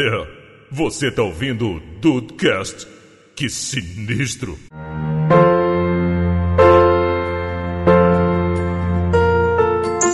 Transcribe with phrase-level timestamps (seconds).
[0.00, 0.26] É,
[0.70, 2.86] você tá ouvindo o Dudecast?
[3.34, 4.56] Que sinistro!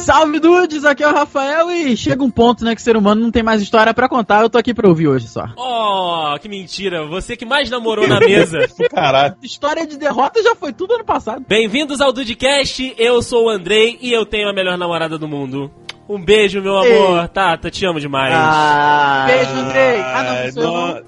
[0.06, 3.20] Salve dudes, aqui é o Rafael e chega um ponto, né, que o ser humano
[3.20, 5.44] não tem mais história pra contar, eu tô aqui pra ouvir hoje só.
[5.54, 7.06] Oh, que mentira.
[7.06, 8.60] Você que mais namorou na mesa.
[8.88, 9.36] Caralho.
[9.42, 11.44] História de derrota já foi tudo ano passado.
[11.46, 12.94] Bem-vindos ao Dudcast.
[12.96, 15.70] Eu sou o Andrei e eu tenho a melhor namorada do mundo.
[16.08, 17.28] Um beijo, meu amor.
[17.28, 18.34] Tata, te amo demais.
[18.36, 20.00] Ah, Beijo, Andrei.
[20.00, 21.04] Ah, não, sou eu não.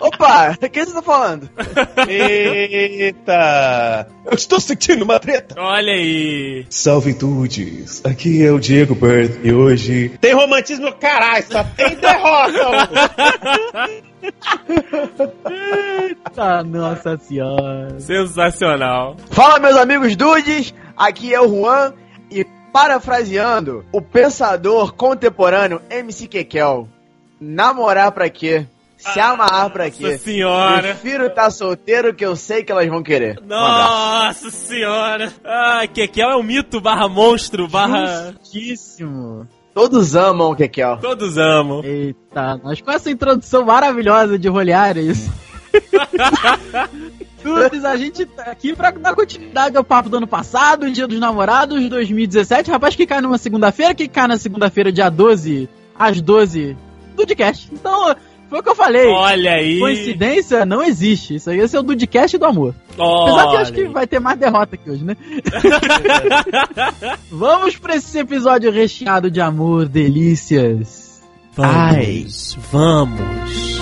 [0.00, 1.48] Opa, o que você tá falando?
[2.08, 4.06] Eita!
[4.24, 5.54] Eu estou sentindo uma treta!
[5.58, 6.66] Olha aí.
[6.70, 8.02] Salve dudes!
[8.04, 10.10] Aqui é o Diego Bird e hoje.
[10.20, 12.88] Tem romantismo, caralho, só tem derrota!
[16.36, 18.00] Ah, nossa senhora.
[18.00, 19.16] Sensacional.
[19.30, 21.92] Fala, meus amigos dudes, aqui é o Juan
[22.74, 26.88] parafraseando o pensador contemporâneo MC Kekel,
[27.40, 28.66] namorar pra quê?
[28.96, 30.02] Se amarrar pra quê?
[30.02, 30.82] Nossa senhora.
[30.82, 33.40] Prefiro estar solteiro que eu sei que elas vão querer.
[33.46, 35.32] Nossa senhora.
[35.44, 38.32] Ah, Kekel é um mito barra monstro, barra...
[38.40, 39.46] Justíssimo.
[39.72, 40.98] Todos amam o Kekel.
[41.00, 41.80] Todos amam.
[41.84, 45.32] Eita, nós com essa introdução maravilhosa de rolear isso.
[47.44, 51.20] Dudes, a gente tá aqui pra dar continuidade ao papo do ano passado, Dia dos
[51.20, 52.70] Namorados 2017.
[52.70, 56.74] Rapaz, que cai numa segunda-feira, que cai na segunda-feira, dia 12, às 12,
[57.14, 57.68] Dudecast.
[57.70, 58.16] Então,
[58.48, 59.08] foi o que eu falei.
[59.08, 59.78] Olha aí.
[59.78, 61.34] Coincidência não existe.
[61.34, 62.74] Isso aí é o Dudecast do amor.
[62.92, 63.90] Apesar que eu acho que Olha.
[63.90, 65.16] vai ter mais derrota aqui hoje, né?
[67.30, 71.22] Vamos pra esse episódio recheado de amor, delícias.
[71.58, 72.26] Ai.
[72.72, 73.80] Vamos,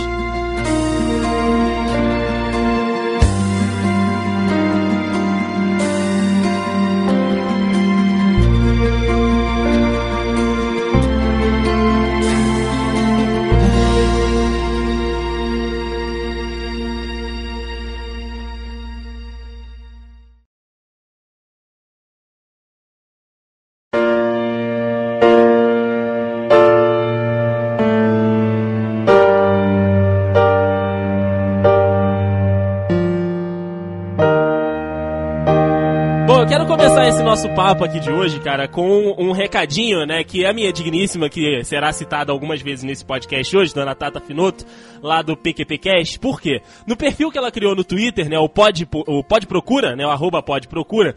[37.72, 41.90] papo aqui de hoje, cara, com um recadinho, né, que a minha digníssima, que será
[41.90, 44.66] citada algumas vezes nesse podcast hoje, Dona Tata Finoto,
[45.02, 46.18] lá do PQPcast.
[46.18, 46.60] Por quê?
[46.86, 50.10] No perfil que ela criou no Twitter, né, o Pod, o Pod Procura, né, o
[50.10, 51.16] arroba Pod Procura,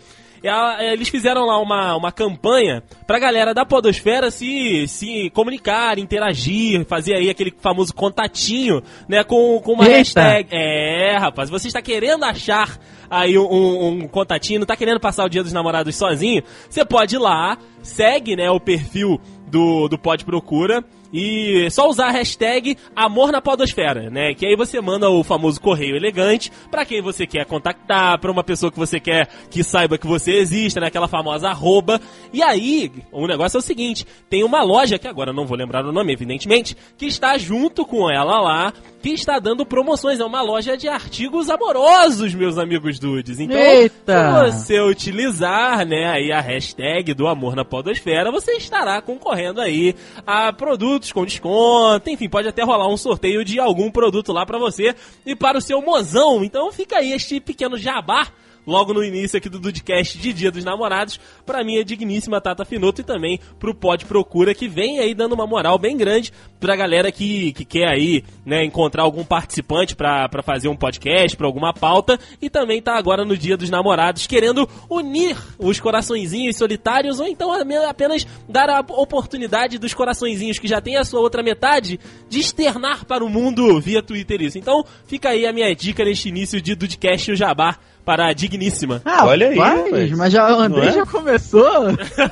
[0.80, 7.16] eles fizeram lá uma, uma campanha pra galera da podosfera se, se comunicar, interagir, fazer
[7.16, 9.98] aí aquele famoso contatinho, né, com, com uma Eita.
[9.98, 10.50] hashtag.
[10.52, 12.80] É, rapaz, você está querendo achar
[13.10, 16.84] aí um, um, um contatinho, não tá querendo passar o dia dos namorados sozinho, você
[16.84, 20.84] pode ir lá, segue, né, o perfil do, do Pod Procura
[21.14, 24.34] e só usar a hashtag Amor na Podosfera, né?
[24.34, 28.44] Que aí você manda o famoso correio elegante pra quem você quer contactar, pra uma
[28.44, 30.88] pessoa que você quer que saiba que você existe, né?
[30.88, 32.00] Aquela famosa arroba.
[32.34, 35.86] E aí, o negócio é o seguinte: tem uma loja, que agora não vou lembrar
[35.86, 40.20] o nome, evidentemente, que está junto com ela lá, que está dando promoções.
[40.20, 43.40] É uma loja de artigos amorosos, meus amigos dudes.
[43.40, 44.52] Então, Eita!
[44.52, 49.96] se você utilizar, né, aí a hashtag do Amor na Podosfera, você estará concorrendo aí
[50.26, 54.58] a produtos com desconto, enfim, pode até rolar um sorteio de algum produto lá pra
[54.58, 54.96] você
[55.26, 56.44] e para o seu mozão.
[56.44, 58.28] Então fica aí este pequeno jabá
[58.66, 63.02] logo no início aqui do Dudcast de Dia dos Namorados, pra minha digníssima Tata Finoto
[63.02, 67.12] e também pro Pod Procura, que vem aí dando uma moral bem grande pra galera
[67.12, 71.74] que, que quer aí, né, encontrar algum participante pra, pra fazer um podcast, pra alguma
[71.74, 77.28] pauta, e também tá agora no Dia dos Namorados querendo unir os coraçõezinhos solitários, ou
[77.28, 77.52] então
[77.88, 82.00] apenas dar a oportunidade dos coraçõezinhos que já tem a sua outra metade
[82.30, 84.58] de externar para o mundo via Twitter isso.
[84.58, 88.34] Então fica aí a minha dica neste início de Dudcast e o Jabá para a
[88.34, 89.02] digníssima.
[89.04, 90.12] Ah, Olha aí, rapaz, rapaz.
[90.12, 90.92] mas já, o André é?
[90.92, 91.82] já começou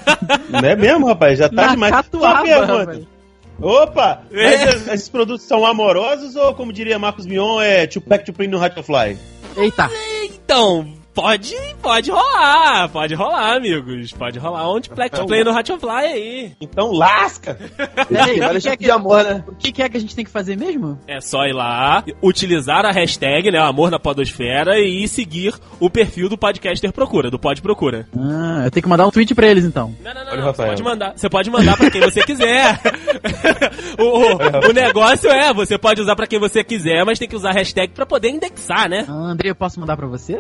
[0.50, 1.40] Não é mesmo, rapaz?
[1.40, 1.92] Já tá na demais.
[1.92, 3.00] Catuaba.
[3.60, 4.22] Opa!
[4.32, 4.54] É.
[4.54, 9.18] Esses, esses produtos são amorosos ou, como diria Marcos Mion, é Tupac Tupac no Fly?
[9.58, 9.90] Eita,
[10.24, 14.12] Então, pode, pode rolar, pode rolar, amigos.
[14.12, 16.52] Pode rolar um Black to Play no Fly aí.
[16.62, 17.58] Então lasca!
[18.10, 19.44] peraí, que, é tipos que, amor, né?
[19.48, 21.00] o que é que a gente tem que fazer mesmo?
[21.08, 26.30] É só ir lá, utilizar a hashtag, né, Amor na Podosfera e seguir o perfil
[26.30, 28.08] do Podcaster Procura, do Pod Procura.
[28.18, 29.96] Ah, eu tenho que mandar um tweet pra eles então.
[30.04, 30.54] Não, não, não, não.
[30.54, 31.14] Você pode mandar.
[31.16, 32.80] Você pode mandar pra quem você quiser.
[34.00, 37.36] o, o- o negócio é, você pode usar pra quem você quiser, mas tem que
[37.36, 39.06] usar a hashtag pra poder indexar, né?
[39.08, 40.40] Ah, André, eu posso mandar pra você?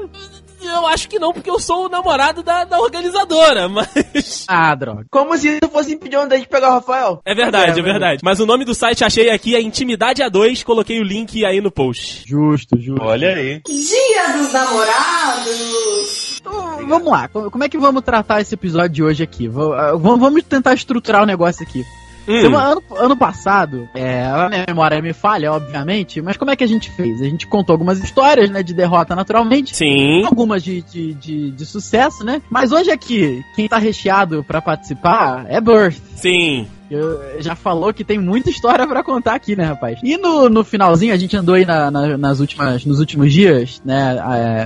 [0.65, 4.45] Eu acho que não, porque eu sou o namorado da, da organizadora, mas.
[4.47, 5.05] Ah, droga.
[5.11, 7.21] Como se isso fosse impedir um de pegar o Rafael.
[7.25, 8.19] É verdade, é, verdade.
[8.23, 11.71] Mas o nome do site achei aqui é Intimidade A2, coloquei o link aí no
[11.71, 12.23] post.
[12.27, 13.03] Justo, justo.
[13.03, 13.61] Olha aí.
[13.67, 16.39] Dia dos namorados.
[16.41, 19.47] Então, vamos lá, co- como é que vamos tratar esse episódio de hoje aqui?
[19.77, 21.85] Ah, vamos tentar estruturar o negócio aqui.
[22.27, 22.55] Hum.
[22.55, 26.67] Ano, ano passado, é, a minha memória me falha, obviamente, mas como é que a
[26.67, 27.21] gente fez?
[27.21, 29.75] A gente contou algumas histórias, né, de derrota naturalmente.
[29.75, 30.23] Sim.
[30.25, 32.41] Algumas de, de, de, de sucesso, né?
[32.49, 35.97] Mas hoje aqui, quem tá recheado pra participar é Birth.
[36.15, 36.67] Sim.
[36.91, 39.99] Eu- Já falou que tem muita história pra contar aqui, né, rapaz?
[40.03, 43.81] E no, no finalzinho, a gente andou aí na- na- nas últimas, nos últimos dias,
[43.83, 44.15] né,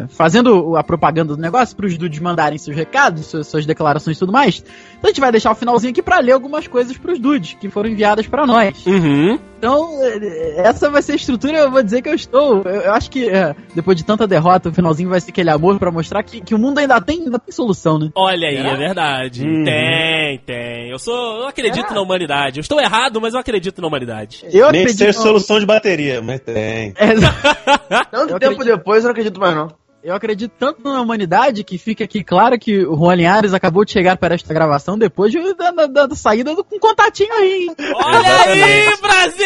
[0.03, 4.19] é, fazendo a propaganda do negócio pros dudes mandarem seus recados, suas, suas declarações e
[4.19, 4.61] tudo mais.
[4.97, 7.69] Então a gente vai deixar o finalzinho aqui pra ler algumas coisas pros dudes que
[7.69, 8.85] foram enviadas pra nós.
[8.85, 9.39] Uhum.
[9.57, 12.61] Então, é, essa vai ser a estrutura, eu vou dizer que eu estou.
[12.63, 15.79] Eu, eu acho que é, depois de tanta derrota, o finalzinho vai ser aquele amor
[15.79, 18.09] pra mostrar que, que o mundo ainda tem, ainda tem solução, né?
[18.15, 19.43] Olha aí, é verdade.
[19.43, 19.63] Uhum.
[19.63, 20.91] Tem, tem.
[20.91, 21.41] Eu sou.
[21.41, 22.59] Eu acredito na humanidade.
[22.59, 24.45] Eu estou errado, mas eu acredito na humanidade.
[24.51, 25.23] Eu Nem que seja acredito.
[25.23, 26.93] solução de bateria, mas tem.
[26.97, 27.13] É,
[28.11, 28.63] Tanto tempo acredito.
[28.77, 29.69] depois, eu não acredito mais, não.
[30.03, 33.91] Eu acredito tanto na humanidade que fica aqui claro que o Juan Linhares acabou de
[33.91, 37.33] chegar para esta gravação depois de- da, da- da- da saída do, com um contatinho
[37.33, 37.67] aí.
[37.93, 39.45] Olha aí, Brasil!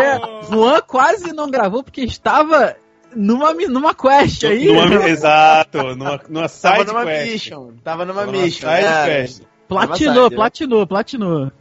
[0.00, 0.20] É,
[0.50, 2.76] Juan quase não gravou porque estava
[3.14, 4.66] numa, numa quest aí.
[4.72, 7.32] Numa- exato, numa, numa Tava side numa quest.
[7.32, 7.70] mission.
[7.82, 8.68] Tava numa Tava numa mission.
[8.70, 9.04] side é.
[9.06, 9.42] quest.
[9.68, 11.52] Platinou, Tava platinou, platinou.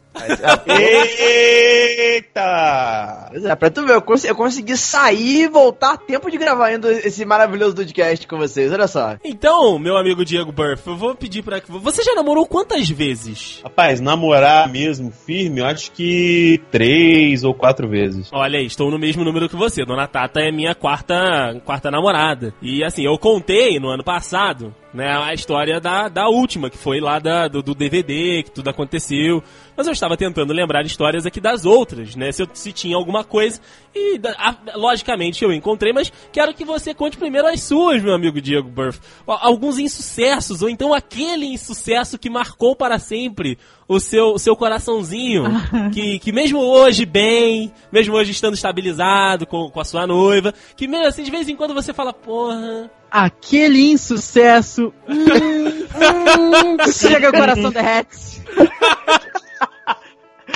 [2.07, 3.27] Eita!
[3.31, 6.37] Pois é, pra tu ver, eu, cons- eu consegui sair e voltar a tempo de
[6.37, 9.15] gravar ainda esse maravilhoso podcast com vocês, olha só.
[9.23, 11.71] Então, meu amigo Diego Burff, eu vou pedir pra que.
[11.71, 13.59] Você já namorou quantas vezes?
[13.63, 18.29] Rapaz, namorar mesmo, firme, eu acho que três ou quatro vezes.
[18.31, 19.85] Olha aí, estou no mesmo número que você.
[19.85, 22.53] Dona Tata é minha quarta, quarta namorada.
[22.61, 26.99] E assim, eu contei no ano passado, né, a história da, da última, que foi
[26.99, 29.43] lá da, do, do DVD, que tudo aconteceu.
[29.77, 32.31] Mas eu estava tentando lembrar histórias aqui das outras, né?
[32.31, 33.61] Se, eu- se tinha alguma coisa.
[33.95, 38.41] E, a- logicamente, eu encontrei, mas quero que você conte primeiro as suas, meu amigo
[38.41, 38.99] Diego Burff.
[39.27, 43.57] Alguns insucessos, ou então aquele insucesso que marcou para sempre
[43.87, 45.43] o seu, seu coraçãozinho.
[45.93, 50.87] que, que mesmo hoje bem, mesmo hoje estando estabilizado com, com a sua noiva, que
[50.87, 52.89] mesmo assim, de vez em quando você fala, porra.
[53.11, 54.91] Aquele insucesso.
[55.97, 58.41] Hum, hum, chega o coração derrete.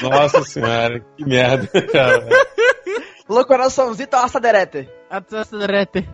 [0.01, 2.27] Nossa senhora, que merda, cara.
[3.29, 4.89] Alô, coraçãozinho, tá assa derete.
[5.09, 6.07] Atrasarete.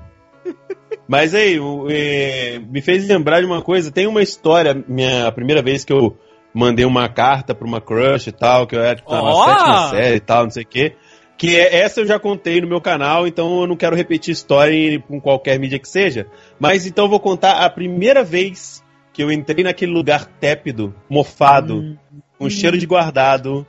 [1.07, 1.57] Mas aí,
[1.89, 3.91] é, me fez lembrar de uma coisa.
[3.91, 6.17] Tem uma história, minha a primeira vez que eu
[6.53, 10.15] mandei uma carta pra uma crush e tal, que eu era tipo, na sétima série
[10.15, 10.95] e tal, não sei o quê.
[11.37, 14.73] Que é- essa eu já contei no meu canal, então eu não quero repetir história
[14.73, 16.25] em, com qualquer mídia que seja.
[16.59, 18.83] Mas então eu vou contar a primeira vez
[19.13, 21.97] que eu entrei naquele lugar tépido, mofado,
[22.37, 23.65] com cheiro de guardado,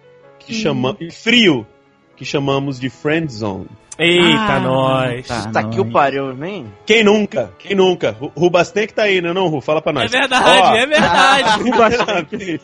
[0.49, 1.67] que chama frio,
[2.17, 3.67] que chamamos de friend zone.
[4.01, 5.27] Eita, Ah, nós.
[5.27, 5.51] tá.
[5.51, 6.73] Tá aqui o pariu, nem.
[6.87, 7.51] Quem nunca?
[7.59, 8.13] Quem nunca?
[8.13, 9.61] Ru- Rubastém que tá aí, né não, Ru?
[9.61, 10.11] Fala pra É nós.
[10.11, 11.63] verdade, Ó, é verdade.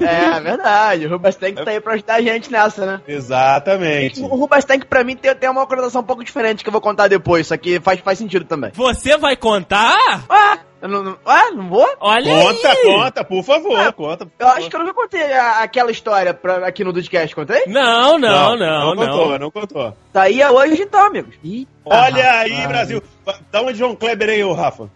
[0.00, 1.06] É, é verdade.
[1.06, 3.00] O Rubastank tá aí pra ajudar a gente nessa, né?
[3.06, 4.20] Exatamente.
[4.22, 7.08] O Rubastank, pra mim, tem, tem uma conotação um pouco diferente que eu vou contar
[7.08, 7.46] depois.
[7.46, 8.70] Isso aqui faz, faz sentido também.
[8.74, 9.96] Você vai contar?
[10.30, 11.88] Ué, eu não, não, ué, não vou?
[12.00, 12.82] Olha Conta, aí.
[12.84, 14.26] conta, por favor, conta.
[14.26, 14.58] por Eu favor.
[14.58, 17.64] acho que eu nunca contei a- aquela história pra, aqui no Dudcast, contei?
[17.66, 19.06] Não, não, não, não.
[19.06, 19.96] contou, não contou.
[20.12, 21.34] Tá aí é hoje então, amigos.
[21.44, 22.68] Eita, Olha aí, rapaz.
[22.68, 23.02] Brasil.
[23.50, 24.88] Dá de João Kleber aí, ô Rafa.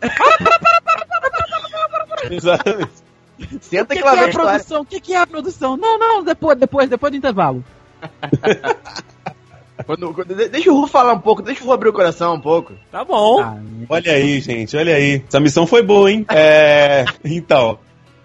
[2.31, 2.93] Exatamente.
[3.61, 4.81] Senta que, que que lá é a produção?
[4.83, 5.77] O que, que é a produção?
[5.77, 7.65] Não, não, depois, depois, depois do intervalo.
[9.85, 12.35] Quando- quando- de- deixa o Ru falar um pouco, deixa o Ru abrir o coração
[12.35, 12.73] um pouco.
[12.91, 13.41] Tá bom.
[13.41, 13.57] Ah,
[13.89, 15.23] Olha aí, gente, olha aí.
[15.27, 16.25] Essa missão foi boa, hein?
[16.31, 17.05] É.
[17.25, 17.79] Então.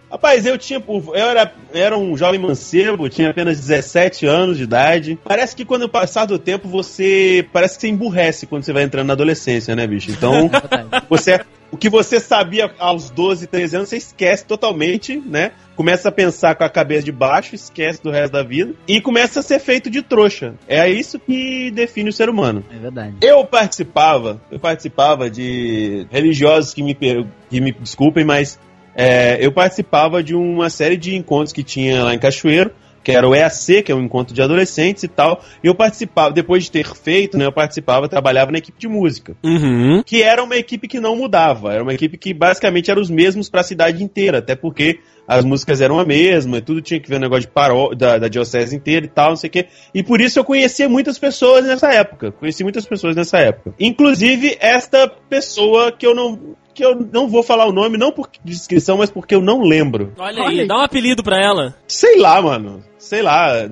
[0.09, 0.81] Rapaz, eu tinha.
[0.87, 5.19] Eu era, era um jovem mancebo, tinha apenas 17 anos de idade.
[5.23, 7.45] Parece que quando passar do tempo, você.
[7.51, 10.11] Parece que você emburrece quando você vai entrando na adolescência, né, bicho?
[10.11, 10.49] Então,
[11.09, 11.41] você.
[11.69, 15.51] O que você sabia aos 12, 13 anos, você esquece totalmente, né?
[15.75, 19.41] Começa a pensar com a cabeça de baixo, esquece do resto da vida e começa
[19.41, 20.55] a ser feito de trouxa.
[20.65, 22.63] É isso que define o ser humano.
[22.71, 23.15] É verdade.
[23.21, 28.57] Eu participava, eu participava de religiosos que me, que me desculpem, mas
[28.97, 32.71] é, eu participava de uma série de encontros que tinha lá em Cachoeiro,
[33.03, 35.41] que era o EAC, que é um encontro de adolescentes e tal.
[35.63, 39.37] E eu participava, depois de ter feito, né, eu participava, trabalhava na equipe de música.
[39.43, 40.03] Uhum.
[40.03, 43.49] Que era uma equipe que não mudava, era uma equipe que basicamente era os mesmos
[43.49, 47.17] para a cidade inteira, até porque as músicas eram a mesma, tudo tinha que ver
[47.17, 49.67] o negócio de paró da, da diocese inteira e tal, não sei o quê.
[49.93, 52.31] E por isso eu conhecia muitas pessoas nessa época.
[52.31, 53.73] Conheci muitas pessoas nessa época.
[53.79, 58.29] Inclusive esta pessoa que eu não que eu não vou falar o nome, não por
[58.45, 60.13] descrição, mas porque eu não lembro.
[60.15, 60.67] Olha, Olha aí, aí.
[60.67, 61.75] dá um apelido pra ela.
[61.87, 62.83] Sei lá, mano.
[62.99, 63.67] Sei lá.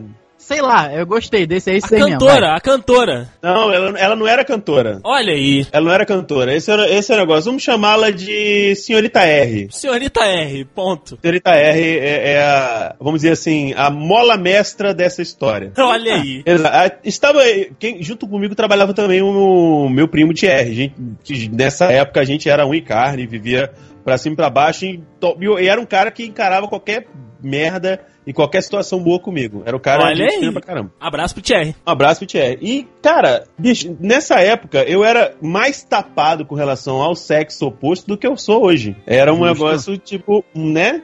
[0.45, 2.19] Sei lá, eu gostei desse aí, A aí mesmo.
[2.19, 3.29] cantora, a cantora.
[3.41, 4.99] Não, ela, ela não era cantora.
[5.03, 5.65] Olha aí.
[5.71, 6.53] Ela não era cantora.
[6.55, 7.45] Esse, era, esse é o negócio.
[7.45, 9.67] Vamos chamá-la de Senhorita R.
[9.71, 11.17] Senhorita R, ponto.
[11.19, 15.71] Senhorita R é, é a, vamos dizer assim, a mola mestra dessa história.
[15.79, 16.43] Olha aí.
[16.45, 16.97] Exato.
[17.03, 17.41] Estava,
[17.79, 20.75] quem, junto comigo trabalhava também o meu primo Thierry.
[20.75, 23.71] Gente, que nessa época a gente era um e carne, vivia
[24.05, 24.85] pra cima e pra baixo.
[24.85, 25.03] E,
[25.59, 27.07] e era um cara que encarava qualquer
[27.43, 29.63] merda e qualquer situação boa comigo.
[29.65, 30.51] Era o cara Olha aí.
[30.51, 30.91] pra caramba.
[30.99, 31.75] Abraço pro Thierry.
[31.85, 32.57] Um abraço pro Thierry.
[32.61, 38.17] E, cara, bicho, nessa época eu era mais tapado com relação ao sexo oposto do
[38.17, 38.95] que eu sou hoje.
[39.05, 39.53] Era um Justo.
[39.53, 41.01] negócio, tipo, né?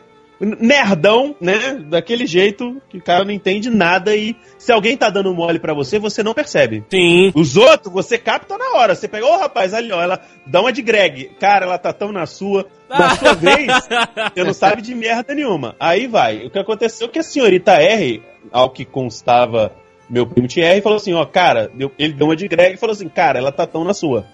[0.59, 1.83] Nerdão, né?
[1.87, 5.73] Daquele jeito que o cara não entende nada e se alguém tá dando mole pra
[5.73, 6.83] você, você não percebe.
[6.89, 7.31] Sim.
[7.35, 8.95] Os outros, você capta na hora.
[8.95, 11.31] Você pega, ô rapaz, ali, ó, ela dá uma de Greg.
[11.39, 12.65] Cara, ela tá tão na sua.
[12.89, 13.67] Na sua vez,
[14.33, 15.75] você não sabe de merda nenhuma.
[15.79, 16.45] Aí vai.
[16.45, 19.71] O que aconteceu é que a senhorita R, ao que constava
[20.09, 23.07] meu primo Thierry, falou assim: ó, cara, ele deu uma de Greg e falou assim:
[23.07, 24.25] cara, ela tá tão na sua.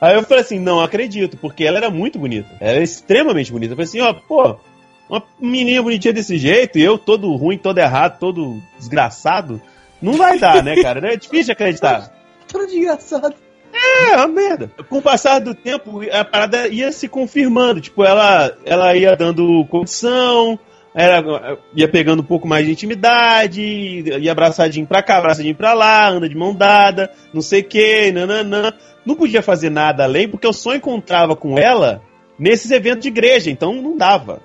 [0.00, 2.48] Aí eu falei assim: não acredito, porque ela era muito bonita.
[2.60, 3.72] Ela era extremamente bonita.
[3.72, 4.56] Eu falei assim: ó, pô,
[5.08, 9.60] uma menina bonitinha desse jeito, e eu todo ruim, todo errado, todo desgraçado.
[10.00, 11.12] Não vai dar, né, cara?
[11.12, 12.12] É difícil acreditar.
[12.46, 13.34] Tudo de engraçado.
[13.72, 14.70] É, uma merda.
[14.88, 17.80] Com o passar do tempo, a parada ia se confirmando.
[17.80, 20.58] Tipo, ela, ela ia dando condição,
[20.94, 23.60] era, ia pegando um pouco mais de intimidade,
[24.20, 28.12] ia abraçadinho pra cá, abraçadinho pra lá, anda de mão dada, não sei o que,
[28.12, 28.72] nananã.
[29.04, 32.00] Não podia fazer nada além, porque eu só encontrava com ela
[32.38, 34.40] nesses eventos de igreja, então não dava.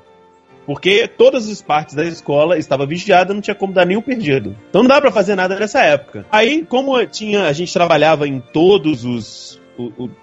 [0.69, 4.55] Porque todas as partes da escola estavam vigiadas, não tinha como dar nenhum perdido.
[4.69, 6.27] Então não dá pra fazer nada nessa época.
[6.31, 9.59] Aí, como tinha, a gente trabalhava em todos os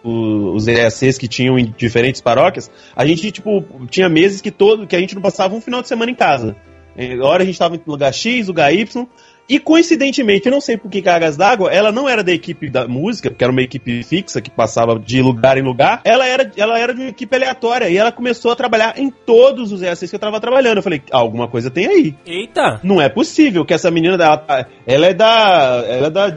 [0.05, 4.95] os EACs que tinham em diferentes paróquias, a gente, tipo, tinha meses que todo que
[4.95, 6.55] a gente não passava um final de semana em casa.
[7.23, 9.05] Hora a gente tava em lugar X, lugar Y,
[9.49, 12.89] e coincidentemente, eu não sei por que cargas d'água, ela não era da equipe da
[12.89, 16.01] música, porque era uma equipe fixa que passava de lugar em lugar.
[16.05, 19.71] Ela era, ela era de uma equipe aleatória e ela começou a trabalhar em todos
[19.73, 20.79] os EACs que eu tava trabalhando.
[20.79, 22.15] Eu falei, alguma coisa tem aí.
[22.27, 22.81] Eita.
[22.83, 26.31] Não é possível que essa menina ela, tá- ela é da ela é da,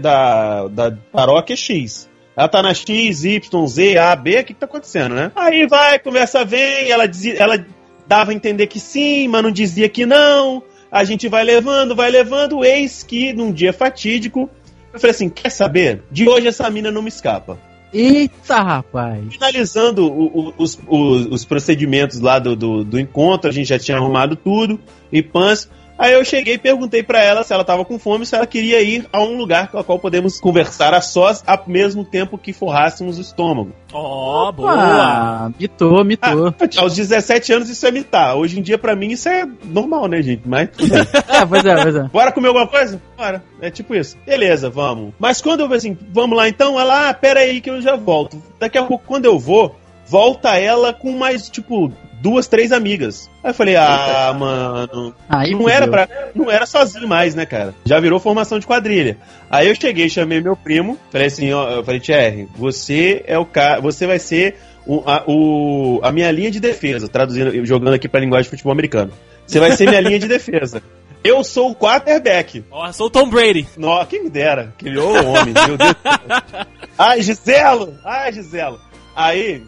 [0.00, 2.08] da da paróquia X.
[2.36, 5.32] Ela tá na X, Y, Z, A, B, o que, que tá acontecendo, né?
[5.34, 7.64] Aí vai, conversa vem, ela dizia, ela
[8.06, 10.62] dava a entender que sim, mas não dizia que não.
[10.90, 14.48] A gente vai levando, vai levando, eis que num dia fatídico,
[14.92, 16.02] eu falei assim, quer saber?
[16.10, 17.58] De hoje essa mina não me escapa
[17.92, 19.24] Eita, rapaz.
[19.30, 23.78] finalizando o- o- os, os- os procedimentos lá do, do, do encontro, a gente já
[23.78, 24.78] tinha arrumado tudo,
[25.10, 25.68] e pãs.
[25.98, 28.82] Aí eu cheguei e perguntei pra ela se ela tava com fome, se ela queria
[28.82, 32.52] ir a um lugar com a qual podemos conversar a sós, ao mesmo tempo que
[32.52, 33.72] forrássemos o estômago.
[33.92, 34.72] Ó, boa.
[34.72, 36.48] Ah, mitou, mitou.
[36.48, 38.36] Ah, aos 17 anos isso é mitar.
[38.36, 40.42] Hoje em dia, pra mim, isso é normal, né, gente?
[40.44, 41.06] Mas tudo bem.
[41.28, 42.02] É, pois é, pois é.
[42.04, 43.00] Bora comer alguma coisa?
[43.16, 43.42] Bora.
[43.60, 44.16] É tipo isso.
[44.24, 45.12] Beleza, vamos.
[45.18, 47.96] Mas quando eu falei assim, vamos lá então, ela, ah, pera aí que eu já
[47.96, 48.42] volto.
[48.58, 49.76] Daqui a pouco, quando eu vou,
[50.06, 51.92] volta ela com mais, tipo,
[52.26, 53.30] duas, três amigas.
[53.44, 55.14] Aí eu falei, ah, mano.
[55.28, 57.72] Aí Não era, pra, não era sozinho mais, né, cara?
[57.84, 59.16] Já virou formação de quadrilha.
[59.50, 63.44] Aí eu cheguei, chamei meu primo, falei assim, ó, eu falei, Thierry, você é o
[63.46, 64.56] cara, você vai ser
[64.86, 68.72] o, a, o- a minha linha de defesa, traduzindo, jogando aqui pra linguagem de futebol
[68.72, 69.12] americano.
[69.46, 70.82] Você vai ser minha linha de defesa.
[71.22, 72.64] Eu sou o quarterback.
[72.70, 73.66] Ó, sou o Tom Brady.
[73.76, 74.72] Nó, quem me dera.
[74.78, 75.94] Que ô homem, meu Deus.
[76.98, 77.94] Ai, Giselo!
[78.04, 78.80] Ai, Giselo.
[79.14, 79.62] Aí,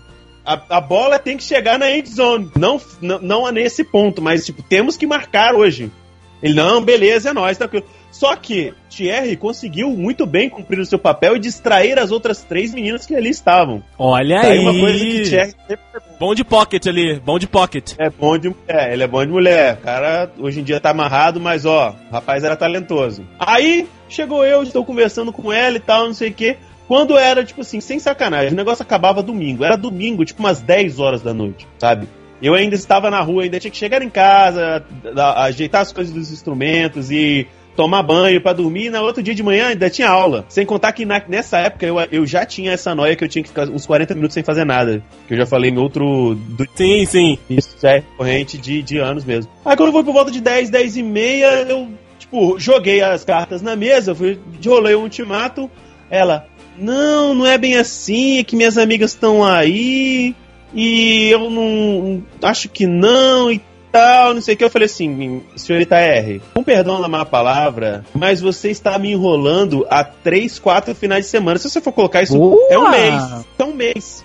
[0.54, 2.50] a, a bola tem que chegar na end zone.
[2.56, 5.90] Não, não, não nesse ponto, mas, tipo, temos que marcar hoje.
[6.42, 7.84] Ele, não, beleza, é nóis, tranquilo.
[8.10, 12.72] Só que Thierry conseguiu muito bem cumprir o seu papel e distrair as outras três
[12.72, 13.82] meninas que ali estavam.
[13.98, 14.58] Olha Tá aí.
[14.60, 15.54] uma coisa que Thierry
[16.18, 17.92] Bom de pocket ali, bom de pocket.
[17.98, 19.74] é bom de mulher, ele é bom de mulher.
[19.74, 23.24] O cara hoje em dia tá amarrado, mas ó, o rapaz era talentoso.
[23.38, 26.56] Aí chegou eu, estou conversando com ela e tal, não sei o quê.
[26.88, 29.62] Quando era, tipo assim, sem sacanagem, o negócio acabava domingo.
[29.62, 32.08] Era domingo, tipo umas 10 horas da noite, sabe?
[32.40, 34.82] Eu ainda estava na rua, ainda tinha que chegar em casa,
[35.36, 38.90] ajeitar as coisas dos instrumentos e tomar banho pra dormir.
[38.90, 40.44] Na outro dia de manhã ainda tinha aula.
[40.48, 43.42] Sem contar que na- nessa época eu, eu já tinha essa noia que eu tinha
[43.42, 45.02] que ficar uns 40 minutos sem fazer nada.
[45.26, 47.38] Que eu já falei em outro do Sim, sim.
[47.50, 49.50] isso já é corrente de, de anos mesmo.
[49.64, 53.60] Aí quando foi por volta de 10, 10 e meia, eu, tipo, joguei as cartas
[53.62, 55.70] na mesa, fui, rolei o ultimato.
[56.10, 56.46] Ela,
[56.78, 60.34] não, não é bem assim, é que minhas amigas estão aí,
[60.74, 62.22] e eu não.
[62.42, 64.64] acho que não, e tal, não sei o que.
[64.64, 69.86] Eu falei assim, senhorita R, com perdão na má palavra, mas você está me enrolando
[69.90, 71.58] há três, quatro finais de semana.
[71.58, 72.58] Se você for colocar isso, Boa!
[72.70, 73.46] é um mês.
[73.58, 74.24] É um mês.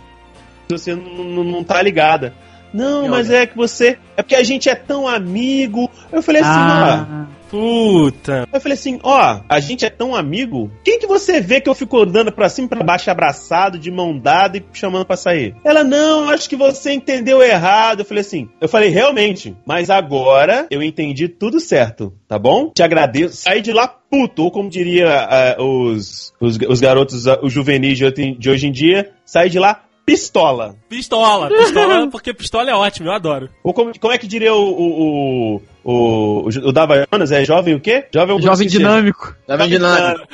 [0.69, 2.33] Você não, não, não tá ligada.
[2.73, 3.99] Não, mas é que você.
[4.17, 5.89] É porque a gente é tão amigo.
[6.11, 7.25] Eu falei assim, ó.
[7.53, 8.47] Puta.
[8.51, 10.71] Eu falei assim, ó, a gente é tão amigo.
[10.83, 13.91] Quem que você vê que eu fico andando pra cima e pra baixo, abraçado, de
[13.91, 15.55] mão dada e chamando pra sair?
[15.63, 17.99] Ela, não, acho que você entendeu errado.
[17.99, 22.71] Eu falei assim, eu falei, realmente, mas agora eu entendi tudo certo, tá bom?
[22.73, 23.37] Te agradeço.
[23.37, 27.99] Saí de lá puto, ou como diria ah, os, os, os garotos, ah, os juvenis
[27.99, 30.75] de, de hoje em dia, saí de lá pistola.
[30.89, 31.49] Pistola.
[31.49, 33.49] Pistola, porque pistola é ótimo, eu adoro.
[33.63, 37.31] Ou como, como é que diria o, o, o, o, o Dava Jonas?
[37.31, 38.05] É jovem o quê?
[38.13, 39.35] Jovem, jovem dinâmico.
[39.47, 40.27] Jovem dinâmico.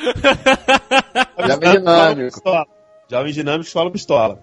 [1.46, 2.40] Jovem dinâmico.
[3.10, 4.38] Jovem dinâmico, escola pistola.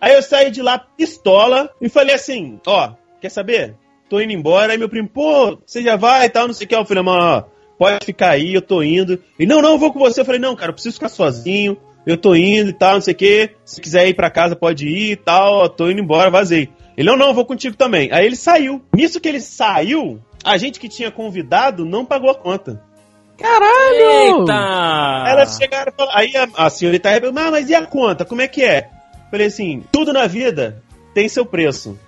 [0.00, 3.74] Aí eu saí de lá pistola e falei assim: ó, quer saber?
[4.08, 4.72] Tô indo embora.
[4.72, 6.76] Aí meu primo, pô, você já vai e tal, não sei o que.
[6.76, 7.44] Eu falei, mano, ó,
[7.78, 9.18] pode ficar aí, eu tô indo.
[9.38, 10.20] E não, não, eu vou com você.
[10.20, 11.76] Eu falei, não, cara, eu preciso ficar sozinho.
[12.06, 13.50] Eu tô indo e tal, não sei o que.
[13.64, 15.68] Se quiser ir pra casa, pode ir e tal.
[15.68, 16.68] Tô indo embora, vazei.
[16.96, 18.10] Ele, não, não, eu vou contigo também.
[18.12, 18.82] Aí ele saiu.
[18.94, 22.82] Nisso que ele saiu, a gente que tinha convidado não pagou a conta.
[23.38, 24.40] Caralho!
[24.40, 25.24] Eita!
[25.26, 26.18] Elas chegaram e falaram.
[26.18, 28.24] Aí a, a senhorita Rebel, mas, mas e a conta?
[28.24, 28.90] Como é que é?
[29.30, 30.82] Falei assim: tudo na vida
[31.12, 31.98] tem seu preço.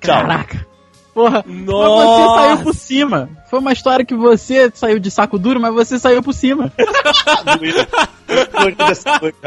[0.00, 0.14] Tchau.
[0.16, 0.66] Caraca.
[1.14, 2.04] Porra, mas Nossa.
[2.04, 3.28] você saiu por cima.
[3.48, 6.72] Foi uma história que você saiu de saco duro, mas você saiu por cima.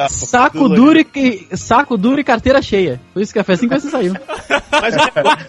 [0.08, 3.02] Saco duro, e, saco duro e carteira cheia.
[3.14, 4.14] Foi isso que foi assim que você saiu.
[4.72, 5.48] Mas o, negócio,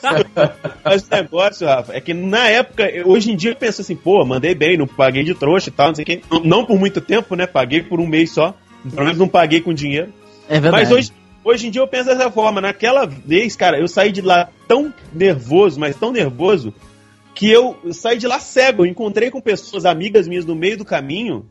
[0.84, 4.24] mas o negócio, Rafa, é que na época, hoje em dia eu penso assim, pô,
[4.24, 6.22] mandei bem, não paguei de trouxa e tal, não sei o quê.
[6.30, 7.46] Não, não por muito tempo, né?
[7.46, 8.54] Paguei por um mês só.
[8.82, 10.12] Pelo menos não paguei com dinheiro.
[10.48, 10.84] É verdade.
[10.84, 11.12] Mas hoje,
[11.44, 12.60] hoje em dia eu penso dessa forma.
[12.60, 16.72] Naquela vez, cara, eu saí de lá tão nervoso, mas tão nervoso,
[17.34, 18.82] que eu saí de lá cego.
[18.84, 21.46] Eu encontrei com pessoas, amigas minhas, no meio do caminho,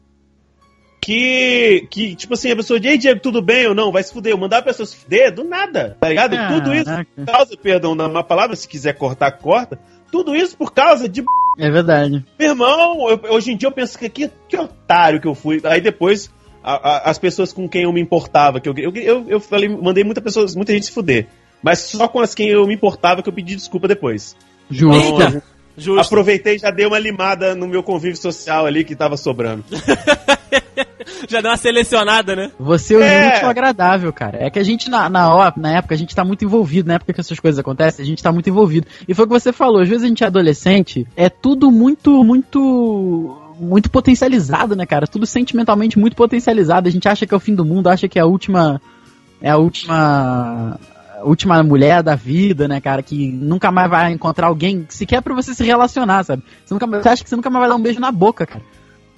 [1.01, 3.91] que, que tipo assim, a pessoa diz, ei, Diego, tudo bem ou não?
[3.91, 4.33] Vai se fuder.
[4.33, 6.35] Eu mandar a pessoa se fuder, do nada, tá ligado?
[6.53, 9.79] Tudo isso por causa, perdão, na má palavra, se quiser cortar, corta.
[10.11, 11.23] Tudo isso por causa de
[11.59, 12.25] É verdade.
[12.37, 15.61] meu irmão, eu- hoje em dia eu penso que, que, que otário que eu fui.
[15.63, 16.29] Aí depois,
[16.75, 19.69] a- a- as pessoas com quem eu me importava, que eu, eu, eu, eu falei,
[19.69, 21.27] mandei muita, pessoas, muita gente se fuder.
[21.63, 24.35] Mas só com as quem eu me importava que eu pedi desculpa depois.
[24.69, 25.21] Justo.
[25.21, 25.43] Eita.
[25.77, 25.99] Justo.
[26.01, 29.63] Aproveitei e já dei uma limada no meu convívio social ali que tava sobrando.
[31.29, 32.51] Já deu uma selecionada, né?
[32.59, 33.31] Você é É.
[33.31, 34.37] muito agradável, cara.
[34.45, 36.87] É que a gente, na, na, na época, a gente tá muito envolvido.
[36.87, 38.87] Na época que essas coisas acontecem, a gente tá muito envolvido.
[39.07, 39.81] E foi o que você falou.
[39.81, 43.37] Às vezes a gente é adolescente, é tudo muito, muito.
[43.59, 45.07] Muito potencializado, né, cara?
[45.07, 46.87] Tudo sentimentalmente muito potencializado.
[46.87, 48.81] A gente acha que é o fim do mundo, acha que é a última.
[49.41, 50.79] É a última.
[51.23, 53.01] última mulher da vida, né, cara?
[53.01, 56.43] Que nunca mais vai encontrar alguém sequer pra você se relacionar, sabe?
[56.65, 58.63] Você, nunca, você acha que você nunca mais vai dar um beijo na boca, cara.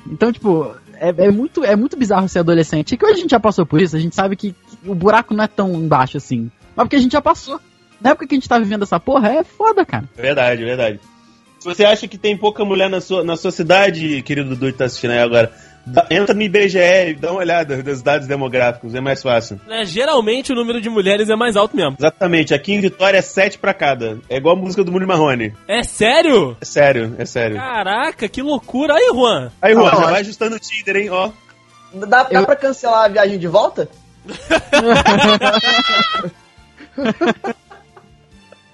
[0.07, 2.93] Então, tipo, é, é muito, é muito bizarro ser adolescente.
[2.93, 4.95] E que hoje a gente já passou por isso, a gente sabe que, que o
[4.95, 6.51] buraco não é tão embaixo assim.
[6.75, 7.59] Mas porque a gente já passou.
[8.01, 10.05] Na época que a gente tá vivendo essa porra, é foda, cara.
[10.15, 10.99] Verdade, verdade.
[11.59, 14.77] Se você acha que tem pouca mulher na sua, na sua cidade, querido Dudu que
[14.77, 15.51] tá assistindo aí agora,
[15.85, 19.59] dá- entra no IBGE e dá uma olhada dos dados demográficos, é mais fácil.
[19.67, 21.97] É, geralmente o número de mulheres é mais alto mesmo.
[21.99, 24.19] Exatamente, aqui em Vitória é 7 pra cada.
[24.29, 25.53] É igual a música do Mundo Marrone.
[25.67, 26.55] É sério?
[26.61, 27.57] É sério, é sério.
[27.57, 28.93] Caraca, que loucura.
[28.95, 29.51] Aí, Juan.
[29.61, 31.29] Aí, Juan, Não, já acho- vai ajustando o Tinder, hein, ó.
[31.93, 33.89] Dá, dá Eu- pra cancelar a viagem de volta?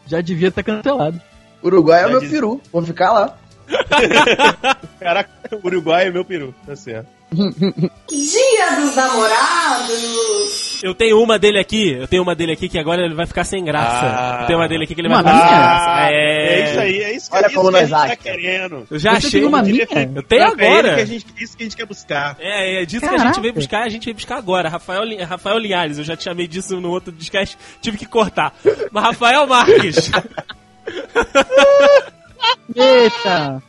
[0.07, 1.19] Já devia ter cancelado.
[1.65, 2.61] Uruguai é o meu diz- peru.
[2.71, 3.37] Vou ficar lá.
[4.99, 7.07] Caraca, o Uruguai é meu peru, tá certo.
[7.33, 10.79] Dia dos namorados.
[10.83, 13.43] Eu tenho uma dele aqui, eu tenho uma dele aqui que agora ele vai ficar
[13.43, 14.05] sem graça.
[14.05, 14.37] Ah.
[14.41, 15.57] eu tenho uma dele aqui que ele vai ficar sem minha?
[15.57, 16.11] graça.
[16.11, 16.59] É...
[16.59, 18.87] é isso aí, é isso, Olha é isso como que a nós gente tá querendo.
[18.89, 19.39] Eu já Você achei.
[19.41, 19.87] tem uma minha?
[20.15, 20.95] Eu tenho É agora.
[20.95, 22.37] que a gente- isso que a gente quer buscar.
[22.39, 23.41] É, é disso que a gente Caraca.
[23.41, 24.69] veio buscar, a gente veio buscar agora.
[24.69, 28.53] Rafael, Rafael Linhares, eu já te chamei disso no outro podcast, tive que cortar.
[28.91, 30.11] Mas Rafael Marques.
[32.75, 33.61] Eita!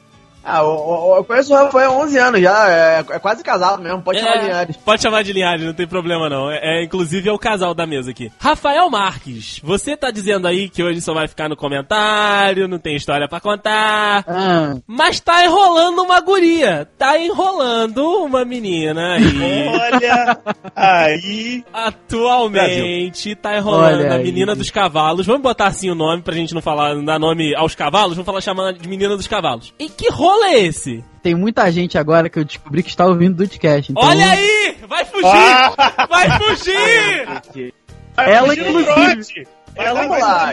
[0.48, 2.70] Ah, eu, eu- conheço o Rafael há 11 anos já.
[2.70, 4.00] É, é quase casado mesmo.
[4.02, 4.76] Pode chamar de É, Linhares.
[4.76, 6.48] Pode chamar de Linhares, não tem problema não.
[6.50, 8.30] É, é, inclusive é o casal da mesa aqui.
[8.38, 12.94] Rafael Marques, você tá dizendo aí que hoje só vai ficar no comentário, não tem
[12.94, 14.24] história pra contar.
[14.28, 16.88] Ah, Mas tá enrolando uma guria.
[16.96, 19.68] Tá enrolando uma menina aí.
[19.68, 20.38] Olha,
[20.76, 21.64] aí.
[21.72, 24.22] Atualmente tá enrolando Olha a aí.
[24.24, 25.26] menina dos cavalos.
[25.26, 28.26] Vamos botar assim o nome pra gente não falar, não dar nome aos cavalos, vamos
[28.26, 29.72] falar chamando de menina dos cavalos.
[29.78, 31.04] E que rolo é esse?
[31.22, 33.90] tem muita gente agora que eu descobri que está ouvindo do podcast.
[33.90, 34.76] Então, Olha aí!
[34.88, 35.26] Vai fugir!
[35.26, 36.06] Ah!
[36.08, 37.72] Vai fugir!
[38.16, 39.46] Ela, inclusive.
[39.74, 40.52] Ela vai lá.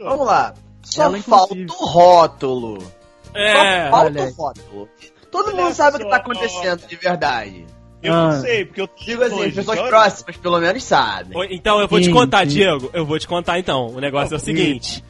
[0.00, 0.54] Vamos lá.
[0.82, 1.82] Só Ela, falta inclusive.
[1.82, 2.92] o rótulo.
[3.34, 3.84] É.
[3.84, 4.88] Só falta o rótulo.
[5.30, 6.22] Todo Olha mundo sabe o que tá só.
[6.22, 7.64] acontecendo de verdade.
[8.02, 8.32] Eu Ah.
[8.32, 11.38] não sei, porque eu tô Digo assim, as pessoas próximas pelo menos sabem.
[11.54, 12.54] Então eu vou te Sim, contar, sim.
[12.54, 12.90] Diego.
[12.92, 13.86] Eu vou te contar então.
[13.88, 15.04] O negócio é o seguinte: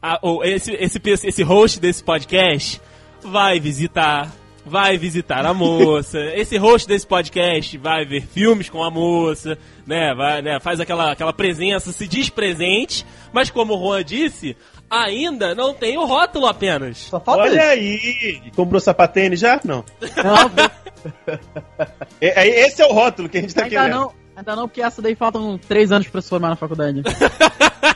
[0.00, 2.80] a- o- esse, esse, esse host desse podcast
[3.22, 4.30] vai visitar.
[4.64, 6.18] Vai visitar a moça.
[6.34, 9.56] Esse host desse podcast vai ver filmes com a moça,
[9.86, 10.14] né?
[10.14, 10.60] Vai, né?
[10.60, 14.54] Faz aquela, aquela presença, se diz presente, mas como o Juan disse,
[14.88, 16.98] ainda não tem o rótulo apenas.
[16.98, 18.06] Só falta Olha isso.
[18.06, 18.52] aí!
[18.54, 19.58] Comprou sapatênis já?
[19.64, 19.82] Não.
[20.22, 20.50] Não,
[22.20, 23.94] É, é- esse é o rótulo que a gente tá ainda querendo.
[23.98, 24.12] não.
[24.36, 27.02] Ainda não, porque essa daí faltam três anos pra se formar na faculdade.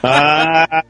[0.02, 0.82] Ah,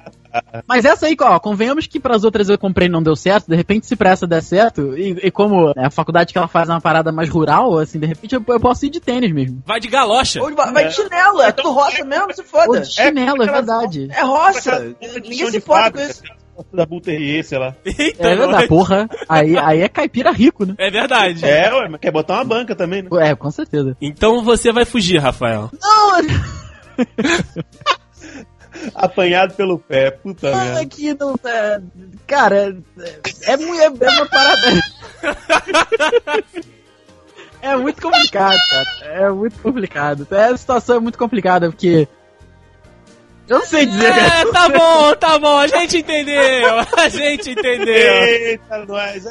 [0.67, 3.57] Mas essa aí, ó, convenhamos que pras outras eu comprei e não deu certo, de
[3.57, 6.69] repente se pra essa der certo, e, e como né, a faculdade que ela faz
[6.69, 9.63] é uma parada mais rural, assim, de repente eu, eu posso ir de tênis mesmo.
[9.67, 10.41] Vai de galocha.
[10.43, 12.81] Ou de- Vai de chinelo, é tudo roça mesmo, se Ou foda.
[12.81, 14.09] de chinelo, é, aquelas- verdade.
[14.11, 14.97] É roça.
[15.23, 16.23] Ninguém se importa com isso.
[16.73, 17.75] Da Bulterier, sei lá.
[17.85, 19.09] Eita, É verdade, porra.
[19.29, 20.75] Aí, aí é caipira rico, né?
[20.79, 21.45] É verdade.
[21.45, 23.09] É, ué, mas quer botar uma banca também, né?
[23.21, 23.97] É, com certeza.
[24.01, 25.69] Então você vai fugir, Rafael.
[25.83, 26.13] Não,
[28.95, 30.87] Apanhado pelo pé, puta não merda.
[30.87, 31.35] que não.
[31.45, 31.81] É,
[32.27, 34.83] cara, é, é, é, uma parada.
[37.65, 38.87] É muito complicado, cara.
[39.05, 40.29] É muito complicado.
[40.31, 42.07] É, a situação é muito complicada, porque.
[43.49, 44.41] Eu não sei dizer, cara.
[44.41, 48.13] É, tá bom, tá bom, a gente entendeu, a gente entendeu.
[48.23, 49.25] Eita, nós.
[49.25, 49.31] Tá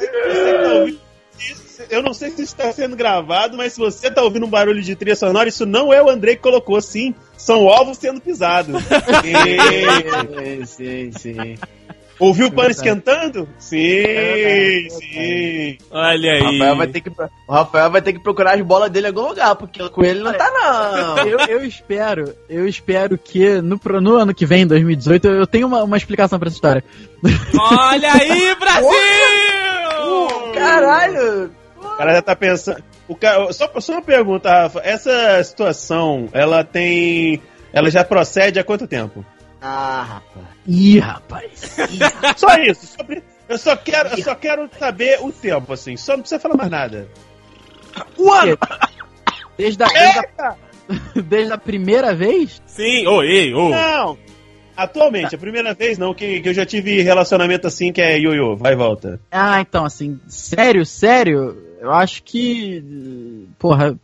[1.88, 4.82] Eu não sei se isso está sendo gravado, mas se você tá ouvindo um barulho
[4.82, 7.14] de trilha sonora, isso não é o Andrei que colocou, sim.
[7.44, 8.82] São ovos sendo pisados.
[9.22, 11.58] Sim, sim, sim.
[12.18, 13.48] Ouviu o pano esquentando?
[13.58, 13.76] Sim,
[14.06, 15.78] é sim.
[15.90, 16.58] Olha O aí.
[16.58, 19.28] Rafael, vai ter que, o Rafael vai ter que procurar as bolas dele em algum
[19.28, 21.18] lugar, porque com ele não tá, não.
[21.26, 25.46] Eu, eu espero, eu espero que no, pro- no ano que vem, 2018, eu, eu
[25.46, 26.84] tenho uma, uma explicação pra essa história.
[27.58, 28.88] Olha aí, Brasil!
[30.54, 31.50] Caralho!
[31.82, 32.82] O cara já tá pensando.
[33.06, 34.80] O cara, só, só uma pergunta, Rafa.
[34.82, 37.40] Essa situação, ela tem.
[37.72, 39.24] Ela já procede há quanto tempo?
[39.60, 40.46] Ah, rapaz.
[40.66, 41.76] Ih, rapaz.
[42.36, 42.86] Só isso.
[42.86, 45.96] só pre- eu, só quero, eu só quero saber o tempo, assim.
[45.96, 47.08] Só não precisa falar mais nada.
[48.18, 48.58] Um ano!
[49.56, 50.56] Desde a, desde a,
[51.22, 52.62] desde a primeira vez?
[52.66, 53.70] Sim, ô, ei, ô.
[53.70, 54.18] Não!
[54.76, 58.56] Atualmente, a primeira vez não, que, que eu já tive relacionamento assim que é ioiô,
[58.56, 59.20] vai e volta.
[59.30, 63.46] Ah, então, assim, sério, sério, eu acho que.
[63.58, 63.98] Porra.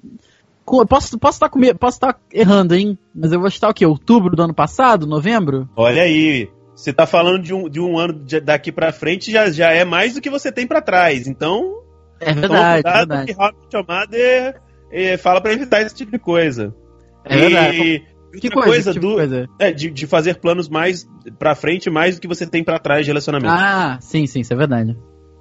[0.65, 2.99] co- Posso estar posso tá comi- posso tá errando, hein?
[3.15, 3.85] Mas eu vou estar o quê?
[3.87, 5.07] Outubro do ano passado?
[5.07, 5.69] Novembro?
[5.77, 6.49] Olha aí.
[6.75, 9.85] Você tá falando de um, de um ano de- daqui pra frente, já, já é
[9.85, 11.27] mais do que você tem pra trás.
[11.27, 11.83] Então,
[12.19, 13.27] É toma verdade, é cuidado verdade.
[13.27, 16.75] que Robert Amader eh, fala pra evitar esse tipo de coisa.
[17.25, 17.77] É verdade.
[18.33, 19.49] E Que outra coisa, coisa, que tipo do, coisa?
[19.59, 21.07] é, de, de fazer planos mais
[21.39, 23.53] pra frente, mais do que você tem pra trás de relacionamento.
[23.53, 24.97] Ah, sim, sim, isso é verdade.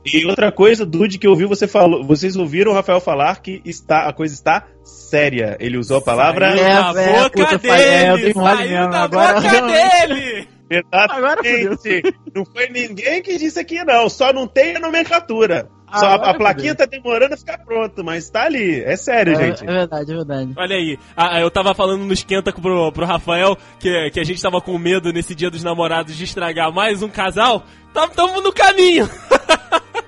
[0.06, 3.62] E outra coisa, Dude, que eu ouvi você falou, vocês ouviram o Rafael falar que
[3.66, 5.58] está, a coisa está séria.
[5.60, 8.58] Ele usou a palavra Saiu É, da é, boca puta, falei, é, eu dele, mole
[8.58, 10.08] saiu mesmo, da agora boca realmente.
[10.08, 10.48] dele.
[10.92, 12.16] Agora exatamente.
[12.36, 14.08] Não foi ninguém que disse aqui, não.
[14.08, 15.68] Só não tem a nomenclatura.
[15.92, 18.80] Só a- Agora a, plaquinha tá demorando a ficar pronto, mas tá ali.
[18.84, 19.64] É sério, É, gente.
[19.64, 20.54] é verdade, é verdade.
[20.56, 24.40] Olha aí, ah, eu tava falando no esquenta pro, pro Rafael que, que a gente
[24.42, 27.64] tava com medo nesse dia dos namorados de estragar mais um casal.
[27.92, 29.10] Tamo, tamo no caminho.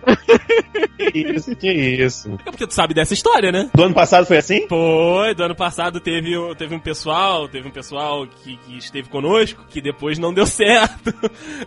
[1.11, 2.39] Que isso, que isso.
[2.45, 3.69] É porque tu sabe dessa história, né?
[3.73, 4.67] Do ano passado foi assim?
[4.69, 9.65] Foi, do ano passado teve, teve um pessoal, teve um pessoal que, que esteve conosco,
[9.69, 11.11] que depois não deu certo.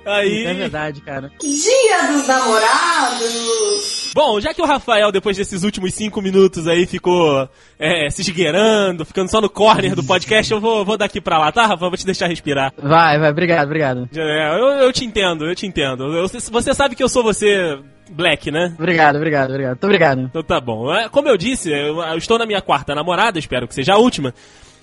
[0.06, 0.44] Aí.
[0.44, 1.32] É verdade, cara.
[1.40, 4.12] Dia dos namorados.
[4.14, 9.04] Bom, já que o Rafael, depois desses últimos cinco minutos aí, ficou é, se esgueirando,
[9.04, 11.88] ficando só no corner do podcast, eu vou, vou daqui pra lá, tá, Rafa?
[11.88, 12.72] Vou te deixar respirar.
[12.80, 14.08] Vai, vai, obrigado, obrigado.
[14.14, 16.04] É, eu, eu te entendo, eu te entendo.
[16.16, 17.78] Eu- você sabe que eu sou você,
[18.10, 18.74] Black, né?
[18.78, 19.70] Obrigado, obrigado, obrigado.
[19.72, 20.20] Muito obrigado.
[20.22, 20.92] Então tá bom.
[20.94, 24.34] É, Como eu disse, eu, estou na minha quarta namorada, espero que seja a última.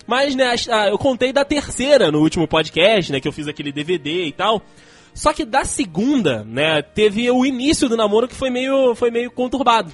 [0.06, 0.54] Mas, né,
[0.90, 4.60] eu contei da terceira no último podcast, né, que eu fiz aquele DVD e tal.
[5.14, 9.30] Só que da segunda, né, teve o início do namoro que foi meio, foi meio
[9.30, 9.92] conturbado.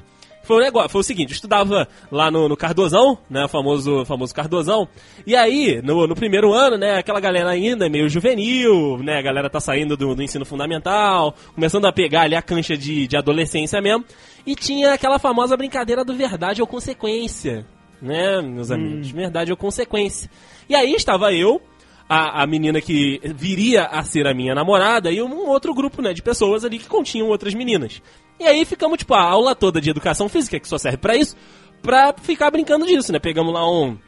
[0.48, 4.02] Foi o negócio, foi o seguinte, eu estudava lá no, no Cardozão, né, o famoso,
[4.06, 4.88] famoso Cardozão,
[5.26, 9.20] e aí, no, no primeiro ano, né, aquela galera ainda é meio juvenil, né, a
[9.20, 13.14] galera tá saindo do, do ensino fundamental, começando a pegar ali a cancha de, de
[13.14, 14.06] adolescência mesmo,
[14.46, 17.66] e tinha aquela famosa brincadeira do verdade ou consequência,
[18.00, 20.30] né, meus amigos, verdade ou consequência.
[20.66, 21.60] E aí estava eu,
[22.08, 26.14] a, a menina que viria a ser a minha namorada e um outro grupo, né,
[26.14, 28.00] de pessoas ali que continham outras meninas.
[28.38, 31.36] E aí ficamos, tipo, a aula toda de educação física, que só serve pra isso,
[31.82, 33.18] pra ficar brincando disso, né?
[33.18, 33.98] Pegamos lá um,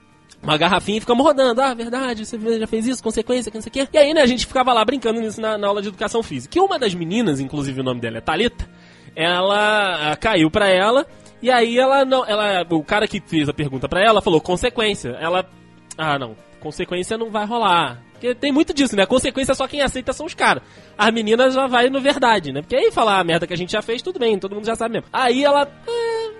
[0.42, 1.60] uma garrafinha e ficamos rodando.
[1.60, 3.88] Ah, verdade, você já fez isso, consequência, que não sei o quê.
[3.92, 6.56] E aí, né, a gente ficava lá brincando nisso na, na aula de educação física.
[6.56, 8.68] E uma das meninas, inclusive o nome dela é Thalita,
[9.14, 11.06] ela ah, caiu pra ela.
[11.42, 12.24] E aí ela não.
[12.24, 15.10] Ela, o cara que fez a pergunta pra ela falou consequência.
[15.20, 15.48] Ela.
[15.96, 16.36] Ah, não.
[16.60, 18.02] Consequência não vai rolar.
[18.12, 19.02] Porque tem muito disso, né?
[19.04, 20.62] A consequência só quem aceita são os caras.
[20.96, 22.60] As meninas já vai no verdade, né?
[22.60, 24.76] Porque aí falar a merda que a gente já fez, tudo bem, todo mundo já
[24.76, 25.08] sabe mesmo.
[25.12, 25.62] Aí ela.
[25.88, 26.30] "É,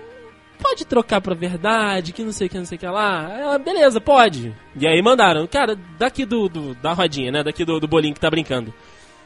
[0.59, 3.27] pode trocar pra verdade, que não sei o que, não sei o que lá.
[3.35, 4.53] Ela, beleza, pode.
[4.79, 7.43] E aí mandaram, cara, daqui do, do- da rodinha, né?
[7.43, 8.71] Daqui do, do bolinho que tá brincando.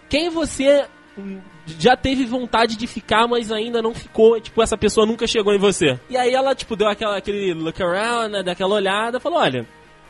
[0.08, 0.86] Quem você
[1.18, 1.42] hum,
[1.78, 4.40] já teve vontade de ficar, mas ainda não ficou?
[4.40, 6.00] Tipo, essa pessoa nunca chegou em você.
[6.10, 8.42] E aí ela, tipo, deu aquela, aquele look around, né?
[8.44, 9.68] Daquela olhada, falou, olha,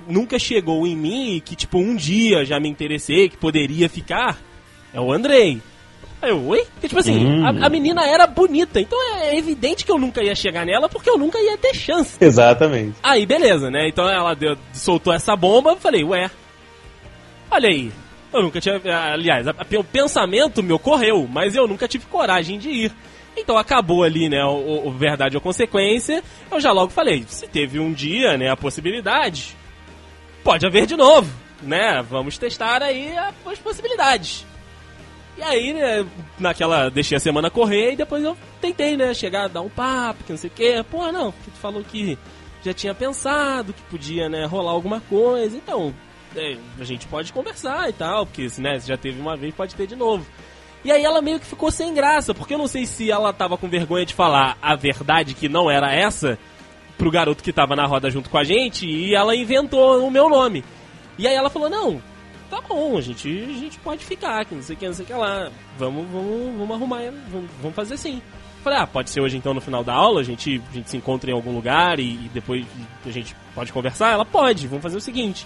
[0.07, 4.37] nunca chegou em mim que, tipo, um dia já me interessei, que poderia ficar,
[4.93, 5.61] é o Andrei.
[6.21, 6.65] Aí eu, oi?
[6.73, 7.45] Porque, tipo assim, Hum.
[7.45, 11.09] a, a menina era bonita, então é evidente que eu nunca ia chegar nela, porque
[11.09, 12.17] eu nunca ia ter chance.
[12.21, 12.95] Exatamente.
[13.03, 13.87] Aí, beleza, né?
[13.89, 16.29] Então ela deu- soltou essa bomba, eu falei, ué,
[17.51, 17.91] olha aí.
[18.33, 18.81] Eu nunca tinha.
[19.13, 22.91] Aliás, a- a- o pensamento me ocorreu, mas eu nunca tive coragem de ir.
[23.37, 24.43] Então acabou ali, né?
[24.45, 26.21] O, o verdade ou consequência.
[26.51, 29.55] Eu já logo falei, se teve um dia, né, a possibilidade,
[30.45, 31.27] pode haver de novo,
[31.63, 32.03] né?
[32.07, 34.45] Vamos testar aí as possibilidades.
[35.35, 36.05] E aí, né,
[36.39, 40.31] naquela, deixei a semana correr e depois eu tentei, né, chegar, dar um papo, que
[40.31, 40.85] não sei o quê.
[40.89, 42.17] Pô, não, porque tu falou que
[42.63, 45.93] já tinha pensado que podia, né, rolar alguma coisa, então,
[46.35, 49.75] é, a gente pode conversar e tal, porque, né, se já teve uma vez, pode
[49.75, 50.25] ter de novo.
[50.83, 53.57] E aí ela meio que ficou sem graça, porque eu não sei se ela tava
[53.57, 56.37] com vergonha de falar a verdade que não era essa
[56.97, 60.29] pro garoto que tava na roda junto com a gente, e ela inventou o meu
[60.29, 60.63] nome.
[61.17, 62.01] E aí ela falou, não,
[62.49, 65.03] tá bom, a gente, a gente pode ficar, que não sei o que, não sei
[65.03, 65.49] o que lá.
[65.77, 68.21] Vamos, vamos, vamos arrumar, vamos, vamos fazer assim.
[68.63, 70.97] Falei, ah, pode ser hoje então no final da aula, a gente, a gente se
[70.97, 72.65] encontra em algum lugar e, e depois
[73.05, 74.13] a gente pode conversar?
[74.13, 75.45] Ela pode, vamos fazer o seguinte.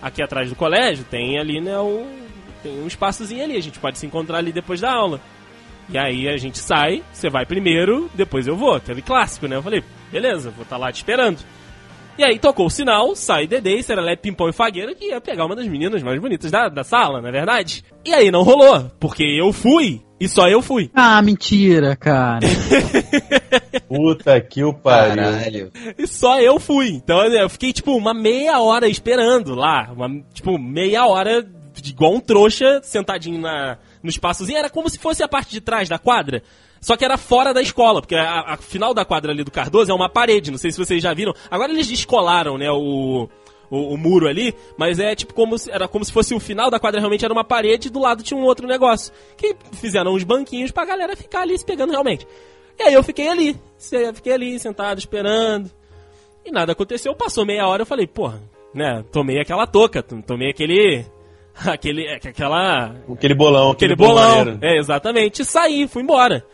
[0.00, 2.06] Aqui atrás do colégio tem ali, né, um,
[2.62, 5.20] tem um espaçozinho ali, a gente pode se encontrar ali depois da aula.
[5.88, 8.74] E aí a gente sai, você vai primeiro, depois eu vou.
[8.74, 9.56] Aquele clássico, né?
[9.56, 11.38] Eu falei, beleza, vou estar lá te esperando.
[12.16, 15.56] E aí tocou o sinal, sai Dedê, Serelé, Pimpão e Fagueira, que ia pegar uma
[15.56, 17.84] das meninas mais bonitas da, da sala, não é verdade?
[18.04, 20.90] E aí não rolou, porque eu fui, e só eu fui.
[20.94, 22.46] Ah, mentira, cara.
[23.88, 25.16] Puta que o pariu.
[25.16, 25.72] Caralho.
[25.98, 26.88] E só eu fui.
[26.88, 29.90] Então eu fiquei, tipo, uma meia hora esperando lá.
[29.92, 31.44] Uma, tipo, meia hora,
[31.84, 34.58] igual um trouxa, sentadinho na, no espaçozinho.
[34.58, 36.42] Era como se fosse a parte de trás da quadra.
[36.80, 39.90] Só que era fora da escola, porque a, a final da quadra ali do Cardoso
[39.90, 41.34] é uma parede, não sei se vocês já viram.
[41.50, 43.26] Agora eles descolaram, né, o,
[43.70, 46.70] o, o muro ali, mas é tipo como se, era como se fosse o final
[46.70, 49.10] da quadra realmente era uma parede e do lado tinha um outro negócio.
[49.34, 52.26] Que fizeram uns banquinhos pra galera ficar ali se pegando realmente.
[52.78, 53.58] E aí eu fiquei ali,
[54.14, 55.70] fiquei ali sentado esperando.
[56.44, 58.42] E nada aconteceu, passou meia hora, eu falei, porra,
[58.74, 61.06] né, tomei aquela touca, tomei aquele
[61.66, 64.58] aquele aquela Aquele bolão, aquele aquele, bolão.
[64.60, 65.42] É, exatamente.
[65.42, 66.44] E saí, fui embora.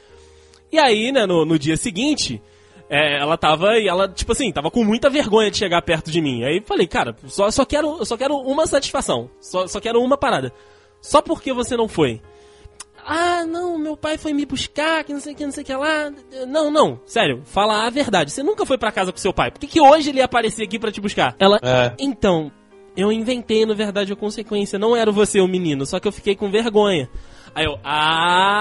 [0.72, 2.40] E aí, né, no, no dia seguinte,
[2.88, 6.20] é, ela tava, e ela, tipo assim, tava com muita vergonha de chegar perto de
[6.20, 6.44] mim.
[6.44, 9.30] Aí falei, cara, só, só, quero, eu só quero uma satisfação.
[9.40, 10.52] Só, só quero uma parada.
[11.00, 12.20] Só porque você não foi.
[13.04, 15.66] Ah, não, meu pai foi me buscar, que não sei o que, não sei o
[15.66, 16.12] que lá.
[16.46, 18.30] Não, não, sério, fala a verdade.
[18.30, 19.50] Você nunca foi pra casa com seu pai.
[19.50, 21.34] Por que, que hoje ele ia aparecer aqui pra te buscar?
[21.38, 21.94] Ela, É.
[21.98, 22.52] então,
[22.96, 24.78] eu inventei, na verdade, a consequência.
[24.78, 27.08] Não era você o menino, só que eu fiquei com vergonha.
[27.54, 27.78] Aí eu,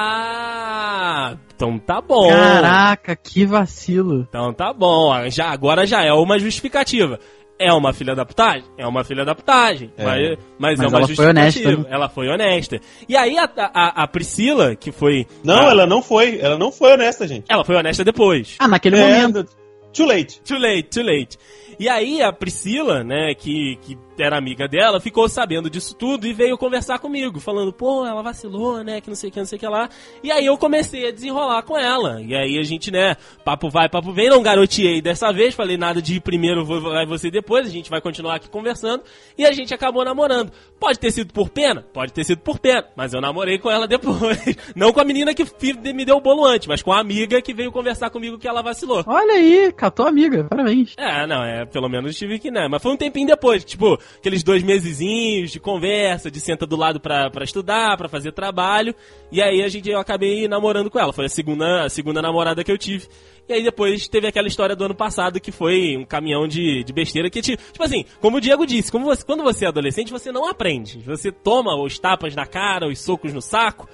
[0.09, 2.27] ah, então tá bom.
[2.29, 4.25] Caraca, que vacilo.
[4.27, 5.11] Então tá bom.
[5.29, 7.19] Já, agora já é uma justificativa.
[7.61, 8.63] É uma filha da putagem?
[8.77, 9.91] É uma filha da putagem.
[9.97, 10.03] É.
[10.05, 11.87] Mas, mas, Mas é uma ela foi honesta, justificativa.
[11.93, 12.79] Ela foi honesta.
[13.07, 15.27] E aí a, a, a Priscila, que foi.
[15.43, 16.39] Não, a- ela não foi.
[16.39, 17.45] Ela não foi honesta, gente.
[17.49, 18.55] ela foi honesta depois.
[18.59, 19.45] Ah, naquele É, momento.
[19.91, 20.39] Too late.
[20.41, 21.37] Too late, too late.
[21.79, 26.33] E aí a Priscila, né, que, que era amiga dela, ficou sabendo disso tudo e
[26.33, 29.55] veio conversar comigo, falando, pô, ela vacilou, né, que não sei o que, não sei
[29.55, 29.87] o que lá.
[30.21, 32.21] E aí eu comecei a desenrolar com ela.
[32.21, 33.15] E aí a gente, né,
[33.45, 37.05] papo vai, papo vem, não garoteei dessa vez, falei nada de ir primeiro, vou- vai
[37.05, 39.03] você depois, a gente vai continuar aqui conversando.
[39.37, 40.51] E a gente acabou namorando.
[40.77, 41.81] Pode ter sido por pena?
[41.93, 42.83] Pode ter sido por pena.
[42.97, 44.37] Mas eu namorei com ela depois.
[44.75, 45.45] Não com a menina que
[45.93, 48.61] me deu o bolo antes, mas com a amiga que veio conversar comigo que ela
[48.61, 49.01] vacilou.
[49.07, 50.93] Olha aí, catou a amiga, parabéns.
[50.97, 52.67] É, não, é, pelo menos tive que, né?
[52.67, 56.99] Mas foi um tempinho depois, tipo, aqueles dois mesezinhos de conversa, de senta do lado
[56.99, 58.93] pra, pra estudar, pra fazer trabalho.
[59.31, 61.13] E aí a gente, eu acabei namorando com ela.
[61.13, 63.07] Foi a segunda, a segunda namorada que eu tive.
[63.47, 66.93] E aí depois teve aquela história do ano passado que foi um caminhão de, de
[66.93, 70.11] besteira que, te, tipo assim, como o Diego disse, como você, quando você é adolescente,
[70.11, 70.99] você não aprende.
[70.99, 73.89] Você toma os tapas na cara, os socos no saco.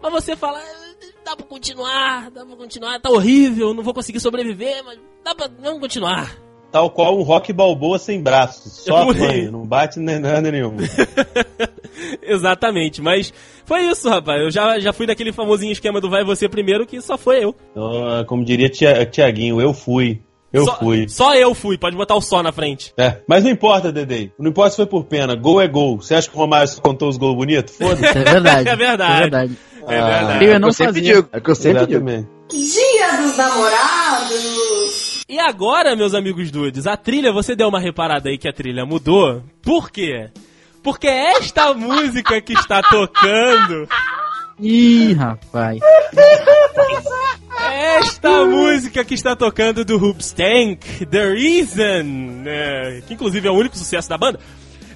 [0.00, 0.88] Mas você fala, "Ah,
[1.24, 5.48] dá pra continuar, dá pra continuar, tá horrível, não vou conseguir sobreviver, mas dá pra,
[5.60, 6.47] vamos continuar.
[6.70, 8.72] Tal qual um rock balboa sem braços.
[8.84, 10.76] Só apanha, não bate nem nada nenhum.
[12.22, 13.32] Exatamente, mas
[13.64, 14.40] foi isso, rapaz.
[14.42, 17.54] Eu já, já fui daquele famosinho esquema do vai você primeiro, que só foi eu.
[17.72, 20.20] Então, como diria Tia- Tiaguinho, eu fui.
[20.50, 21.08] Eu só, fui.
[21.08, 22.94] Só eu fui, pode botar o só na frente.
[22.96, 24.32] É, mas não importa, Dedei.
[24.38, 25.34] Não importa se foi por pena.
[25.34, 26.00] Gol é gol.
[26.00, 27.76] Você acha que o Romário contou os gols bonitos?
[27.76, 28.06] Foda-se.
[28.18, 28.68] É verdade.
[28.70, 29.12] É verdade.
[29.12, 29.58] É verdade.
[29.86, 30.44] É Ah, verdade.
[30.46, 31.28] Eu É o que não eu sempre digo.
[31.32, 32.08] É que eu sempre digo.
[32.08, 32.28] Exatamente.
[32.50, 34.77] Dia dos namorados.
[35.28, 38.86] E agora, meus amigos dudes, a trilha, você deu uma reparada aí que a trilha
[38.86, 39.42] mudou.
[39.60, 40.30] Por quê?
[40.82, 43.86] Porque esta música que está tocando,
[44.58, 45.78] Ih, rapaz.
[48.00, 52.02] esta música que está tocando do Hoopstank, The Reason,
[52.42, 54.40] né, que inclusive é o único sucesso da banda,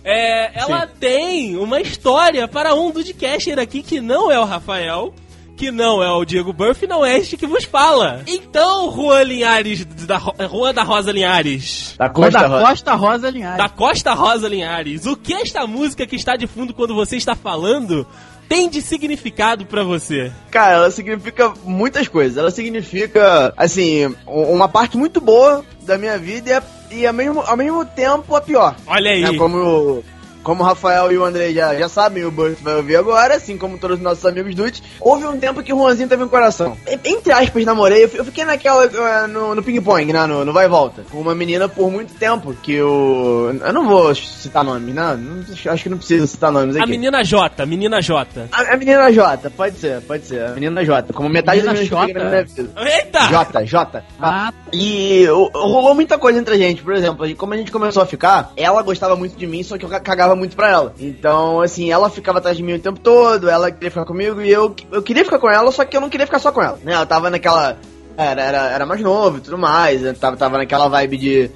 [0.03, 5.15] é, ela tem uma história para um Dudcaster aqui que não é o Rafael,
[5.57, 8.23] que não é o Diego Burff, não é este que vos fala.
[8.27, 12.67] Então, Juan Linhares, da, Juan da Rosa Linhares, Da Costa, Costa Rosa.
[12.69, 13.59] Costa Rosa Linhares.
[13.59, 17.35] da Costa Rosa Linhares, o que esta música que está de fundo quando você está
[17.35, 18.07] falando
[18.49, 20.33] tem de significado pra você?
[20.51, 22.37] Cara, ela significa muitas coisas.
[22.37, 27.15] Ela significa, assim, um- uma parte muito boa da minha vida e, a- e ao,
[27.15, 28.75] mesmo, ao mesmo tempo a pior.
[28.87, 29.23] Olha aí.
[29.23, 29.39] Né?
[29.39, 30.05] Como,
[30.43, 33.57] como o Rafael e o André já, já sabem, o Burt vai ouvir agora, assim
[33.57, 34.83] como todos os nossos amigos dudes.
[35.01, 36.77] Houve um tempo que o Juanzinho teve um coração.
[36.87, 38.05] E- Entre aspas, namorei.
[38.05, 40.27] Eu fi- eu fiquei naquela, eh, no, no ping-pong, né?
[40.27, 41.03] No, no vai e volta.
[41.11, 43.53] Com uma menina por muito tempo, que o...
[43.65, 45.17] Eu não vou citar nomes, né?
[45.19, 46.85] Não- acho que não precisa citar nomes aqui.
[46.85, 48.49] A menina J, menina J.
[48.53, 50.43] A, a menina Jota, pode ser, pode ser.
[50.45, 52.97] A menina Jota, como metade Menina das meninas que eu peguei na minha vida.
[52.97, 53.21] Eita!
[53.29, 54.05] Jota, Jota.
[54.21, 58.03] Ah, E o- rolou muita coisa entre a gente, por exemplo, como a gente começou
[58.03, 60.01] a ficar, ela gostava muito de mim, só que eu ca-
[60.33, 60.95] cagava muito pra ela.
[60.99, 64.51] Então, assim, ela ficava atrás de mim o tempo todo, ela queria ficar comigo e
[64.51, 66.79] eu, eu queria ficar com ela, só que eu não queria ficar só com ela.
[66.83, 66.93] Né?
[66.93, 67.79] Ela tava naquela.
[68.17, 70.13] Era, era, era mais novo e tudo mais, né?
[70.13, 71.51] tava, tava naquela vibe de.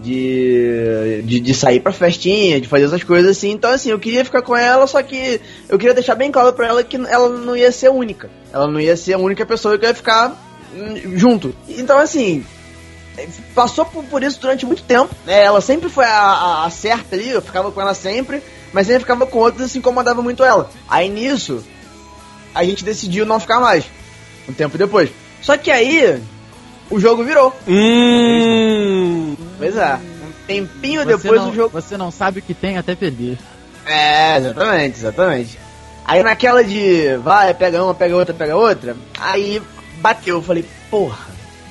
[0.00, 3.50] De, de, de sair pra festinha, de fazer essas coisas assim.
[3.50, 6.68] Então, assim, eu queria ficar com ela, só que eu queria deixar bem claro pra
[6.68, 8.30] ela que ela não ia ser única.
[8.52, 10.40] Ela não ia ser a única pessoa que ia ficar
[10.72, 11.52] hum, junto.
[11.68, 12.46] Então, assim,
[13.54, 15.14] passou por, por isso durante muito tempo.
[15.26, 15.42] né?
[15.44, 19.00] Ela sempre foi a, a- a certa ali, eu ficava com ela sempre, mas sempre
[19.00, 20.70] ficava com outras e se incomodava muito ela.
[20.88, 21.64] Aí nisso,
[22.54, 23.84] a gente decidiu não ficar mais.
[24.48, 25.10] Um tempo depois.
[25.42, 26.22] Só que aí,
[26.90, 27.54] o jogo virou.
[27.66, 29.36] Hum.
[29.58, 29.94] Pois é.
[29.96, 31.70] Um tempinho você, depois não, o jogo.
[31.80, 33.38] você não sabe o que tem até perder.
[33.86, 35.58] É, exatamente, exatamente.
[36.04, 39.60] Aí naquela de vai, pega uma, pega outra, pega outra, aí
[40.00, 41.18] bateu, eu falei, porra,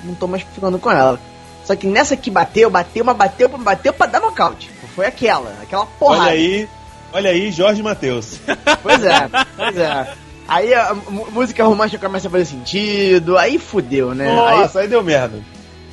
[0.03, 1.19] não tô mais ficando com ela.
[1.67, 4.71] Só que nessa que bateu, bateu, mas bateu, bateu pra dar nocaute.
[4.95, 6.21] Foi aquela, aquela porrada.
[6.23, 6.69] Olha aí,
[7.11, 8.39] olha aí, Jorge Matheus.
[8.81, 10.13] Pois é, pois é.
[10.47, 14.29] Aí a música romântica começa a fazer sentido, aí fudeu, né?
[14.29, 15.41] Aí, Nossa, aí deu merda.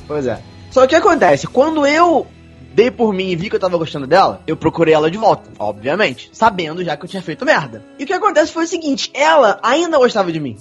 [0.07, 0.39] pois é.
[0.71, 1.45] Só que o que acontece?
[1.45, 2.25] Quando eu
[2.73, 5.49] dei por mim e vi que eu tava gostando dela, eu procurei ela de volta,
[5.59, 7.83] obviamente, sabendo já que eu tinha feito merda.
[7.99, 10.57] E o que acontece foi o seguinte, ela ainda gostava de mim.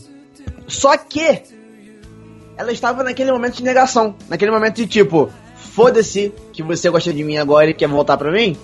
[0.66, 1.40] Só que
[2.56, 7.24] ela estava naquele momento de negação, naquele momento de tipo, foda-se que você gosta de
[7.24, 8.56] mim agora e quer voltar pra mim,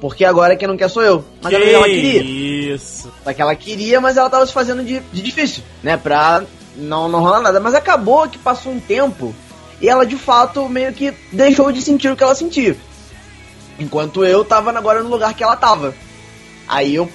[0.00, 1.24] porque agora quem não quer sou eu.
[1.42, 2.22] Mas ela, ela queria.
[2.22, 3.12] Isso.
[3.22, 5.96] Só que ela queria, mas ela tava se fazendo de, de difícil, né?
[5.96, 6.42] Pra
[6.76, 7.60] não, não rolar nada.
[7.60, 9.34] Mas acabou que passou um tempo
[9.80, 12.76] e ela de fato meio que deixou de sentir o que ela sentia.
[13.78, 15.94] Enquanto eu tava agora no lugar que ela tava.
[16.66, 17.08] Aí eu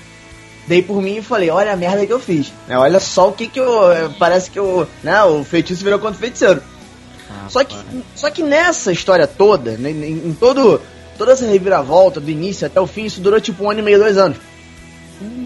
[0.68, 2.52] dei por mim e falei, olha a merda que eu fiz.
[2.68, 2.78] né?
[2.78, 3.92] Olha só o que que eu.
[3.92, 4.88] eh, Parece que eu.
[5.04, 6.62] Né, o feitiço virou contra o feiticeiro.
[7.50, 7.76] Só que,
[8.16, 10.80] só que nessa história toda, né, em, em todo,
[11.18, 14.00] toda essa reviravolta, do início até o fim, isso durou tipo um ano e meio,
[14.00, 14.38] dois anos.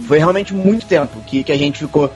[0.08, 2.12] Foi realmente muito tempo que, que a gente ficou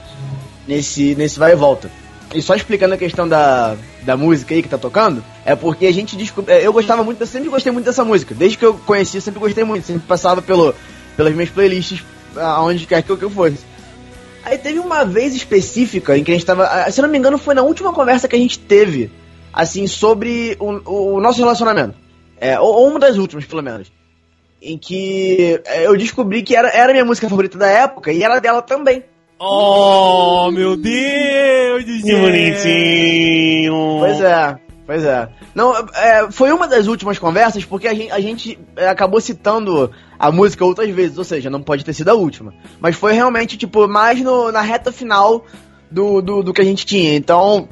[0.68, 1.90] nesse, nesse vai e volta.
[2.34, 5.92] E só explicando a questão da, da música aí que tá tocando, é porque a
[5.94, 6.56] gente descobriu.
[6.58, 8.34] Eu gostava muito, eu sempre gostei muito dessa música.
[8.34, 9.86] Desde que eu conheci, eu sempre gostei muito.
[9.86, 10.74] Sempre passava pelo,
[11.18, 12.02] pelas minhas playlists,
[12.38, 13.60] aonde quer que eu, que eu fosse.
[14.44, 16.66] Aí teve uma vez específica em que a gente tava.
[16.66, 19.12] ah, Se eu não me engano, foi na última conversa que a gente teve,
[19.54, 21.96] assim, sobre o, o nosso relacionamento.
[22.40, 23.92] É, ou, ou uma das últimas, pelo menos.
[24.62, 28.24] Em que é, eu descobri que era, era a minha música favorita da época e
[28.24, 29.04] era dela também.
[29.40, 33.98] Oh, meu Deus Que bonitinho.
[34.00, 34.56] Pois é,
[34.92, 35.30] pois é.
[35.56, 39.90] Não, é, foi uma das últimas conversas porque a gente, a gente é, acabou citando
[40.20, 42.54] a música outras vezes, ou seja, não pode ter sido a última.
[42.78, 45.46] Mas foi realmente, tipo, mais no, na reta final
[45.90, 47.16] do, do, do que a gente tinha.
[47.16, 47.70] Então,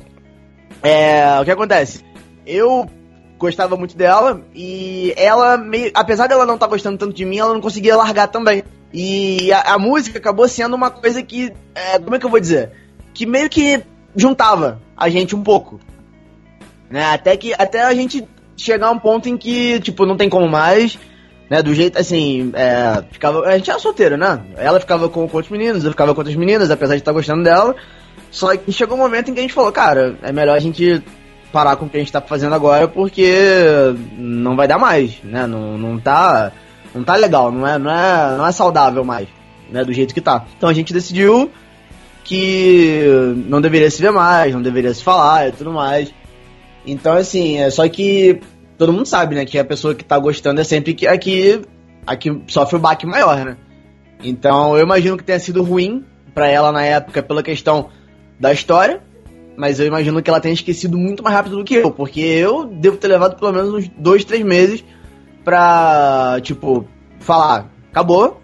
[0.81, 2.05] é, o que acontece?
[2.47, 2.89] Eu
[3.37, 7.53] gostava muito dela e ela, meio, apesar dela não estar gostando tanto de mim, ela
[7.53, 8.63] não conseguia largar também.
[8.93, 12.39] E a, a música acabou sendo uma coisa que, é, como é que eu vou
[12.39, 12.71] dizer?
[13.13, 13.83] Que meio que
[14.15, 15.81] juntava a gente um pouco.
[16.89, 17.03] Né?
[17.05, 18.27] Até que até a gente
[18.57, 20.97] chegar a um ponto em que, tipo, não tem como mais,
[21.49, 21.61] né?
[21.63, 24.41] Do jeito, assim, é, ficava, a gente era solteiro, né?
[24.57, 27.43] Ela ficava com, com outros meninos, eu ficava com outras meninas, apesar de estar gostando
[27.43, 27.75] dela.
[28.31, 31.01] Só que chegou um momento em que a gente falou, cara, é melhor a gente
[31.51, 33.33] parar com o que a gente tá fazendo agora, porque
[34.17, 35.47] não vai dar mais, né?
[35.47, 36.51] Não, não tá.
[36.93, 39.27] Não tá legal, não é, não é, não é saudável mais,
[39.71, 39.83] né?
[39.83, 40.45] Do jeito que tá.
[40.57, 41.51] Então a gente decidiu
[42.23, 43.01] que
[43.47, 46.13] não deveria se ver mais, não deveria se falar e tudo mais.
[46.91, 48.41] Então, assim, é só que
[48.77, 51.61] todo mundo sabe, né, que a pessoa que tá gostando é sempre a que,
[52.05, 53.57] a que sofre o baque maior, né?
[54.23, 57.89] Então, eu imagino que tenha sido ruim pra ela na época pela questão
[58.39, 59.01] da história,
[59.57, 62.65] mas eu imagino que ela tenha esquecido muito mais rápido do que eu, porque eu
[62.65, 64.83] devo ter levado pelo menos uns dois, três meses
[65.43, 66.87] pra, tipo,
[67.19, 68.41] falar, acabou,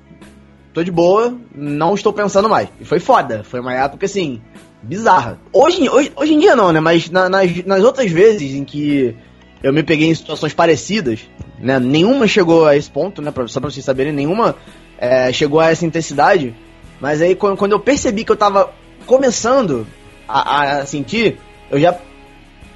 [0.74, 2.68] tô de boa, não estou pensando mais.
[2.80, 4.42] E foi foda, foi uma época assim,
[4.86, 5.40] bizarra.
[5.52, 6.80] Hoje, hoje, hoje em dia não, né?
[6.80, 9.16] Mas na- nas, nas outras vezes em que
[9.64, 11.20] eu me peguei em situações parecidas,
[11.60, 11.80] né?
[11.80, 13.32] Nenhuma chegou a esse ponto, né?
[13.32, 14.56] Pra, só pra vocês saberem, nenhuma
[14.98, 16.54] é, chegou a essa intensidade.
[17.02, 18.72] Mas aí quando, quando eu percebi que eu tava
[19.06, 19.86] começando
[20.28, 21.38] a, a sentir,
[21.70, 21.98] eu já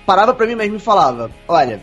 [0.05, 1.81] parava pra mim mesmo e falava, olha,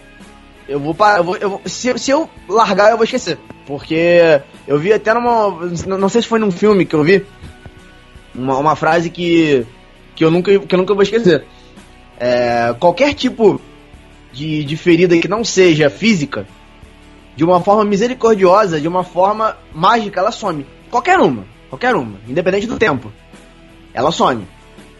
[0.68, 3.38] eu vou parar, eu vou, eu vou- se, se eu largar eu vou esquecer.
[3.66, 5.50] Porque eu vi até numa.
[5.98, 7.24] Não sei se foi num filme que eu vi.
[8.34, 9.66] Uma, uma frase que.
[10.16, 11.44] Que eu nunca, que eu nunca vou esquecer.
[12.18, 13.60] É, qualquer tipo
[14.32, 16.46] de, de ferida que não seja física,
[17.36, 20.66] de uma forma misericordiosa, de uma forma mágica, ela some.
[20.90, 21.44] Qualquer uma.
[21.68, 22.18] Qualquer uma.
[22.26, 23.12] Independente do tempo.
[23.92, 24.46] Ela some.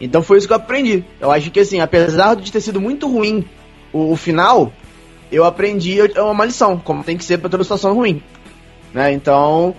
[0.01, 1.03] Então foi isso que eu aprendi.
[1.19, 3.45] Eu acho que assim, apesar de ter sido muito ruim
[3.93, 4.71] o, o final,
[5.33, 8.23] eu aprendi é uma lição, como tem que ser pra toda situação ruim.
[8.93, 9.13] Né?
[9.13, 9.75] Então,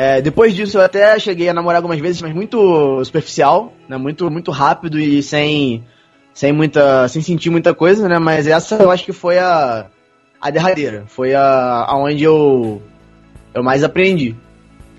[0.00, 3.96] é, depois disso eu até cheguei a namorar algumas vezes, mas muito superficial, né?
[3.96, 5.82] Muito, muito rápido e sem,
[6.32, 8.18] sem muita, sem sentir muita coisa, né?
[8.18, 9.86] Mas essa eu acho que foi a,
[10.40, 12.80] a derradeira, foi a, aonde eu,
[13.52, 14.36] eu mais aprendi.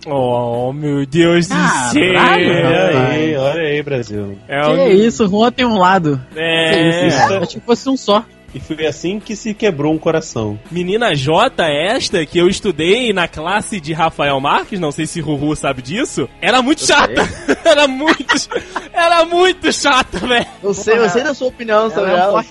[0.08, 2.66] Oh, meu Deus do Caralho, céu.
[2.66, 4.38] Olha aí, olha aí, Brasil.
[4.48, 6.22] É Que um- isso, Juan tem um lado.
[6.36, 7.34] É, Que isso, isso.
[7.34, 8.24] Achei que fosse um só.
[8.54, 10.60] E foi assim que se quebrou um coração.
[10.72, 15.56] Menina J, esta que eu estudei na classe de Rafael Marques, não sei se Ruhu
[15.56, 17.22] sabe disso, era muito chata.
[17.64, 18.50] era muito,
[18.92, 20.46] era muito chata, velho.
[20.64, 22.46] Eu sei, eu sei da sua opinião sobre Ela é ela.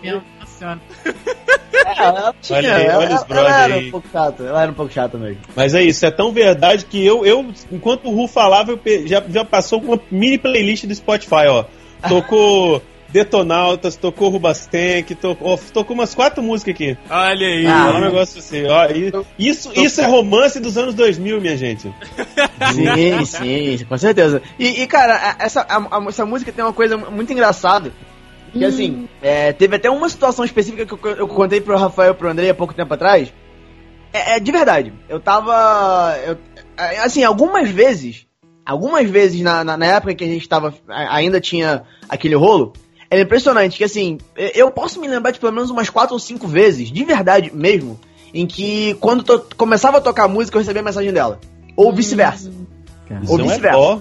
[0.61, 3.89] É, ela tinha, Olha ela, olha os ela brother era aí.
[3.89, 5.39] um pouco chata, ela era um pouco chata mesmo.
[5.55, 9.23] Mas é isso, é tão verdade que eu, eu enquanto o Ru falava, eu já,
[9.29, 11.65] já passou com uma mini playlist do Spotify, ó.
[12.09, 16.97] Tocou Detonautas, tocou Rubastank, tocou, tocou umas quatro músicas aqui.
[17.09, 17.67] Olha aí.
[17.67, 18.85] Ah, É um negócio assim, ó.
[18.87, 21.91] e- Isso, isso é romance dos anos 2000, minha gente.
[22.75, 24.43] Sim, sim, com certeza.
[24.59, 27.93] E, e, cara, essa, a- a- essa música tem uma coisa muito engraçada.
[28.53, 32.15] Que assim, é, teve até uma situação específica que eu, eu contei pro Rafael e
[32.15, 33.33] pro Andrei há pouco tempo atrás.
[34.13, 34.93] É, é de verdade.
[35.09, 36.17] Eu tava.
[36.27, 36.39] eu-
[36.77, 38.27] é, assim, algumas vezes.
[38.65, 40.75] Algumas vezes na, na, na época que a gente tava.
[40.89, 42.73] Ainda tinha aquele rolo.
[43.11, 46.47] É impressionante que assim, eu- posso me lembrar de pelo menos umas quatro ou cinco
[46.47, 47.99] vezes, de verdade mesmo,
[48.35, 51.41] em que quando to- começava a tocar a música eu recebia a mensagem dela.
[51.75, 52.51] Ou vice-versa.
[53.23, 53.79] Isso Ou é vice-versa.
[53.79, 53.99] ó.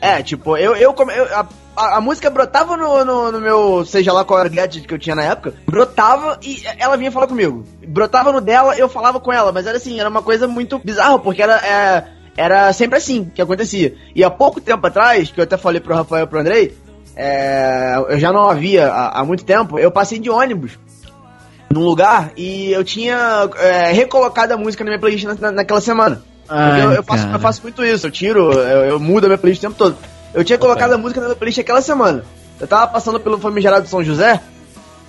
[0.00, 1.46] É, tipo, eu, eu, eu- a,
[1.76, 4.92] a, a música brotava no, no, no meu, seja lá qual era o gadget que
[4.94, 7.64] eu tinha na época, brotava e ela vinha falar comigo.
[7.86, 11.18] Brotava no dela eu falava com ela, mas era assim, era uma coisa muito bizarra,
[11.20, 12.04] porque era, é,
[12.36, 13.94] era sempre assim que acontecia.
[14.16, 16.76] E há pouco tempo atrás, que eu até falei pro Rafael e pro Andrei,
[17.20, 20.72] é, eu já não havia há, há muito tempo, eu passei de ônibus
[21.70, 25.80] num lugar e eu tinha é, recolocado a música na minha playlist na- na- naquela
[25.80, 26.22] semana.
[26.48, 29.38] Ai, eu, eu faço, eu faço muito isso, eu tiro, eu, eu mudo a minha
[29.38, 29.96] playlist o tempo todo.
[30.34, 32.24] Eu tinha colocado a música na minha playlist aquela semana.
[32.58, 34.40] Eu tava passando pelo famigerado São José,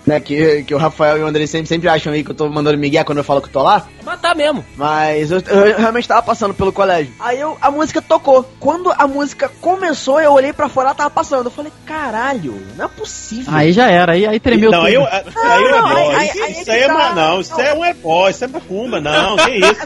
[0.05, 2.49] né, que, que o Rafael e o André sempre, sempre acham aí que eu tô
[2.49, 3.85] mandando migué quando eu falo que eu tô lá.
[4.03, 4.65] Matar mesmo.
[4.75, 7.13] Mas eu, eu realmente tava passando pelo colégio.
[7.19, 8.43] Aí eu, a música tocou.
[8.59, 11.45] Quando a música começou, eu olhei pra fora, ela tava passando.
[11.45, 13.53] Eu falei, caralho, não é possível.
[13.55, 14.87] Aí já era, aí, aí tremeu Não, tudo.
[14.87, 16.15] aí, eu, aí eu não, é aí- boy.
[16.15, 17.15] aí- Isso, aí isso aí é tá.
[17.15, 17.61] não, isso Não.
[17.61, 19.85] é um ebó, isso é macumba, não, que isso.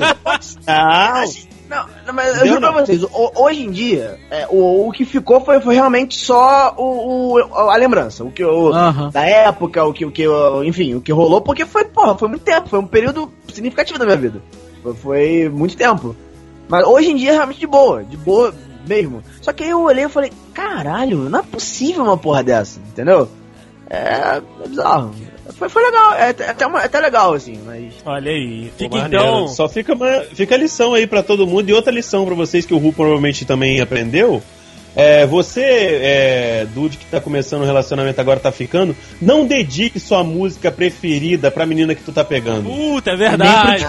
[0.65, 1.23] Não,
[1.69, 5.03] Não, não, mas eu juro pra vocês, o- hoje em dia, é, o, o que
[5.03, 8.23] ficou foi, foi realmente só o, o- a lembrança.
[8.23, 8.71] O que o,
[9.11, 10.25] da época, o que, o que,
[10.65, 14.05] enfim, o que rolou, porque foi, porra, foi muito tempo, foi um período significativo da
[14.05, 14.41] minha vida.
[14.83, 16.15] Foi, foi muito tempo.
[16.67, 18.53] Mas hoje em dia é realmente de boa, de boa
[18.87, 19.23] mesmo.
[19.41, 23.27] Só que aí eu olhei e falei, caralho, não é possível uma porra dessa, entendeu?
[23.89, 25.11] É, é bizarro.
[25.57, 27.93] Foi, foi legal, é, até- até, uma- até legal, assim, mas.
[28.05, 28.71] Olha aí.
[28.77, 29.47] Fica então.
[29.47, 31.69] Só fica, uma, fica a lição aí pra todo mundo.
[31.69, 34.43] E outra lição pra vocês que o Ru provavelmente também aprendeu.
[34.95, 40.23] É, você, é, Dude, que tá começando um relacionamento agora, tá ficando, não dedique sua
[40.23, 42.69] música preferida pra menina que tu tá pegando.
[42.69, 43.85] Puta, é Nem pro verdade.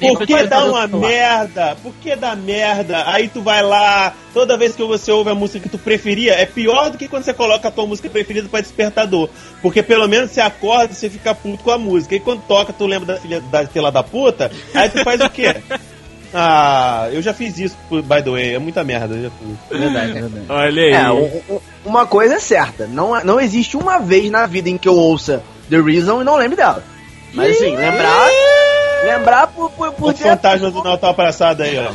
[0.00, 1.08] nem pro Porque dá despertador uma celular.
[1.08, 3.02] merda, porque dá merda.
[3.10, 6.46] Aí tu vai lá, toda vez que você ouve a música que tu preferia, é
[6.46, 9.28] pior do que quando você coloca a tua música preferida pra despertador.
[9.60, 12.14] Porque pelo menos você acorda e você fica puto com a música.
[12.14, 15.28] E quando toca, tu lembra da filha da filha da puta, aí tu faz o
[15.30, 15.56] quê?
[16.34, 19.78] Ah, eu já fiz isso, by the way, é muita merda, eu já fiz.
[19.80, 20.44] Verdade, verdade.
[20.48, 20.92] Olha aí.
[20.92, 22.86] É, um- um- uma coisa é certa.
[22.86, 26.36] Não, não existe uma vez na vida em que eu ouça The Reason e não
[26.36, 26.84] lembre dela.
[27.32, 28.28] Mas assim, lembrar.
[29.04, 31.92] Lembrar por, por, por O fantasma do Natal passado aí, ó.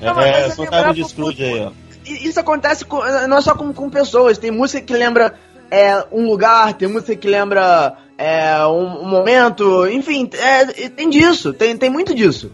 [0.00, 1.70] Não, É, é o fantasma lembrar de por- Scrooge aí, ó.
[2.04, 4.38] E Isso acontece com- não é só com, com pessoas.
[4.38, 5.34] Tem música que lembra
[5.70, 11.52] é, um lugar, tem música que lembra é, um, um momento, enfim, é, tem disso,
[11.52, 12.50] tem, tem muito disso.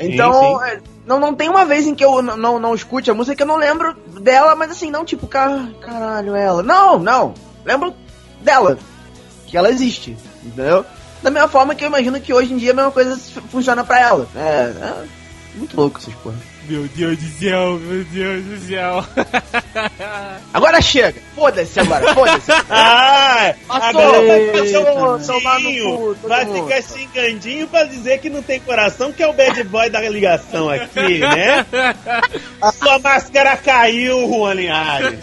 [0.00, 0.64] Então, sim.
[0.64, 3.42] é, não, não tem uma vez em que eu não, não escute a música que
[3.42, 6.62] eu não lembro dela, mas assim, não tipo, car caralho, ela.
[6.62, 7.34] Não, não.
[7.64, 7.94] Lembro
[8.40, 8.78] dela.
[9.46, 10.84] Que ela existe, entendeu?
[11.22, 13.18] Da mesma forma que eu imagino que hoje em dia a mesma coisa
[13.50, 14.28] funciona pra ela.
[14.34, 15.04] É, é
[15.54, 16.36] muito louco essas porra.
[16.70, 19.04] Meu Deus do céu, meu Deus do céu.
[20.54, 21.20] Agora chega!
[21.34, 22.50] Foda-se agora, foda-se!
[22.70, 24.18] Ah, Passou, agora
[25.18, 26.68] todo Vai mundo.
[26.68, 30.68] ficar xingandinho pra dizer que não tem coração, que é o bad boy da ligação
[30.68, 31.64] aqui, né?
[32.60, 35.18] A sua máscara caiu, Juan Linhares.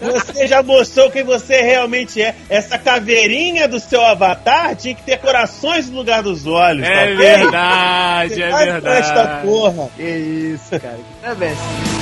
[0.00, 2.34] Você já mostrou quem você realmente é.
[2.48, 7.04] Essa caveirinha do seu avatar tinha que ter corações no lugar dos olhos, tá É
[7.04, 7.16] ok?
[7.16, 9.46] verdade, é com esta verdade.
[9.46, 9.88] porra.
[9.96, 10.98] Que isso, cara.
[11.22, 11.99] Que.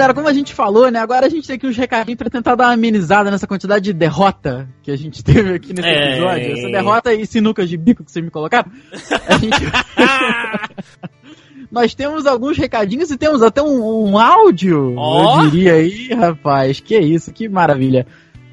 [0.00, 0.98] Galera, como a gente falou, né?
[0.98, 3.92] Agora a gente tem aqui uns recadinhos pra tentar dar uma amenizada nessa quantidade de
[3.92, 6.12] derrota que a gente teve aqui nesse É.
[6.12, 6.52] episódio.
[6.58, 8.70] Essa derrota e sinucas de bico que vocês me colocaram.
[9.28, 9.56] A gente.
[11.70, 15.44] Nós temos alguns recadinhos e temos até um, um áudio, Ó.
[15.44, 16.80] eu diria aí, rapaz.
[16.80, 18.06] Que isso, que maravilha.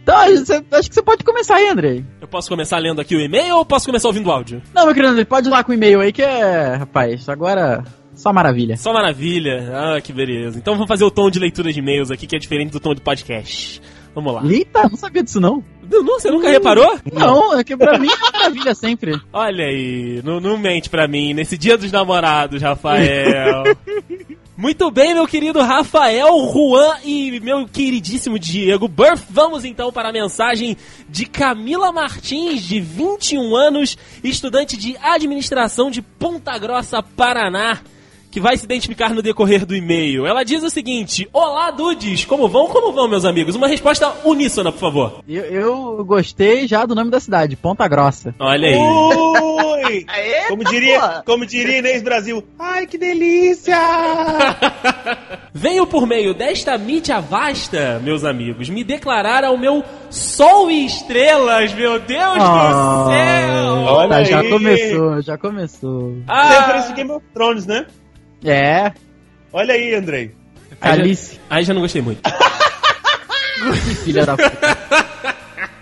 [0.04, 2.06] Então, acho que você pode começar aí, Andrei.
[2.22, 4.62] Eu posso começar lendo aqui o e-mail ou posso começar ouvindo o áudio?
[4.74, 7.84] Não, meu querido Andrei, pode ir lá com o e-mail aí que é, rapaz, agora
[8.18, 8.76] só maravilha.
[8.76, 9.72] Só maravilha.
[9.74, 10.58] Ah, que beleza.
[10.58, 12.94] Então vamos fazer o tom de leitura de e-mails aqui, que é diferente do tom
[12.94, 13.82] de podcast.
[14.14, 14.42] Vamos lá.
[14.46, 15.64] Eita, não sabia disso não.
[15.90, 17.00] Não, não, você nunca reparou?
[17.14, 19.16] Não, é que pra mim é maravilha sempre.
[19.32, 23.64] Olha aí, não, não mente pra mim, nesse dia dos namorados, Rafael.
[24.58, 29.24] Muito bem, meu querido Rafael, Juan e meu queridíssimo Diego Burff.
[29.30, 30.76] Vamos então para a mensagem
[31.08, 37.80] de Camila Martins, de 21 anos, estudante de administração de Ponta Grossa, Paraná.
[38.38, 40.28] Que vai se identificar no decorrer do e-mail.
[40.28, 42.24] Ela diz o seguinte: Olá, dudes!
[42.24, 42.68] Como vão?
[42.68, 43.56] Como vão, meus amigos?
[43.56, 45.24] Uma resposta uníssona, por favor.
[45.28, 48.36] Eu, eu gostei já do nome da cidade, Ponta Grossa.
[48.38, 48.76] Olha aí.
[48.78, 50.06] Ui!
[50.50, 51.24] Como diria, porra.
[51.26, 53.78] como diria Inês Brasil, ai que delícia!
[55.54, 61.74] Venho por meio desta mídia vasta, meus amigos, me declarar ao meu sol e estrelas,
[61.74, 63.74] meu Deus Ah, do céu!
[63.96, 66.12] Olha tá, já começou, já começou.
[66.12, 67.86] Você Ah, referência Game of Thrones, né?
[68.44, 68.92] É,
[69.52, 70.32] Olha aí, Andrei.
[70.82, 72.22] Alice, aí já não gostei muito.
[74.04, 74.88] filha da puta.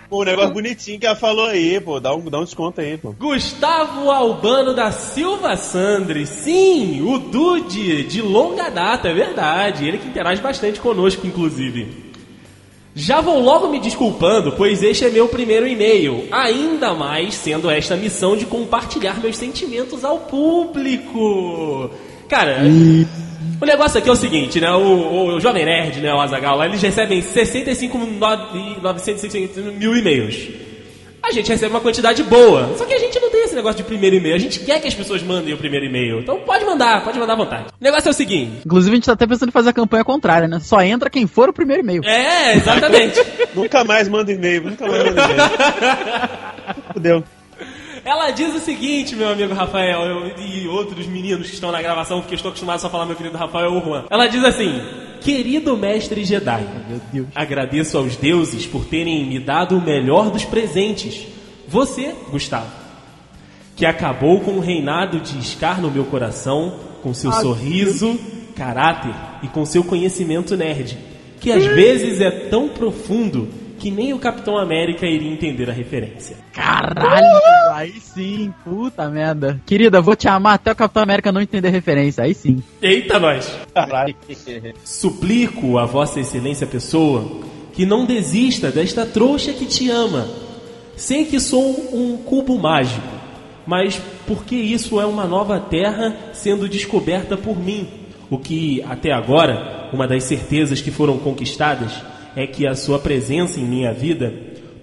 [0.08, 1.98] Pô, um negócio bonitinho que ela falou aí, pô.
[1.98, 3.12] Dá um, dá um desconto aí, pô.
[3.12, 9.86] Gustavo Albano da Silva Sandri, sim, o Dude, de longa data, é verdade.
[9.86, 12.06] Ele que interage bastante conosco, inclusive.
[12.94, 16.28] Já vou logo me desculpando, pois este é meu primeiro e-mail.
[16.30, 21.90] Ainda mais sendo esta missão de compartilhar meus sentimentos ao público.
[22.28, 22.58] Cara,
[23.60, 24.70] o negócio aqui é o seguinte, né?
[24.72, 26.12] O, o Jovem Nerd, né?
[26.12, 30.48] O Azagal, lá, eles recebem 65.950 mil e-mails.
[31.22, 32.72] A gente recebe uma quantidade boa.
[32.76, 34.36] Só que a gente não tem esse negócio de primeiro e-mail.
[34.36, 36.20] A gente quer que as pessoas mandem o primeiro e-mail.
[36.20, 37.64] Então pode mandar, pode mandar à vontade.
[37.80, 38.60] O negócio é o seguinte.
[38.64, 40.60] Inclusive, a gente tá até pensando em fazer a campanha contrária, né?
[40.60, 42.04] Só entra quem for o primeiro e-mail.
[42.04, 43.20] É, exatamente.
[43.56, 45.50] Nunca mais manda e-mail, nunca mais manda e-mail.
[46.92, 47.24] Fudeu.
[48.06, 52.20] Ela diz o seguinte, meu amigo Rafael eu- e outros meninos que estão na gravação,
[52.20, 54.04] porque estou acostumado só a falar meu querido Rafael ou Juan.
[54.08, 54.80] Ela diz assim:
[55.20, 57.26] Querido mestre Jedi, Meu Deus.
[57.34, 61.26] agradeço aos deuses por terem me dado o melhor dos presentes.
[61.66, 62.70] Você, Gustavo,
[63.74, 68.16] que acabou com o reinado de Scar no meu coração, com seu sorriso,
[68.54, 70.96] caráter e com seu conhecimento nerd,
[71.40, 73.48] que às vezes é tão profundo
[73.78, 76.36] que nem o Capitão América iria entender a referência.
[76.52, 79.60] Caralho, aí sim, puta merda.
[79.66, 82.62] Querida, vou te amar até o Capitão América não entender a referência, aí sim.
[82.80, 83.56] Eita, nós!
[83.74, 84.14] Caralho.
[84.84, 87.40] Suplico a Vossa Excelência Pessoa
[87.72, 90.26] que não desista desta trouxa que te ama.
[90.96, 93.06] Sei que sou um cubo mágico,
[93.66, 97.86] mas porque isso é uma nova terra sendo descoberta por mim.
[98.30, 101.92] O que, até agora, uma das certezas que foram conquistadas
[102.36, 104.32] é que a sua presença em minha vida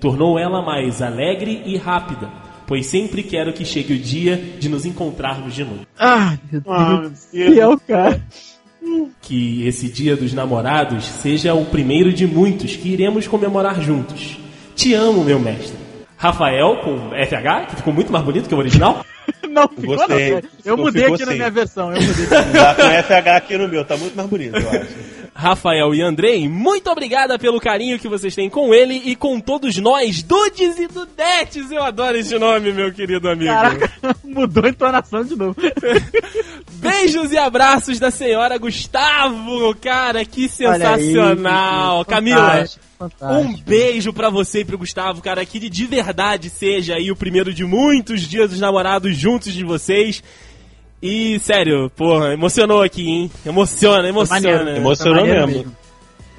[0.02, 2.28] tornou ela mais alegre e rápida,
[2.68, 5.86] pois sempre quero que chegue o dia de nos encontrarmos de novo.
[5.98, 7.18] Ah, meu Ah, Deus do
[7.56, 8.22] céu, cara.
[9.22, 14.38] Que esse dia dos namorados seja o primeiro de muitos que iremos comemorar juntos.
[14.76, 15.78] Te amo, meu mestre.
[16.18, 19.06] Rafael com FH, que ficou muito mais bonito que o original.
[19.50, 20.08] Não, ficou não.
[20.08, 20.30] Gostei.
[20.32, 20.44] cara.
[20.66, 22.26] Eu Ficou- mudei ficou aqui na minha versão, eu mudei.
[22.26, 24.88] Tá com FH aqui no meu, tá muito mais bonito, eu acho.
[25.36, 29.76] Rafael e Andrei, muito obrigada pelo carinho que vocês têm com ele e com todos
[29.78, 31.72] nós, Dudes e Dudetes.
[31.72, 33.52] Eu adoro esse nome, meu querido amigo.
[33.52, 33.92] Caraca,
[34.24, 35.56] mudou a entonação de novo.
[36.74, 42.06] Beijos e abraços da senhora Gustavo, cara, que aí, sensacional.
[42.06, 43.50] que- Camila, fantástico, fantástico.
[43.50, 47.54] um beijo pra você e pro Gustavo, cara, que de verdade seja aí o primeiro
[47.54, 50.22] de muitos dias dos namorados juntos de vocês.
[51.06, 53.32] E, sério, porra, emocionou aqui, hein?
[53.46, 54.40] Emociona, emociona.
[54.42, 54.78] maneiro.
[54.78, 55.48] Emocionou mesmo.
[55.48, 55.76] mesmo.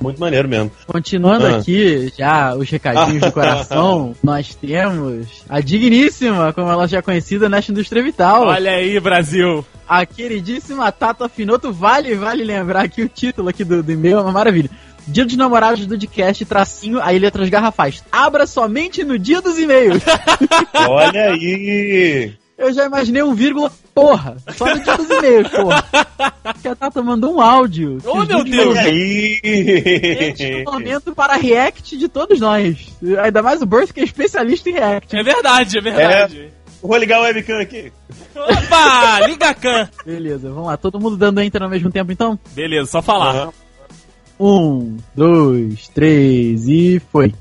[0.00, 0.70] Muito maneiro mesmo.
[0.86, 1.56] Continuando Ah.
[1.58, 7.46] aqui, já os recadinhos do coração, nós temos a digníssima, como ela já é conhecida,
[7.46, 8.46] nesta indústria vital.
[8.46, 9.64] Olha aí, Brasil.
[9.86, 14.20] A queridíssima Tata Finoto, vale, vale lembrar aqui o título aqui do, do e-mail, é
[14.22, 14.70] uma maravilha.
[15.06, 18.02] Dia dos namorados do podcast, tracinho, aí letras garrafais.
[18.10, 20.02] Abra somente no dia dos e-mails.
[20.88, 22.32] Olha aí!
[22.57, 24.36] Eu já imaginei um vírgula, porra.
[24.57, 25.84] Só no dia dos e-mails, porra.
[26.62, 27.98] Que a Tata mandou um áudio.
[28.05, 28.76] Oh, Os meu Deus.
[28.78, 30.64] Este é aí!
[30.66, 32.94] um momento para react de todos nós.
[33.22, 35.16] Ainda mais o Burst, que é especialista em react.
[35.16, 36.52] É verdade, é verdade.
[36.82, 37.92] Vou ligar o webcam aqui.
[38.36, 39.88] Opa, liga a can.
[40.05, 40.76] Beleza, vamos lá.
[40.76, 42.38] Todo mundo dando enter ao mesmo tempo, então?
[42.55, 43.34] Beleza, só falar.
[43.34, 43.52] Aham.
[44.38, 47.32] Um, dois, três e foi.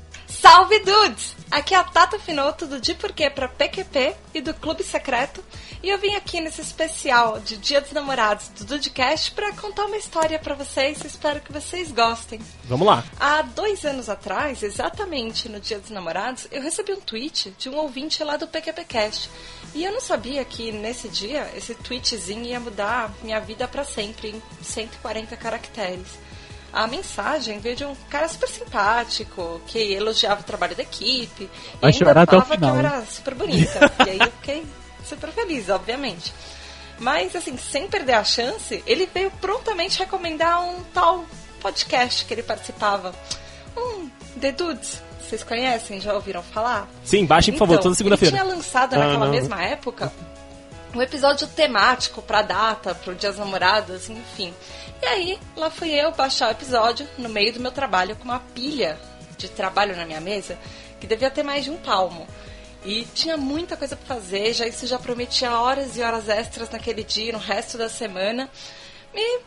[0.44, 1.34] Salve dudes!
[1.50, 5.42] Aqui é a Tata Finoto do De Porquê pra PQP e do Clube Secreto.
[5.82, 9.96] E eu vim aqui nesse especial de Dia dos Namorados do Dudecast pra contar uma
[9.96, 11.02] história pra vocês.
[11.02, 12.38] Espero que vocês gostem.
[12.64, 13.02] Vamos lá.
[13.18, 17.76] Há dois anos atrás, exatamente no Dia dos Namorados, eu recebi um tweet de um
[17.76, 19.30] ouvinte lá do PQPcast.
[19.74, 24.28] E eu não sabia que nesse dia esse tweetzinho ia mudar minha vida pra sempre,
[24.28, 26.22] em 140 caracteres.
[26.74, 31.48] A mensagem veio de um cara super simpático, que elogiava o trabalho da equipe.
[31.80, 33.92] Vai e ainda chorar até o falava final, que eu era super bonita.
[34.06, 34.66] e aí eu fiquei
[35.04, 36.32] super feliz, obviamente.
[36.98, 41.24] Mas, assim, sem perder a chance, ele veio prontamente recomendar um tal
[41.60, 43.14] podcast que ele participava.
[43.76, 44.08] Um
[44.40, 45.00] The Dudes.
[45.20, 46.00] Vocês conhecem?
[46.00, 46.88] Já ouviram falar?
[47.04, 48.34] Sim, baixem, por favor, Então, toda segunda-feira.
[48.36, 49.32] Ele tinha lançado Ah, naquela não.
[49.32, 50.12] mesma época
[50.94, 54.54] um episódio temático pra data, pro Dia das Namoradas, enfim.
[55.02, 58.40] E aí, lá fui eu baixar o episódio no meio do meu trabalho com uma
[58.54, 58.98] pilha
[59.36, 60.58] de trabalho na minha mesa
[61.00, 62.26] que devia ter mais de um palmo.
[62.84, 67.02] E tinha muita coisa pra fazer, já isso já prometia horas e horas extras naquele
[67.02, 68.48] dia, no resto da semana.
[69.14, 69.40] E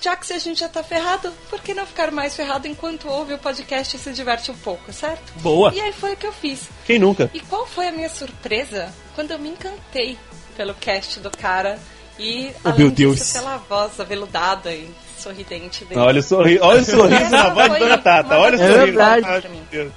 [0.00, 3.08] já que se a gente já tá ferrado, por que não ficar mais ferrado enquanto
[3.08, 5.32] ouve o podcast e se diverte um pouco, certo?
[5.36, 5.72] Boa.
[5.74, 6.68] E aí foi o que eu fiz.
[6.86, 7.30] Quem nunca?
[7.34, 10.18] E qual foi a minha surpresa quando eu me encantei
[10.50, 11.78] pelo cast do cara
[12.18, 13.16] e Oh, meu Deus.
[13.16, 16.00] disso, pela voz aveludada e sorridente dele.
[16.00, 18.38] Olha o sorriso, olha o sorriso na voz foi Dona Tata.
[18.38, 18.86] Olha o É sorriso.
[18.86, 19.48] verdade.
[19.48, 19.92] Meu Deus.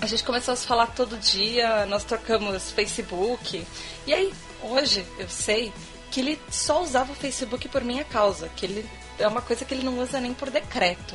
[0.00, 3.64] A gente começou a se falar todo dia, nós trocamos Facebook.
[4.06, 4.32] E aí,
[4.62, 5.72] hoje, eu sei
[6.10, 8.86] que ele só usava o Facebook por minha causa, que ele
[9.18, 11.14] é uma coisa que ele não usa nem por decreto.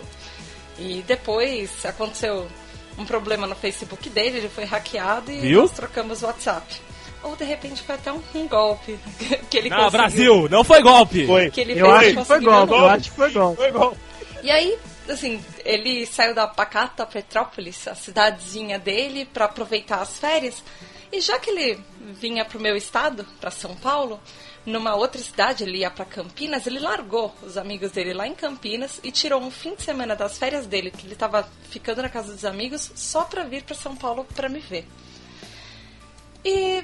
[0.77, 2.47] E depois aconteceu
[2.97, 5.61] um problema no Facebook dele, ele foi hackeado e Viu?
[5.61, 6.81] nós trocamos WhatsApp.
[7.23, 8.97] Ou de repente foi até um, um golpe
[9.49, 9.99] que ele Não, conseguiu.
[9.99, 11.25] Brasil, não foi golpe.
[11.27, 11.51] Foi.
[11.51, 12.95] Que ele Eu fez acho e que foi golpe, eu golpe.
[12.95, 13.57] acho que foi golpe.
[13.57, 13.97] Foi igual.
[14.41, 20.63] E aí, assim, ele saiu da pacata Petrópolis, a cidadezinha dele, para aproveitar as férias.
[21.11, 21.79] E já que ele
[22.21, 24.17] vinha pro meu estado, para São Paulo,
[24.65, 28.99] numa outra cidade, ele ia para Campinas, ele largou os amigos dele lá em Campinas
[29.03, 32.31] e tirou um fim de semana das férias dele, que ele estava ficando na casa
[32.31, 34.87] dos amigos, só para vir para São Paulo para me ver.
[36.45, 36.83] E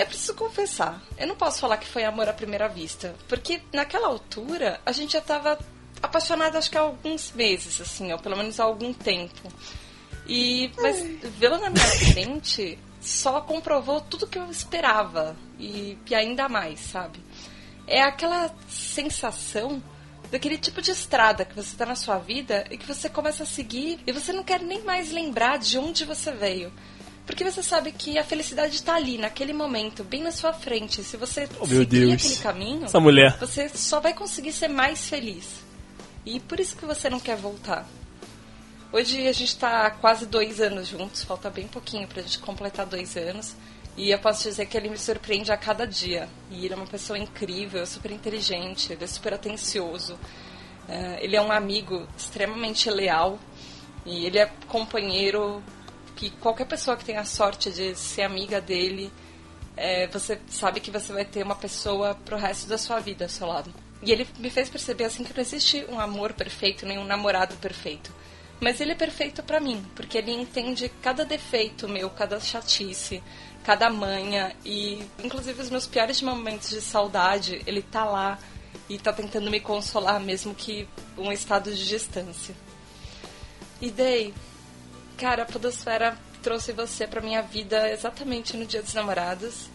[0.00, 4.08] eu preciso confessar, eu não posso falar que foi amor à primeira vista, porque naquela
[4.08, 5.58] altura a gente já estava
[6.02, 9.52] apaixonado acho que há alguns meses, assim, ou pelo menos há algum tempo.
[10.26, 11.02] E mas
[11.38, 17.20] vê-lo na minha frente só comprovou tudo que eu esperava e, e ainda mais, sabe?
[17.86, 19.82] É aquela sensação
[20.30, 23.46] daquele tipo de estrada que você tá na sua vida e que você começa a
[23.46, 26.72] seguir e você não quer nem mais lembrar de onde você veio.
[27.30, 31.04] Porque você sabe que a felicidade está ali, naquele momento, bem na sua frente.
[31.04, 33.38] Se você Oh, seguir aquele caminho, Essa mulher.
[33.38, 35.46] você só vai conseguir ser mais feliz.
[36.26, 37.86] E por isso que você não quer voltar.
[38.92, 42.84] Hoje a gente tá há quase dois anos juntos, falta bem pouquinho pra gente completar
[42.84, 43.54] dois anos.
[43.96, 46.28] E eu posso dizer que ele me surpreende a cada dia.
[46.50, 50.18] E ele é uma pessoa incrível, super inteligente, ele é super atencioso.
[50.88, 53.38] Eh, ele é um amigo extremamente leal.
[54.04, 55.62] E ele é companheiro
[56.20, 59.10] que qualquer pessoa que tenha a sorte de ser amiga dele,
[59.74, 63.28] é, você sabe que você vai ter uma pessoa pro resto da sua vida ao
[63.30, 63.72] seu lado.
[64.02, 67.56] E ele me fez perceber assim que não existe um amor perfeito, nem um namorado
[67.56, 68.12] perfeito.
[68.60, 73.22] Mas ele é perfeito pra mim, porque ele entende cada defeito meu, cada chatice,
[73.64, 78.38] cada manha e inclusive os meus piores momentos de saudade, ele tá lá
[78.90, 82.54] e tá tentando me consolar mesmo que um estado de distância.
[83.80, 84.34] E Day,
[85.20, 89.68] cara, a Podosfera trouxe você pra minha vida exatamente no Dia dos Namorados.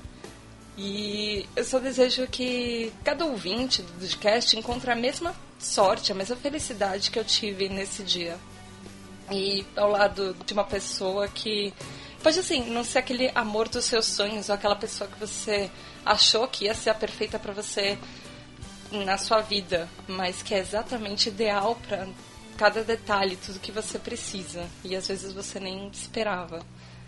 [0.76, 6.36] E eu só desejo que cada ouvinte do podcast encontre a mesma sorte, a mesma
[6.36, 8.40] felicidade que eu tive nesse dia.
[9.32, 11.72] E ao lado de uma pessoa que
[12.24, 15.70] pode assim, não ser aquele amor dos seus sonhos, ou aquela pessoa que você
[16.04, 18.00] achou que ia ser a perfeita pra você
[18.92, 22.08] na sua vida, mas que é exatamente ideal pra
[22.58, 24.66] cada detalhe, tudo que você precisa.
[24.84, 26.62] E às vezes você nem esperava.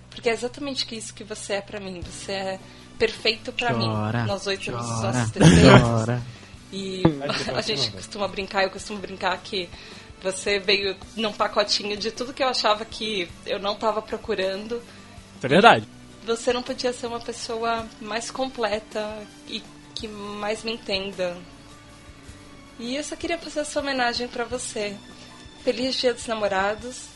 [0.09, 2.01] Porque é exatamente isso que você é pra mim.
[2.01, 2.59] Você é
[2.97, 3.87] perfeito pra mim.
[4.25, 6.23] Nós oito temos os nossos defeitos.
[6.71, 7.03] E
[7.55, 9.69] a gente costuma brincar, eu costumo brincar que
[10.21, 14.81] você veio num pacotinho de tudo que eu achava que eu não estava procurando.
[15.41, 15.87] É verdade.
[16.25, 19.63] Você não podia ser uma pessoa mais completa e
[19.95, 21.37] que mais me entenda.
[22.79, 24.95] E eu só queria fazer essa homenagem pra você.
[25.67, 27.09] Feliz Dia dos Namorados.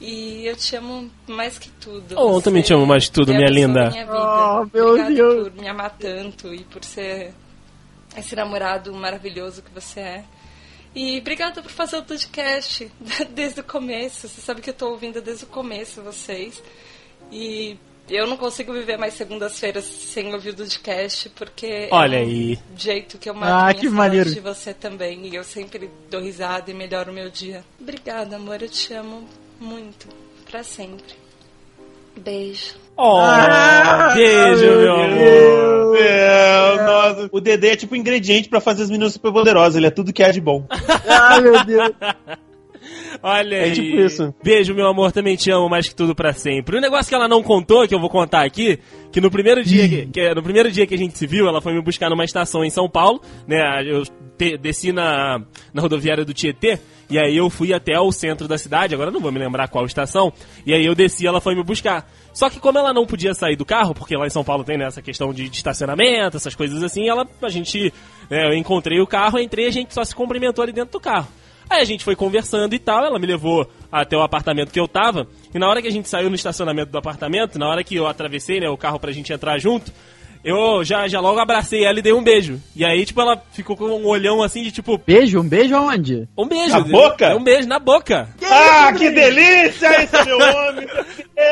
[0.00, 2.16] E eu te amo mais que tudo.
[2.18, 3.84] Oh, eu também te amo mais que tudo, é minha linda.
[3.84, 4.18] da Minha vida.
[4.18, 5.48] Oh, meu Obrigada Deus.
[5.50, 7.32] por me amar tanto e por ser
[8.16, 10.24] esse namorado maravilhoso que você é.
[10.92, 12.90] E obrigada por fazer o podcast
[13.30, 14.26] desde o começo.
[14.26, 16.60] Você sabe que eu tô ouvindo desde o começo vocês.
[17.30, 17.78] E
[18.16, 22.58] eu não consigo viver mais segundas-feiras sem ouvir o podcast, porque Olha é um aí.
[22.76, 24.30] jeito que eu mato Ah, que maneiro.
[24.32, 25.26] de você também.
[25.26, 27.64] E eu sempre dou risada e melhoro o meu dia.
[27.80, 28.60] Obrigada, amor.
[28.62, 29.26] Eu te amo
[29.60, 30.08] muito.
[30.50, 31.14] Pra sempre.
[32.16, 32.74] Beijo.
[32.96, 35.18] Oh, Ah, beijo, meu meu amor.
[35.18, 36.00] Deus.
[36.00, 37.28] É.
[37.30, 39.76] O Dedê é tipo ingrediente pra fazer as meninas super poderosas.
[39.76, 40.66] Ele é tudo que há de bom.
[41.08, 41.90] Ai, meu Deus.
[43.22, 43.72] Olha É aí.
[43.72, 44.34] tipo isso.
[44.42, 46.76] Beijo, meu amor, também te amo mais que tudo pra sempre.
[46.76, 48.78] Um negócio que ela não contou, que eu vou contar aqui,
[49.12, 51.60] que no primeiro dia que, que- no primeiro dia que a gente se viu, ela
[51.60, 53.60] foi me buscar numa estação em São Paulo, né?
[53.86, 54.02] Eu
[54.36, 55.40] te- desci na,
[55.72, 59.20] na rodoviária do Tietê, e aí eu fui até o centro da cidade, agora não
[59.20, 60.32] vou me lembrar qual estação,
[60.66, 62.10] e aí eu desci ela foi me buscar.
[62.32, 64.76] Só que como ela não podia sair do carro, porque lá em São Paulo tem
[64.78, 67.92] né, essa questão de, de estacionamento, essas coisas assim, ela, a gente,
[68.30, 71.28] né, eu encontrei o carro, entrei, a gente só se cumprimentou ali dentro do carro.
[71.72, 74.86] Aí a gente foi conversando e tal, ela me levou até o apartamento que eu
[74.86, 77.96] tava, e na hora que a gente saiu no estacionamento do apartamento, na hora que
[77.96, 79.90] eu atravessei, né, o carro pra gente entrar junto,
[80.44, 82.60] eu já, já logo abracei ela e dei um beijo.
[82.76, 86.28] E aí, tipo, ela ficou com um olhão assim de tipo, Beijo, um beijo aonde?
[86.36, 86.70] um beijo.
[86.72, 87.36] Na boca?
[87.36, 88.28] Um beijo na boca.
[88.44, 90.02] Ah, que delícia!
[90.02, 90.86] Esse é meu homem!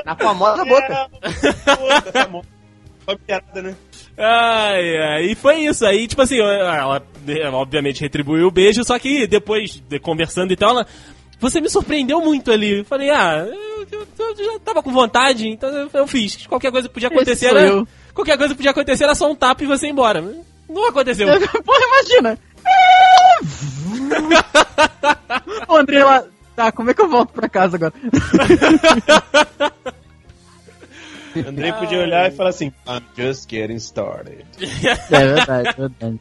[0.04, 1.08] Na famosa boca.
[1.20, 3.76] Puta, tá piada, né?
[4.22, 5.86] Ai, ai, e foi isso.
[5.86, 10.56] Aí, tipo assim, ela eh, obviamente retribuiu o beijo, só que depois, de conversando e
[10.56, 10.86] tal, ela.
[11.40, 12.80] Você me surpreendeu muito ali.
[12.80, 16.46] Eu falei, ah, eu, eu- eu já tava com vontade, então eu, fiz.
[16.46, 17.62] Qualquer coisa que podia acontecer era.
[17.62, 17.88] eu.
[18.12, 20.20] Qualquer coisa que podia acontecer era só um tapa e você ir embora.
[20.68, 21.26] Não aconteceu.
[21.64, 22.38] Porra, imagina.
[25.66, 26.22] Ô, André, lá...
[26.54, 27.94] Tá, como é que eu volto pra casa agora?
[31.46, 34.44] Andrei podia olhar e falar assim: I'm just getting started.
[35.10, 36.20] É verdade, é verdade.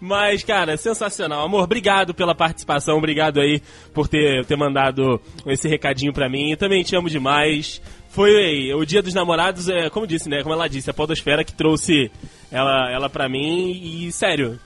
[0.00, 1.44] Mas, cara, sensacional.
[1.44, 3.60] Amor, obrigado pela participação, obrigado aí
[3.92, 6.50] por ter, ter mandado esse recadinho pra mim.
[6.50, 7.82] Eu também te amo demais.
[8.08, 10.42] Foi o Dia dos Namorados, é, como disse, né?
[10.42, 12.10] Como ela disse, a Podosfera que trouxe
[12.50, 14.58] ela, ela pra mim e, sério,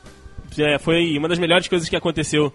[0.58, 2.52] é, foi uma das melhores coisas que aconteceu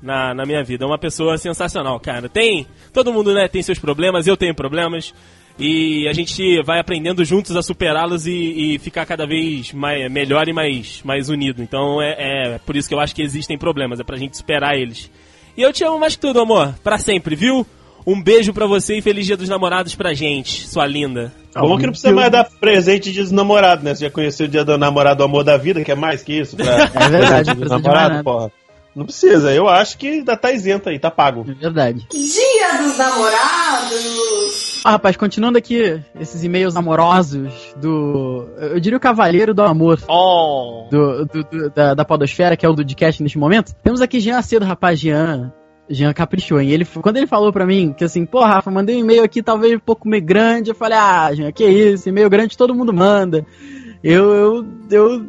[0.00, 0.84] na, na minha vida.
[0.84, 2.28] É uma pessoa sensacional, cara.
[2.28, 2.66] Tem.
[2.92, 5.14] Todo mundo, né, tem seus problemas, eu tenho problemas.
[5.60, 8.32] E a gente vai aprendendo juntos a superá-los e,
[8.74, 11.62] e ficar cada vez mais, melhor e mais, mais unido.
[11.62, 14.74] Então é, é por isso que eu acho que existem problemas, é pra gente superar
[14.74, 15.10] eles.
[15.56, 16.74] E eu te amo mais que tudo, amor.
[16.82, 17.66] Pra sempre, viu?
[18.06, 21.32] Um beijo pra você e feliz dia dos namorados pra gente, sua linda.
[21.54, 23.94] Bom que não precisa mais dar presente de namorado, né?
[23.94, 26.40] Você já conheceu o dia do namorado, o amor da vida, que é mais que
[26.40, 26.56] isso?
[26.56, 26.90] Pra...
[26.94, 28.50] É verdade, não precisa namorado, porra.
[28.94, 31.46] Não precisa, eu acho que ainda tá isento aí, tá pago.
[31.48, 32.06] É verdade.
[32.10, 34.80] Dia dos namorados.
[34.84, 38.48] Ah, rapaz, continuando aqui esses e-mails amorosos do.
[38.58, 40.00] Eu diria o Cavaleiro do Amor.
[40.08, 40.88] Oh.
[40.90, 43.74] Do, do- do- da, da Podosfera, que é o do podcast neste momento.
[43.82, 45.52] Temos aqui Jean Cedo, rapaz, Jean.
[45.88, 46.70] Jean caprichou, hein?
[46.70, 49.74] Ele, quando ele falou pra mim que assim, pô, Rafa, mandei um e-mail aqui talvez
[49.74, 50.70] um pouco meio grande.
[50.70, 53.44] Eu falei, ah, Jean, que isso, e-mail grande todo mundo manda.
[54.02, 55.26] Eu, eu, eu.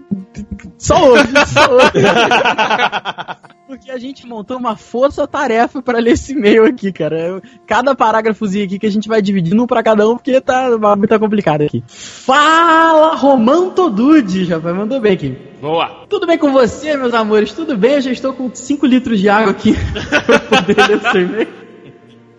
[0.77, 1.91] Só hoje, só hoje.
[3.67, 7.17] Porque a gente montou uma força-tarefa pra ler esse e-mail aqui, cara.
[7.19, 10.67] Eu- cada parágrafozinho aqui que a gente vai dividindo um pra cada um, porque tá,
[11.07, 11.81] tá complicado aqui.
[11.87, 15.37] Fala, Romão Todude, rapaz, mandou bem aqui.
[15.61, 16.05] Boa.
[16.09, 17.53] Tudo bem com você, meus amores?
[17.53, 17.93] Tudo bem?
[17.93, 19.73] Eu já estou com 5 litros de água aqui
[20.27, 21.60] pra poder ler seu e-mail.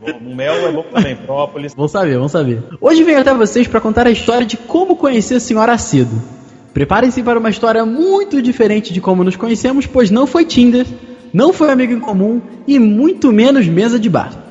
[0.03, 1.74] O mel é bom também, própolis.
[1.74, 2.62] Vão saber, vão saber.
[2.80, 6.20] Hoje venho até vocês para contar a história de como conhecer a senhora Acedo.
[6.74, 10.86] Preparem-se para uma história muito diferente de como nos conhecemos, pois não foi Tinder,
[11.32, 14.42] não foi amigo em comum e muito menos mesa de bar.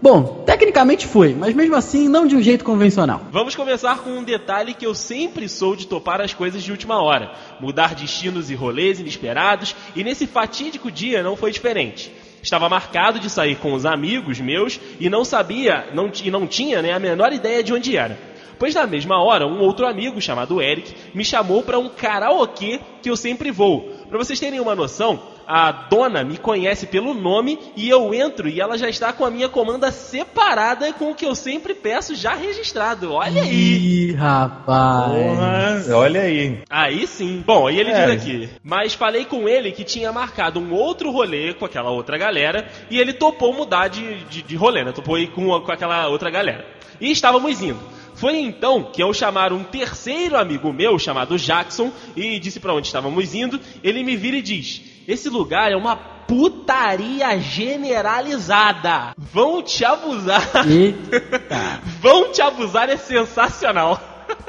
[0.00, 3.22] Bom, tecnicamente foi, mas mesmo assim não de um jeito convencional.
[3.32, 7.02] Vamos começar com um detalhe que eu sempre sou de topar as coisas de última
[7.02, 12.12] hora, mudar destinos e rolês inesperados, e nesse fatídico dia não foi diferente.
[12.42, 16.80] Estava marcado de sair com os amigos meus e não sabia, não, e não tinha
[16.80, 18.18] né, a menor ideia de onde era.
[18.58, 23.08] Pois na mesma hora, um outro amigo chamado Eric me chamou para um karaokê que
[23.08, 23.97] eu sempre vou.
[24.08, 28.60] Para vocês terem uma noção, a dona me conhece pelo nome e eu entro e
[28.60, 32.34] ela já está com a minha comanda separada com o que eu sempre peço já
[32.34, 33.12] registrado.
[33.12, 34.08] Olha aí!
[34.10, 35.86] Ih, rapaz.
[35.86, 36.62] Porra, olha aí.
[36.70, 37.42] Aí sim.
[37.46, 38.06] Bom, aí ele É.
[38.06, 38.48] diz aqui.
[38.62, 42.98] Mas falei com ele que tinha marcado um outro rolê com aquela outra galera e
[42.98, 44.92] ele topou mudar de, de, de rolê, né?
[44.92, 46.64] Topou ir com, com aquela outra galera.
[47.00, 47.78] E estávamos indo.
[48.18, 52.88] Foi então que ao chamar um terceiro amigo meu chamado Jackson e disse pra onde
[52.88, 59.14] estávamos indo, ele me vira e diz: Esse lugar é uma putaria generalizada.
[59.16, 60.42] Vão te abusar.
[62.02, 64.00] Vão te abusar é sensacional.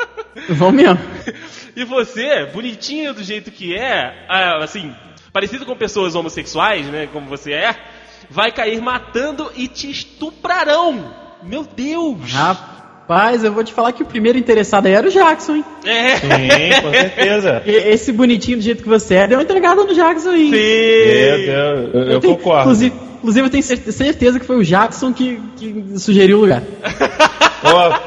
[0.50, 1.00] Vamos mesmo.
[1.76, 4.96] E você, bonitinho do jeito que é, ah, assim,
[5.32, 7.76] parecido com pessoas homossexuais, né, como você é,
[8.32, 11.14] vai cair matando e te estuprarão.
[11.44, 12.32] Meu Deus!
[12.34, 12.79] Rapaz,
[13.44, 15.66] eu vou te falar que o primeiro interessado aí era o Jackson, hein?
[15.84, 16.16] É.
[16.18, 17.62] Sim, com certeza.
[17.66, 20.30] E- Esse bonitinho do jeito que você é, deu uma entregada no Jackson.
[20.32, 20.52] Meu Sim.
[20.52, 21.48] Deus,
[21.94, 22.62] eu, eu tenho- concordo.
[22.62, 26.62] Inclusive, inclusive, eu tenho cer- certeza que foi o Jackson que, que sugeriu o lugar.
[27.64, 28.00] Ó,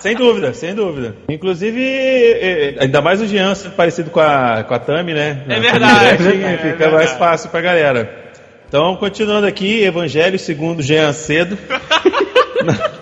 [0.00, 1.14] sem dúvida, sem dúvida.
[1.28, 5.42] Inclusive, ainda mais o Jean sendo parecido com a, com a Tami, né?
[5.48, 6.94] É verdade, Tami é Fica verdade.
[6.94, 8.26] mais fácil pra galera.
[8.68, 11.56] Então, continuando aqui, Evangelho segundo Jean Cedo.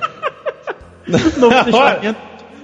[1.38, 2.18] Novo Testamento,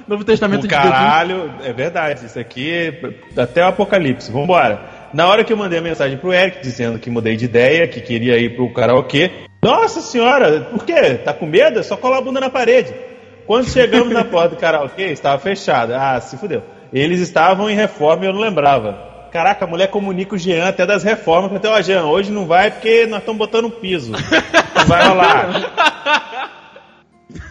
[0.07, 4.31] Novo Testamento O de caralho, é verdade, isso aqui é até o apocalipse.
[4.31, 4.81] Vambora.
[5.13, 8.01] Na hora que eu mandei a mensagem pro Eric dizendo que mudei de ideia, que
[8.01, 9.31] queria ir pro karaokê.
[9.63, 11.15] Nossa senhora, por quê?
[11.15, 11.79] Tá com medo?
[11.79, 12.95] É só colar a bunda na parede.
[13.47, 15.99] Quando chegamos na porta do karaokê, estava fechada.
[16.01, 16.63] Ah, se fudeu.
[16.93, 19.13] Eles estavam em reforma e eu não lembrava.
[19.31, 21.55] Caraca, a mulher comunica o Jean até das reformas.
[21.55, 24.13] Até, ó, Jean, hoje não vai porque nós estamos botando um piso.
[24.13, 24.19] Não
[24.87, 26.62] vai rolar.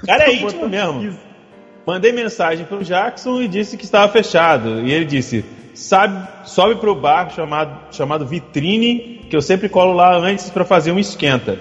[0.06, 1.18] Cara, é íntimo mesmo.
[1.86, 4.82] Mandei mensagem pro Jackson e disse que estava fechado.
[4.82, 10.16] E ele disse: Sabe, sobe pro bar chamado, chamado Vitrine, que eu sempre colo lá
[10.16, 11.58] antes para fazer um esquenta.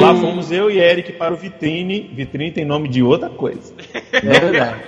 [0.00, 2.10] Lá fomos eu e Eric para o Vitrine.
[2.14, 3.74] Vitrine tem nome de outra coisa.
[4.12, 4.80] É verdade.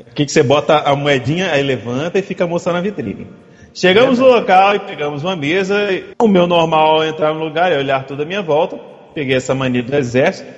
[0.00, 3.26] O que, que você bota a moedinha, aí levanta e fica a moça na vitrine.
[3.74, 5.76] Chegamos no local e pegamos uma mesa.
[6.18, 8.78] O meu normal é entrar no lugar e olhar toda a minha volta.
[9.14, 10.50] Peguei essa mania do exército.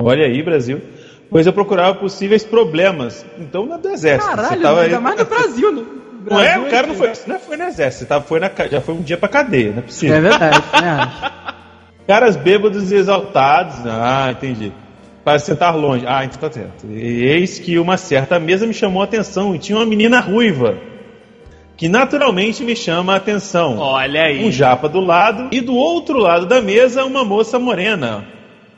[0.00, 0.80] Olha aí, Brasil.
[1.30, 3.24] Pois eu procurava possíveis problemas.
[3.38, 4.30] Então não é do exército.
[4.30, 5.72] você Caralho, tava ainda aí- mais no Brasil.
[5.72, 6.44] No Não é?
[6.52, 8.00] Brasil O cara não foi, não foi no exército.
[8.00, 10.16] Você tava, foi na, já foi um dia pra cadeia, não é possível.
[10.16, 11.12] É verdade, né?
[12.06, 13.76] Caras bêbados e exaltados.
[13.86, 14.72] Ah, entendi.
[15.24, 16.04] Para sentar longe.
[16.08, 16.86] Ah, então tá certo.
[16.88, 20.76] E eis que uma certa mesa me chamou a atenção e tinha uma menina ruiva.
[21.76, 23.78] Que naturalmente me chama a atenção.
[23.78, 24.44] Olha aí.
[24.44, 28.24] Um japa do lado e do outro lado da mesa uma moça morena.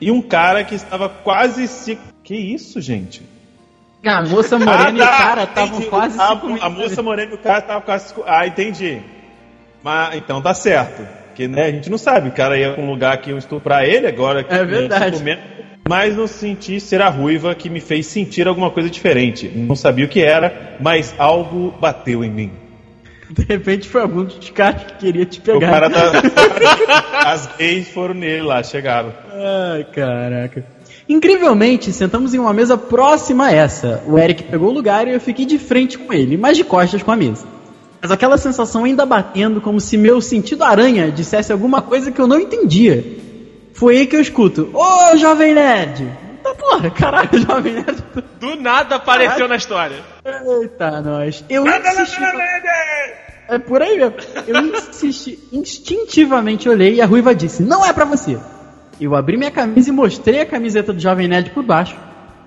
[0.03, 1.97] E um cara que estava quase se.
[2.25, 3.23] Que isso, gente?
[4.05, 7.35] A moça morena e o tá, cara estavam quase a, se a moça morena e
[7.37, 9.01] o cara estavam quase Ah, entendi.
[9.81, 11.07] Mas então tá certo.
[11.29, 13.85] Porque né, a gente não sabe, o cara ia pra um lugar que iam estuprar
[13.85, 14.43] ele agora.
[14.43, 15.19] que É verdade.
[15.19, 15.41] comendo.
[15.89, 19.49] Mas não senti ser a ruiva que me fez sentir alguma coisa diferente.
[19.49, 22.51] Não sabia o que era, mas algo bateu em mim.
[23.39, 25.71] De repente foi algum dos caras que queria te O pegar.
[25.71, 26.13] cara tá...
[27.33, 29.13] As gays foram nele lá, chegaram.
[29.33, 30.65] Ai, caraca.
[31.09, 34.03] Incrivelmente, sentamos em uma mesa próxima a essa.
[34.07, 37.03] O Eric pegou o lugar e eu fiquei de frente com ele, mas de costas
[37.03, 37.47] com a mesa.
[38.01, 42.27] mas aquela sensação ainda batendo, como se meu sentido aranha dissesse alguma coisa que eu
[42.27, 43.05] não entendia.
[43.73, 46.07] Foi aí que eu escuto: Ô, Jovem Nerd!
[46.55, 48.03] Porra, caralho, Jovem Nerd.
[48.41, 49.97] Do nada apareceu na história.
[50.25, 51.45] Eita, nós.
[51.49, 52.21] Eu insisti.
[53.49, 54.15] É por aí mesmo.
[54.47, 58.39] Eu insisti, instintivamente olhei e a ruiva disse: Não é pra você.
[59.01, 61.97] Eu abri minha camisa e mostrei a camiseta do Jovem Nerd por baixo.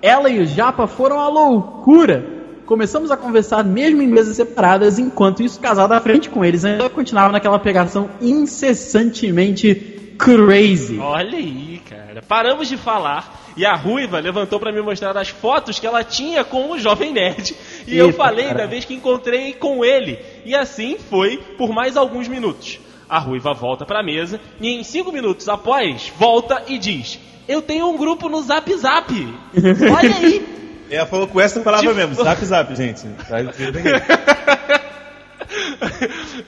[0.00, 2.24] Ela e o Japa foram à loucura.
[2.64, 6.90] Começamos a conversar mesmo em mesas separadas, enquanto isso, casado à frente com eles, ainda
[6.90, 10.98] continuava naquela pegação incessantemente crazy.
[10.98, 12.22] Olha aí, cara.
[12.26, 16.44] Paramos de falar e a Ruiva levantou pra me mostrar as fotos que ela tinha
[16.44, 17.54] com o Jovem Nerd.
[17.86, 18.58] E eu Eita, falei cara.
[18.58, 20.18] da vez que encontrei com ele.
[20.44, 22.78] E assim foi por mais alguns minutos.
[23.08, 27.88] A Ruiva volta pra mesa e em cinco minutos após, volta e diz: Eu tenho
[27.88, 29.12] um grupo no Zap Zap.
[29.54, 30.56] Olha aí.
[30.90, 33.02] Ela falou com essa palavra Tipo- mesmo, zap zap, gente.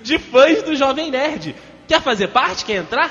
[0.03, 1.55] De fãs do Jovem Nerd.
[1.87, 2.65] Quer fazer parte?
[2.65, 3.11] Quer entrar?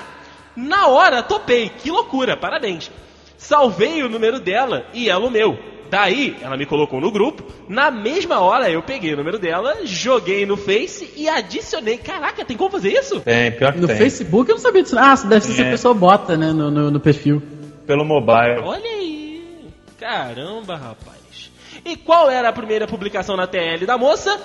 [0.56, 1.70] Na hora, topei.
[1.70, 2.90] Que loucura, parabéns.
[3.38, 5.58] Salvei o número dela e ela o meu.
[5.90, 7.44] Daí, ela me colocou no grupo.
[7.70, 11.98] Na mesma hora, eu peguei o número dela, joguei no Face e adicionei.
[11.98, 13.22] Caraca, tem como fazer isso?
[13.22, 13.96] Tem, pior que No tem.
[13.96, 14.98] Facebook eu não sabia disso.
[15.00, 15.68] Ah, deve ser se É.
[15.68, 17.42] a pessoa bota, né, no, no, no perfil.
[17.86, 18.60] Pelo mobile.
[18.64, 19.42] Olha aí.
[19.98, 21.52] Caramba, rapaz.
[21.86, 24.38] E qual era a primeira publicação na TL da moça?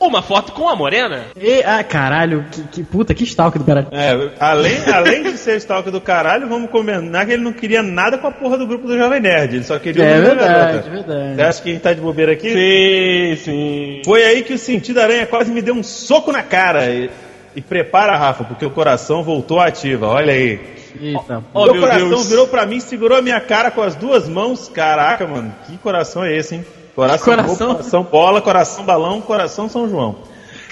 [0.00, 1.24] Uma foto com a morena.
[1.36, 3.88] E, ah, caralho, que, que puta, que stalker do caralho.
[3.90, 8.16] É, além, além de ser stalker do caralho, vamos combinar que ele não queria nada
[8.16, 9.56] com a porra do grupo do Jovem Nerd.
[9.56, 10.90] Ele só queria É o verdade, garota.
[10.90, 11.34] verdade.
[11.34, 12.48] Você acha que a gente tá de bobeira aqui?
[12.52, 14.02] Sim, sim.
[14.04, 16.86] Foi aí que o sentido aranha quase me deu um soco na cara.
[16.90, 17.10] E,
[17.56, 20.06] e prepara, Rafa, porque o coração voltou ativa.
[20.06, 20.60] Olha aí.
[21.00, 22.28] Eita, meu meu coração Deus.
[22.28, 24.68] virou pra mim, segurou a minha cara com as duas mãos.
[24.68, 26.64] Caraca, mano, que coração é esse, hein?
[26.98, 27.56] Coração, Coração?
[27.56, 30.16] boa, coração bola, coração balão, coração São João.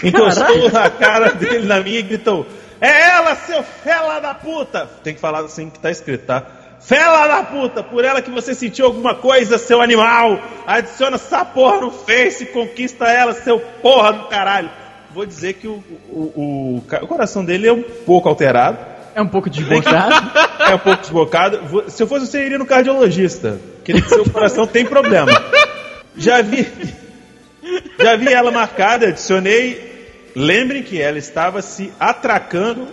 [0.02, 2.44] Encostou na cara dele na minha e gritou:
[2.80, 4.90] É ela, seu fela da puta!
[5.04, 6.42] Tem que falar assim que tá escrito, tá?
[6.80, 10.40] Fela da puta, por ela que você sentiu alguma coisa, seu animal!
[10.66, 14.68] Adiciona essa porra no Face, conquista ela, seu porra do caralho!
[15.14, 18.78] Vou dizer que o, o, o, o coração dele é um pouco alterado.
[19.14, 20.12] é um pouco desbocado.
[20.66, 21.60] É um pouco desbocado.
[21.88, 23.60] Se eu fosse você, iria no cardiologista.
[23.76, 25.30] Porque seu coração tem problema.
[26.16, 26.66] Já vi.
[27.98, 30.30] Já vi ela marcada, adicionei.
[30.34, 32.88] Lembrem que ela estava se atracando.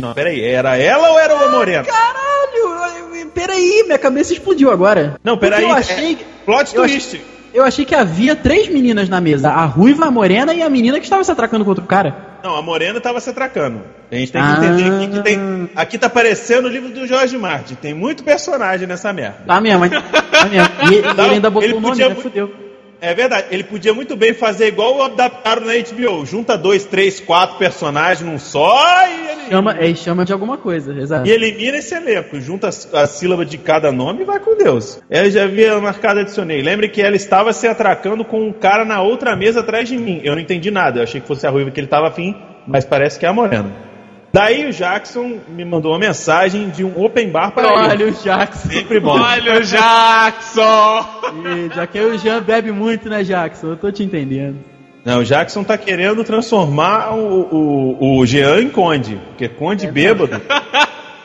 [0.00, 1.84] Não, peraí, era ela ou era o Moreno?
[1.84, 5.16] Caralho, peraí, minha cabeça explodiu agora.
[5.22, 5.60] Não, peraí.
[5.62, 7.20] Porque Eu achei, é plot eu twist.
[7.52, 10.98] eu achei que havia três meninas na mesa: a ruiva, a morena e a menina
[10.98, 12.31] que estava se atracando com outro cara.
[12.42, 13.82] Não, a Morena estava se atracando.
[14.10, 14.52] A gente tem que Ah.
[14.56, 15.70] entender aqui que tem.
[15.76, 17.74] Aqui tá aparecendo o livro do Jorge Martin.
[17.76, 19.38] Tem muito personagem nessa merda.
[19.46, 19.90] Tá mesmo, hein?
[19.90, 20.68] Tá mesmo.
[20.90, 22.14] E, ele ainda botou ele o nome, podia né?
[22.16, 22.71] Fudeu.
[23.04, 26.24] É verdade, ele podia muito bem fazer igual adaptaram na HBO.
[26.24, 30.92] Junta dois, três, quatro personagens num só e, ele- Chama, é, chama de alguma coisa,
[30.96, 31.26] exato.
[31.26, 32.40] e elimina esse elenco.
[32.40, 35.02] Junta as- a sílaba de cada nome e vai com Deus.
[35.10, 36.62] Ela já havia marcado, adicionei.
[36.62, 40.20] Lembre que ela estava se atracando com um cara na outra mesa atrás de mim.
[40.22, 42.36] Eu não entendi nada, eu achei que fosse a ruiva que ele estava afim,
[42.68, 43.90] mas parece que é a morena.
[44.32, 48.04] Daí o Jackson me mandou uma mensagem de um open bar para Olha ele.
[48.04, 48.68] o Jackson.
[48.70, 49.20] Sempre bom.
[49.20, 51.06] Olha o Jackson!
[51.44, 53.68] Ih, Já que o Jean bebe muito, né, Jackson?
[53.68, 54.56] Eu tô te entendendo.
[55.04, 60.40] Não, o Jackson tá querendo transformar o, o, o Jean em Conde, porque Conde bêbado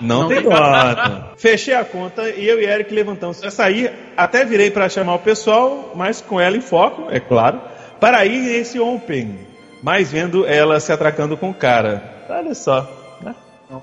[0.02, 1.32] não, Não tem nota.
[1.38, 3.92] Fechei a conta e eu e Eric levantamos pra sair.
[4.16, 7.62] Até virei pra chamar o pessoal, mas com ela em foco, é claro,
[8.00, 9.40] para ir nesse Open.
[9.82, 12.17] Mas vendo ela se atracando com o cara.
[12.30, 12.90] Olha só.
[13.22, 13.36] né?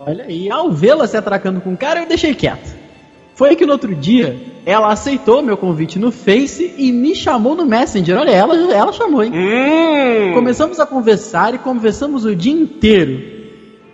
[0.07, 2.75] Olha aí, ao vê-la se atracando com o cara, eu deixei quieto.
[3.35, 7.67] Foi que no outro dia, ela aceitou meu convite no Face e me chamou no
[7.67, 8.19] Messenger.
[8.19, 9.33] Olha, ela, ela chamou, hein?
[9.35, 10.35] Hum.
[10.35, 13.21] Começamos a conversar e conversamos o dia inteiro.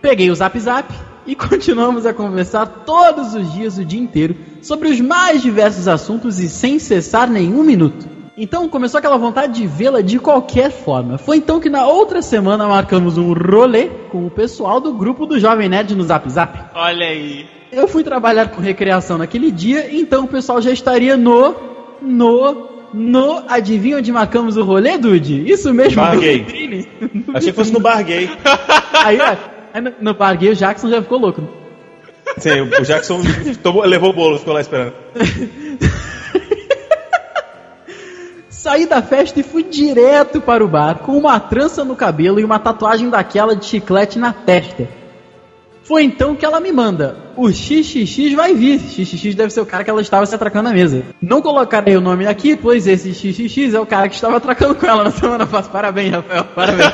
[0.03, 0.93] Peguei o Zap Zap
[1.27, 6.39] e continuamos a conversar todos os dias, o dia inteiro, sobre os mais diversos assuntos
[6.39, 8.20] e sem cessar nenhum minuto.
[8.37, 11.19] Então começou aquela vontade de vê-la de qualquer forma.
[11.19, 15.39] Foi então que na outra semana marcamos um rolê com o pessoal do grupo do
[15.39, 16.59] Jovem Nerd no Zap Zap.
[16.75, 17.47] Olha aí.
[17.73, 21.55] Eu fui trabalhar com recreação naquele dia, então o pessoal já estaria no.
[22.01, 22.69] no.
[22.95, 23.45] no.
[23.49, 25.51] Adivinha onde marcamos o rolê, Dude?
[25.51, 26.89] Isso mesmo, Bar no gay.
[27.35, 28.29] Achei que fosse no bar gay.
[29.05, 29.37] Aí, ó,
[29.73, 31.43] aí no, no bar gay, o Jackson já ficou louco.
[32.39, 33.21] Sim, o Jackson
[33.63, 34.93] tomou- levou o bolo, ficou lá esperando.
[38.61, 42.45] Saí da festa e fui direto para o bar, com uma trança no cabelo e
[42.45, 44.87] uma tatuagem daquela de chiclete na testa.
[45.83, 47.17] Foi então que ela me manda.
[47.39, 48.79] O XXX vai vir.
[48.79, 51.05] XXX deve ser o cara que ela estava se atracando na mesa.
[51.23, 54.87] Não colocarei o nome aqui, pois esse XXX é o cara que estava atracando com
[54.87, 55.73] ela na semana passada.
[55.73, 56.45] Parabéns, Rafael.
[56.55, 56.93] Parabéns.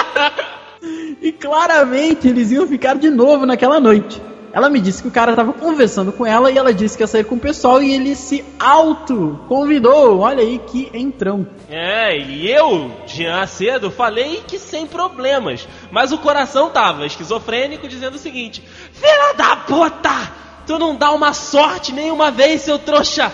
[1.20, 4.22] e claramente eles iam ficar de novo naquela noite.
[4.52, 7.06] Ela me disse que o cara estava conversando com ela e ela disse que ia
[7.06, 10.20] sair com o pessoal e ele se auto convidou.
[10.20, 11.46] Olha aí que entrão.
[11.70, 15.66] É, e eu, Jean cedo, falei que sem problemas.
[15.90, 20.32] Mas o coração tava esquizofrênico dizendo o seguinte: Filha da puta!
[20.66, 23.32] Tu não dá uma sorte nenhuma vez, seu trouxa!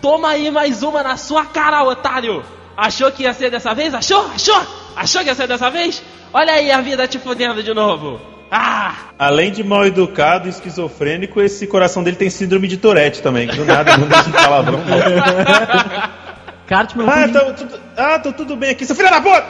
[0.00, 2.44] Toma aí mais uma na sua cara, otário!
[2.76, 3.92] Achou que ia ser dessa vez?
[3.92, 4.26] Achou?
[4.32, 4.62] Achou?
[4.94, 6.02] Achou que ia ser dessa vez?
[6.32, 8.31] Olha aí a vida te fodendo de novo!
[8.54, 8.94] Ah!
[9.18, 13.56] Além de mal educado e esquizofrênico, esse coração dele tem síndrome de Tourette também, que
[13.56, 14.78] do nada não deixa de palavrão.
[16.68, 19.46] Cartman, ah, tô, tudo, ah, tô tudo bem aqui, seu filho da puta!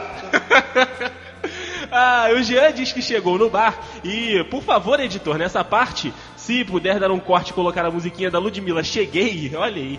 [1.91, 6.65] ah, o Jean diz que chegou no bar e, por favor, editor, nessa parte, se
[6.65, 9.99] puder dar um corte e colocar a musiquinha da Ludmilla, cheguei, olha aí.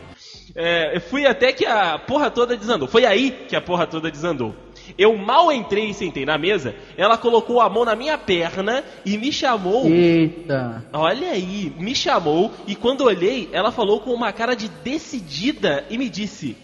[0.55, 2.87] É, fui até que a porra toda desandou.
[2.87, 4.55] Foi aí que a porra toda desandou.
[4.97, 9.17] Eu mal entrei e sentei na mesa, ela colocou a mão na minha perna e
[9.17, 9.86] me chamou.
[9.88, 10.86] Eita.
[10.93, 15.97] Olha aí, me chamou e quando olhei, ela falou com uma cara de decidida e
[15.97, 16.55] me disse: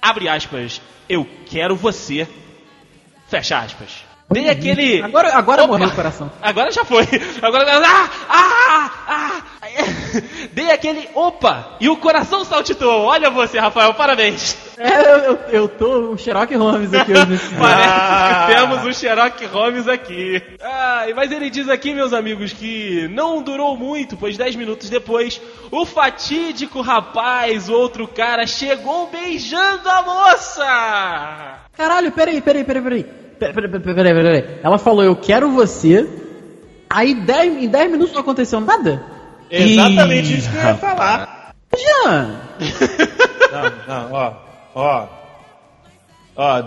[0.00, 2.26] abre aspas, eu quero você.
[3.28, 4.08] Fecha aspas.
[4.30, 5.02] Dei aquele.
[5.02, 5.72] Agora, agora Opa!
[5.72, 6.30] morreu o coração.
[6.42, 7.04] Agora já foi.
[7.40, 7.64] Agora.
[7.78, 8.10] Ah!
[8.28, 8.90] Ah!
[9.08, 9.42] Ah!
[10.52, 11.08] Dei aquele.
[11.14, 11.76] Opa!
[11.80, 13.02] E o coração saltitou.
[13.04, 14.56] Olha você, Rafael, parabéns.
[14.78, 17.40] É, eu, eu, eu tô o Sherlock Holmes aqui hoje.
[17.58, 18.46] Parece Ah.
[18.46, 20.42] que temos o Sherlock Holmes aqui.
[20.62, 25.40] Ai, mas ele diz aqui, meus amigos, que não durou muito, pois 10 minutos depois,
[25.70, 31.58] o fatídico rapaz, o outro cara, chegou beijando a moça.
[31.76, 33.04] Caralho, peraí, peraí, peraí, peraí.
[33.38, 34.60] Peraí, peraí, peraí, peraí, peraí.
[34.62, 36.08] Ela falou, eu quero você.
[36.90, 39.17] Aí dez, em 10 minutos não aconteceu nada?
[39.50, 41.54] Exatamente isso que eu ia falar.
[41.76, 42.40] Jean!
[43.52, 44.32] Não, não, ó,
[44.74, 45.06] ó.
[46.36, 46.62] Ó,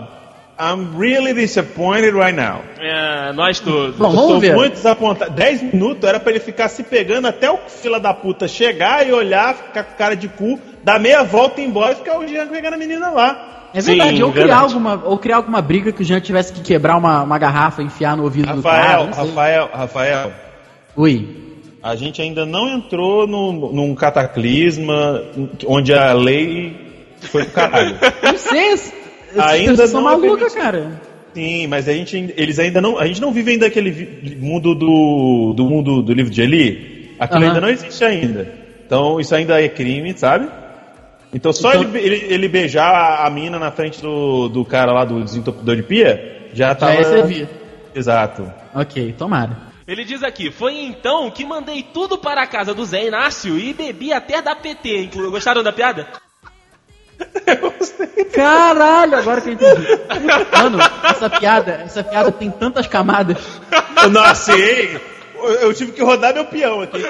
[0.58, 2.62] I'm really disappointed right now.
[2.78, 3.96] É, nós todos.
[3.96, 4.54] Bom, vamos tô ver.
[4.54, 5.30] muito desapontado.
[5.32, 9.12] 10 minutos era pra ele ficar se pegando até o fila da puta chegar e
[9.12, 12.28] olhar, ficar com cara de cu, dar meia volta e ir embora e ficar o
[12.28, 13.70] Jean pegando a menina lá.
[13.74, 14.64] É verdade, Sim, ou, criar verdade.
[14.64, 17.86] alguma, ou criar alguma briga que o Jean tivesse que quebrar uma, uma garrafa e
[17.86, 19.06] enfiar no ouvido do cara.
[19.06, 19.10] Rafael.
[19.10, 20.32] Rafael, Rafael,
[20.94, 21.51] Ui.
[21.82, 25.22] A gente ainda não entrou num, num cataclisma
[25.66, 26.76] onde a lei
[27.20, 27.96] foi pro caralho.
[28.22, 28.74] Não sei,
[29.38, 30.60] Ainda não é malucas, permitido.
[30.60, 31.00] cara.
[31.32, 35.54] Sim, mas a gente, eles ainda não, a gente não vive ainda aquele mundo do,
[35.56, 37.14] do mundo do livro de Eli.
[37.18, 37.48] Aquilo Aham.
[37.48, 38.52] ainda não existe ainda.
[38.84, 40.48] Então isso ainda é crime, sabe?
[41.32, 45.06] Então só Então- Ele, ele, ele beijar a, mina na frente do, do cara lá
[45.06, 46.92] do desentupidor de pia já tava.
[46.92, 47.48] Já ia servir.
[47.94, 48.52] Exato.
[48.74, 49.71] Ok, tomara.
[49.92, 53.74] Ele diz aqui, foi então que mandei tudo para a casa do Zé Inácio e
[53.74, 55.10] bebi até da PT.
[55.30, 56.08] Gostaram da piada?
[58.32, 59.86] Caralho, agora que eu entendi.
[60.50, 63.36] Mano, essa piada, essa piada tem tantas camadas.
[64.02, 64.98] Eu nasci,
[65.60, 67.02] eu, tive que rodar meu peão aqui.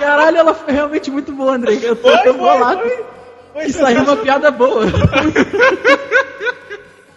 [0.00, 1.78] Caralho, ela foi realmente muito boa, André.
[1.80, 2.76] Eu tô, Foi, vou foi, lá.
[2.76, 3.04] foi.
[3.52, 4.86] Foi E saiu uma piada boa.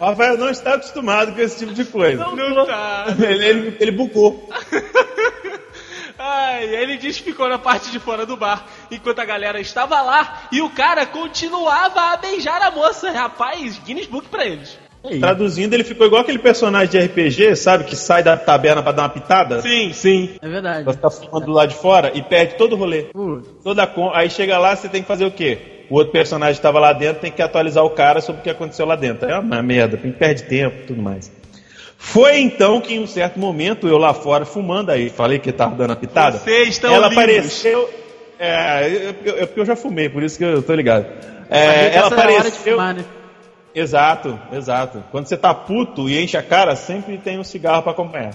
[0.00, 2.24] O Rafael não está acostumado com esse tipo de coisa.
[2.24, 3.06] Não tá.
[3.18, 4.48] Ele, ele, ele bugou.
[6.18, 10.02] Ai, ele diz que ficou na parte de fora do bar, enquanto a galera estava
[10.02, 13.12] lá e o cara continuava a beijar a moça.
[13.12, 14.76] Rapaz, Guinness Book pra eles.
[15.04, 15.20] Aí.
[15.20, 17.84] Traduzindo, ele ficou igual aquele personagem de RPG, sabe?
[17.84, 19.62] Que sai da taberna pra dar uma pitada.
[19.62, 20.36] Sim, sim.
[20.42, 20.82] É verdade.
[20.82, 23.04] Pra ficar fumando do lado de fora e perde todo o rolê.
[23.04, 23.48] Putz.
[23.62, 24.10] Toda a con...
[24.12, 25.77] Aí chega lá, você tem que fazer o quê?
[25.90, 28.50] O outro personagem que tava lá dentro tem que atualizar o cara sobre o que
[28.50, 29.28] aconteceu lá dentro.
[29.28, 31.32] É uma merda, perde tempo e tudo mais.
[31.96, 35.74] Foi então que em um certo momento eu lá fora fumando aí, falei que tava
[35.74, 36.38] dando a pitada.
[36.38, 37.22] Vocês estão Ela lindos.
[37.24, 37.90] apareceu.
[38.38, 41.06] É, eu- eu- é porque eu já fumei, por isso que eu tô ligado.
[41.50, 42.72] É, ela é apareceu.
[42.74, 43.04] fumar, né?
[43.74, 45.02] Exato, exato.
[45.10, 48.30] Quando você tá puto e enche a cara, sempre tem um cigarro pra acompanhar.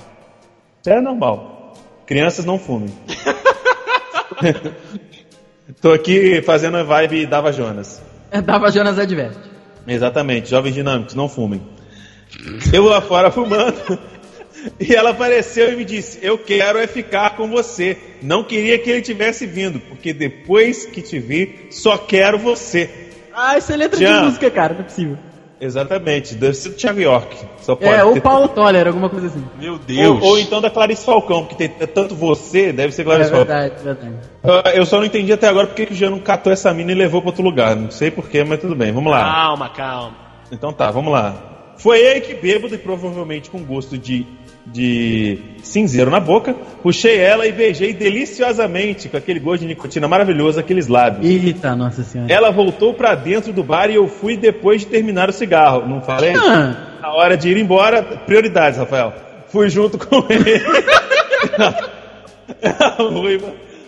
[0.82, 1.74] Isso é normal.
[2.06, 2.90] Crianças não fumem.
[5.84, 8.02] Tô aqui fazendo a vibe Dava Jonas.
[8.32, 9.52] É, Dava Jonas adverte.
[9.86, 11.62] Exatamente, jovens dinâmicos, não fumem.
[12.72, 14.00] Eu lá fora fumando.
[14.80, 17.98] E ela apareceu e me disse: Eu quero é ficar com você.
[18.22, 22.90] Não queria que ele tivesse vindo, porque depois que te vi, só quero você.
[23.34, 24.20] Ah, isso é letra Jean.
[24.20, 25.18] de música, cara, não é possível.
[25.64, 27.38] Exatamente, deve ser do Thiago York.
[27.62, 29.44] Só pode É, ou ter- Paulo Toller, alguma coisa assim.
[29.58, 30.22] Meu Deus.
[30.22, 33.48] Ou, ou então da Clarice Falcão, porque tem tanto você, deve ser É Clarice Falcão.
[33.56, 34.16] verdade, é verdade.
[34.44, 36.92] Ah, Eu só não entendi até agora porque que o Jean não catou essa mina
[36.92, 37.76] e levou pra outro lugar.
[37.76, 39.24] Não sei porquê, mas tudo bem, vamos lá.
[39.24, 40.16] Calma, calma.
[40.52, 41.36] Então tá, vamos lá.
[41.78, 44.28] Foi ele que bêbado e provavelmente com gosto de
[44.66, 50.60] de cinzeiro na boca, puxei ela e beijei deliciosamente, com aquele gosto de nicotina maravilhoso,
[50.60, 51.26] aqueles lábios.
[51.26, 52.32] Eita, nossa senhora.
[52.32, 55.88] Ela voltou pra dentro do bar e eu fui depois de terminar o cigarro.
[55.88, 56.34] Não falei?
[56.36, 59.14] Ah, Na hora de ir embora, prioridades, Rafael.
[59.50, 60.62] Fui junto com ele.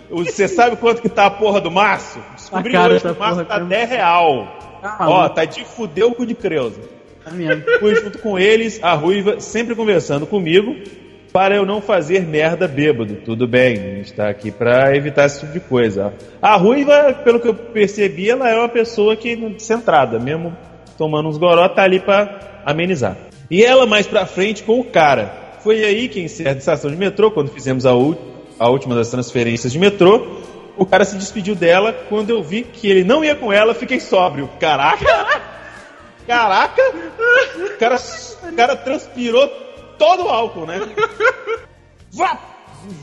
[0.10, 2.20] Você sabe quanto que tá a porra do maço?
[2.36, 3.66] Descobri A cara hoje que o porra, tá cara.
[3.66, 4.48] 10 real.
[4.82, 6.80] Tá Ó, tá de fuder o cu de Creuza.
[7.80, 10.76] Fui junto com eles, a Ruiva sempre conversando comigo
[11.36, 13.16] para eu não fazer merda bêbado.
[13.26, 16.14] Tudo bem, a gente tá aqui pra evitar esse tipo de coisa.
[16.42, 20.56] A Ruiva, pelo que eu percebi, ela é uma pessoa que centrada, mesmo
[20.98, 23.18] tomando uns goró, tá ali pra amenizar.
[23.52, 25.58] E ela mais pra frente com o cara.
[25.60, 29.74] Foi aí que em certa estação de metrô, quando fizemos a, a última das transferências
[29.74, 30.40] de metrô,
[30.78, 31.92] o cara se despediu dela.
[32.08, 34.50] Quando eu vi que ele não ia com ela, fiquei sóbrio.
[34.58, 35.55] Caraca!
[36.28, 36.82] Caraca!
[37.56, 37.96] O cara,
[38.50, 39.48] o cara transpirou
[39.98, 40.80] todo o álcool, né?
[42.12, 42.40] Va-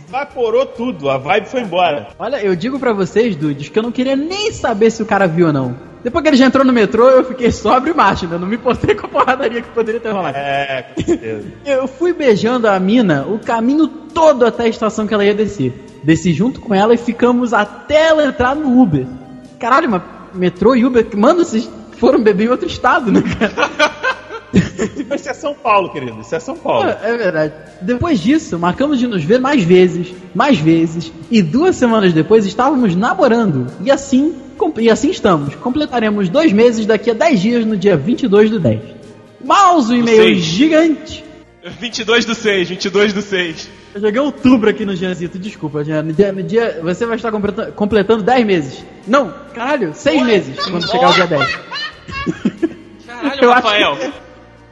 [0.08, 2.08] Evaporou tudo, a vibe foi embora.
[2.18, 5.26] Olha, eu digo pra vocês, dudes, que eu não queria nem saber se o cara
[5.26, 5.76] viu ou não.
[6.04, 8.38] Depois que ele já entrou no metrô, eu fiquei sóbrio e macho, né?
[8.38, 10.36] Não me importei com a porradaria que poderia ter rolado.
[10.38, 11.48] É, com certeza.
[11.64, 15.72] Eu fui beijando a mina o caminho todo até a estação que ela ia descer.
[16.04, 19.06] Desci junto com ela e ficamos até ela entrar no Uber.
[19.58, 20.02] Caralho, mas
[20.34, 21.68] metrô e Uber, mano, vocês
[22.02, 23.70] foram beber em outro estado, né, cara?
[25.08, 26.20] Mas isso é São Paulo, querido.
[26.20, 26.88] Isso é São Paulo.
[26.88, 27.52] É verdade.
[27.80, 32.96] Depois disso, marcamos de nos ver mais vezes, mais vezes, e duas semanas depois estávamos
[32.96, 33.68] namorando.
[33.84, 34.34] E assim,
[34.78, 35.54] e assim estamos.
[35.54, 38.80] Completaremos dois meses daqui a 10 dias, no dia 22 do 10.
[39.44, 40.42] Mouse o e-mail seis.
[40.42, 41.24] gigante.
[41.78, 43.68] 22 do 6, 22 do 6.
[43.94, 46.02] Eu joguei outubro aqui no Gianzito, desculpa, Jean.
[46.02, 48.84] No dia, no dia- você vai estar completa- completando 10 meses.
[49.06, 51.58] Não, caralho, 6 meses quando chegar o dia 10.
[53.06, 53.96] Caralho, Eu Rafael.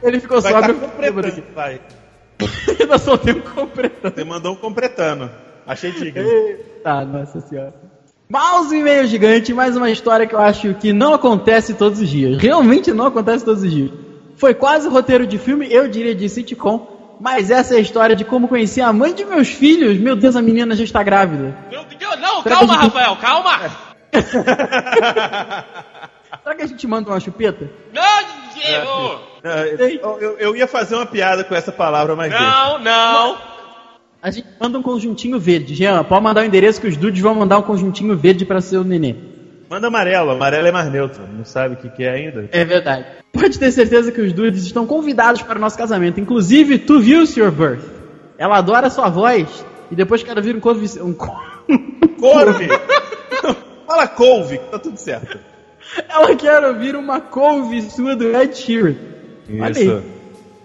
[0.03, 0.75] Ele ficou Vai sóbrio.
[0.75, 1.81] estar completando, vai.
[2.79, 4.15] Ainda só tem um completando.
[4.15, 5.29] Você mandou um completando.
[5.67, 6.23] Achei digno.
[6.83, 7.73] Tá, nossa senhora.
[8.27, 12.09] Mouse e meio gigante, mais uma história que eu acho que não acontece todos os
[12.09, 12.41] dias.
[12.41, 13.91] Realmente não acontece todos os dias.
[14.37, 18.25] Foi quase roteiro de filme, eu diria de sitcom, mas essa é a história de
[18.25, 19.99] como conheci a mãe de meus filhos.
[19.99, 21.55] Meu Deus, a menina já está grávida.
[21.69, 23.59] Meu Deus, não, Será calma, que Rafael, calma.
[26.43, 27.69] Será que a gente manda uma chupeta?
[27.93, 29.19] Não, Diego.
[30.01, 32.43] Eu, eu- eu ia fazer uma piada com essa palavra, mas deixa.
[32.45, 33.37] Não, não.
[34.21, 35.73] A gente manda um conjuntinho verde.
[35.73, 38.83] Jean, pode mandar o endereço que os dudes vão mandar um conjuntinho verde para seu
[38.83, 39.15] nenê.
[39.69, 40.31] Manda amarelo.
[40.31, 41.21] Amarelo é mais neutro.
[41.31, 42.47] Não sabe o que, que é ainda?
[42.51, 43.05] É verdade.
[43.33, 46.19] Pode ter certeza que os dudes estão convidados para o nosso casamento.
[46.19, 47.83] Inclusive, tu viu Your Birth.
[48.37, 49.65] Ela adora sua voz.
[49.89, 50.99] E depois que ela vira um couve...
[51.01, 51.13] Um...
[51.13, 51.39] co-
[52.19, 52.67] Couve!
[53.87, 55.39] Fala couve, que tá tudo certo.
[56.09, 58.95] Ela quer ouvir uma couve sua do Ed Sheeran.
[59.49, 60.03] Isso.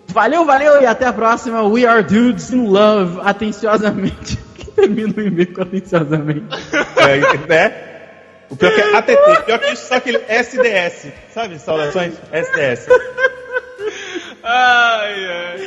[0.09, 1.63] Valeu, valeu e até a próxima.
[1.67, 3.21] We are dudes in love.
[3.25, 4.39] Atenciosamente.
[4.57, 6.45] Que termina o e-mail com atenciosamente.
[6.97, 7.75] É, né?
[8.51, 9.45] O pior que é ATT.
[9.47, 11.09] Pior que isso, só aquele SDS.
[11.33, 12.15] Sabe, saudações?
[12.33, 12.87] SDS.
[14.43, 15.61] Ai, ai.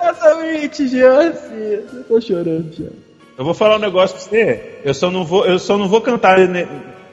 [0.00, 1.32] Atenciosamente, Jean.
[1.60, 2.90] Eu tô chorando, Jean.
[3.36, 4.78] Eu vou falar um negócio pra você.
[4.84, 6.66] Eu só não vou, eu só não vou cantar ne-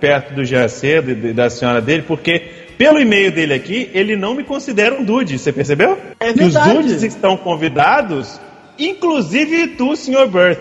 [0.06, 2.40] perto do GAC, da senhora dele, porque
[2.78, 5.40] pelo e-mail dele aqui, ele não me considera um dude.
[5.40, 5.98] Você percebeu?
[6.20, 8.40] É que os dudes estão convidados,
[8.78, 10.28] inclusive tu, Sr.
[10.28, 10.60] Birth.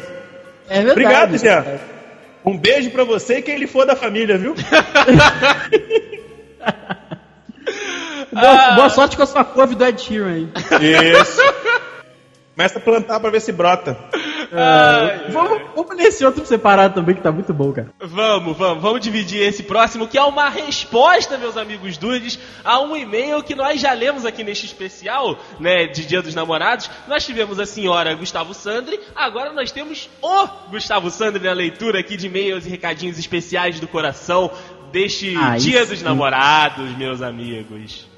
[0.67, 0.91] É verdade.
[0.93, 1.65] Obrigado, Jean.
[2.43, 4.55] Um beijo pra você e quem ele for da família, viu?
[8.33, 10.49] Boa, boa sorte com a sua couve do Ed Sheeran aí.
[11.21, 11.41] Isso.
[12.57, 13.97] Começa a plantar pra ver se brota.
[15.31, 17.89] Vamos, vamos nesse outro separado também, que tá muito bom, cara.
[18.01, 22.97] Vamos, vamos, vamos dividir esse próximo, que é uma resposta, meus amigos dudes, a um
[22.97, 26.91] e-mail que nós já lemos aqui neste especial, né, de Dia dos Namorados.
[27.09, 32.17] Nós tivemos a senhora Gustavo Sandri, agora nós temos o Gustavo Sandri na leitura aqui
[32.17, 34.51] de e-mails e recadinhos especiais do coração
[34.93, 36.03] deste Aí Dia dos.
[36.03, 38.14] Namorados, meus amigos.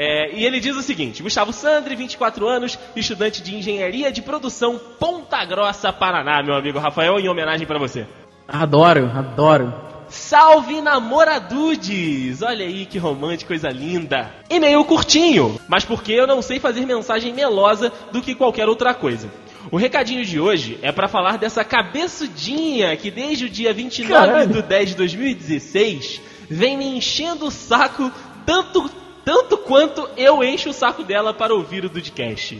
[0.00, 4.80] É, e ele diz o seguinte: Gustavo Sandri, 24 anos, estudante de engenharia de produção,
[4.96, 8.06] Ponta Grossa, Paraná, meu amigo Rafael, em homenagem pra você.
[8.46, 9.74] Adoro, adoro.
[10.08, 12.40] Salve namoradudes!
[12.42, 14.30] Olha aí que romântico, coisa linda.
[14.48, 19.28] E-mail curtinho, mas porque eu não sei fazer mensagem melosa do que qualquer outra coisa.
[19.70, 24.48] O recadinho de hoje é pra falar dessa cabeçudinha que desde o dia 29 Caralho.
[24.48, 28.10] do 10 de 2016 vem me enchendo o saco
[28.46, 28.90] tanto,
[29.28, 32.58] tanto quanto eu encho o saco dela para ouvir o Dudcast.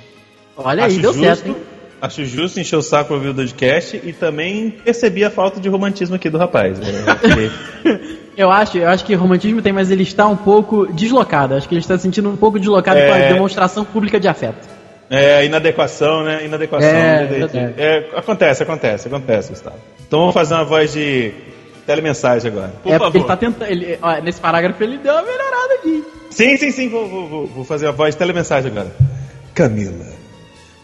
[0.54, 1.56] Olha aí, deu certo, hein?
[1.98, 5.66] Acho justo encher o saco pra ouvir o podcast e também percebi a falta de
[5.70, 6.78] romantismo aqui do rapaz.
[6.78, 6.86] né?
[8.36, 11.54] Eu acho, eu acho que romantismo tem, mas ele está um pouco deslocado.
[11.54, 13.08] Acho que ele está se sentindo um pouco deslocado É.
[13.08, 14.64] com a demonstração pública de afeto.
[15.10, 16.44] É, inadequação, né?
[16.44, 16.88] Inadequação.
[16.88, 16.92] É,
[17.22, 17.24] né?
[17.26, 17.74] verdade.
[17.76, 19.76] É, acontece, acontece, acontece, Gustavo.
[20.06, 21.32] Então vamos fazer uma voz de
[21.88, 22.68] telemensagem agora.
[22.82, 23.16] Por é porque favor.
[23.16, 23.70] ele tá tentando.
[23.70, 26.04] Ele, ó, nesse parágrafo ele deu uma melhorada aqui.
[26.30, 28.94] Sim, sim, sim, vou, vou, vou, vou fazer a voz de telemensagem agora.
[29.54, 30.06] Camila,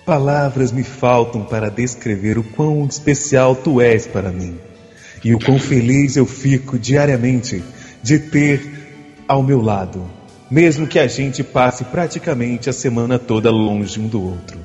[0.07, 4.59] palavras me faltam para descrever o quão especial tu és para mim.
[5.23, 7.63] E o quão feliz eu fico diariamente
[8.03, 10.11] de ter ao meu lado,
[10.51, 14.59] mesmo que a gente passe praticamente a semana toda longe um do outro.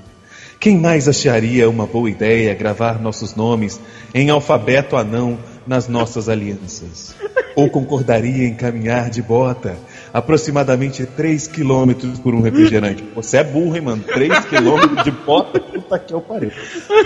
[0.60, 3.80] Quem mais acharia uma boa ideia gravar nossos nomes
[4.14, 5.38] em alfabeto anão
[5.70, 7.16] nas nossas alianças?
[7.56, 9.78] Ou concordaria em caminhar de bota
[10.12, 13.04] aproximadamente 3 quilômetros por um refrigerante?
[13.14, 14.04] Você é burro, hein, mano?
[14.04, 15.60] 3 quilômetros de bota?
[15.60, 16.52] Puta que eu pariu.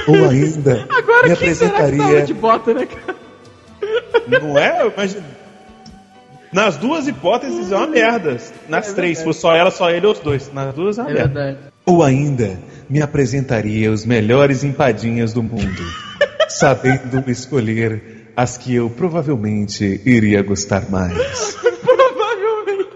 [0.08, 2.22] Ou ainda Agora me quem será que tava apresentaria...
[2.26, 3.16] de bota, né, cara?
[4.42, 4.92] Não é?
[4.96, 5.18] Mas
[6.54, 8.38] nas duas hipóteses é uma merda.
[8.70, 10.50] Nas É três, se for só ela, só ele ou os dois.
[10.54, 11.34] Nas duas é uma É merda.
[11.44, 11.58] verdade.
[11.86, 12.58] Ou ainda
[12.90, 15.84] me apresentaria os melhores empadinhas do mundo,
[16.48, 21.56] sabendo escolher as que eu provavelmente iria gostar mais.
[21.84, 22.88] Provavelmente.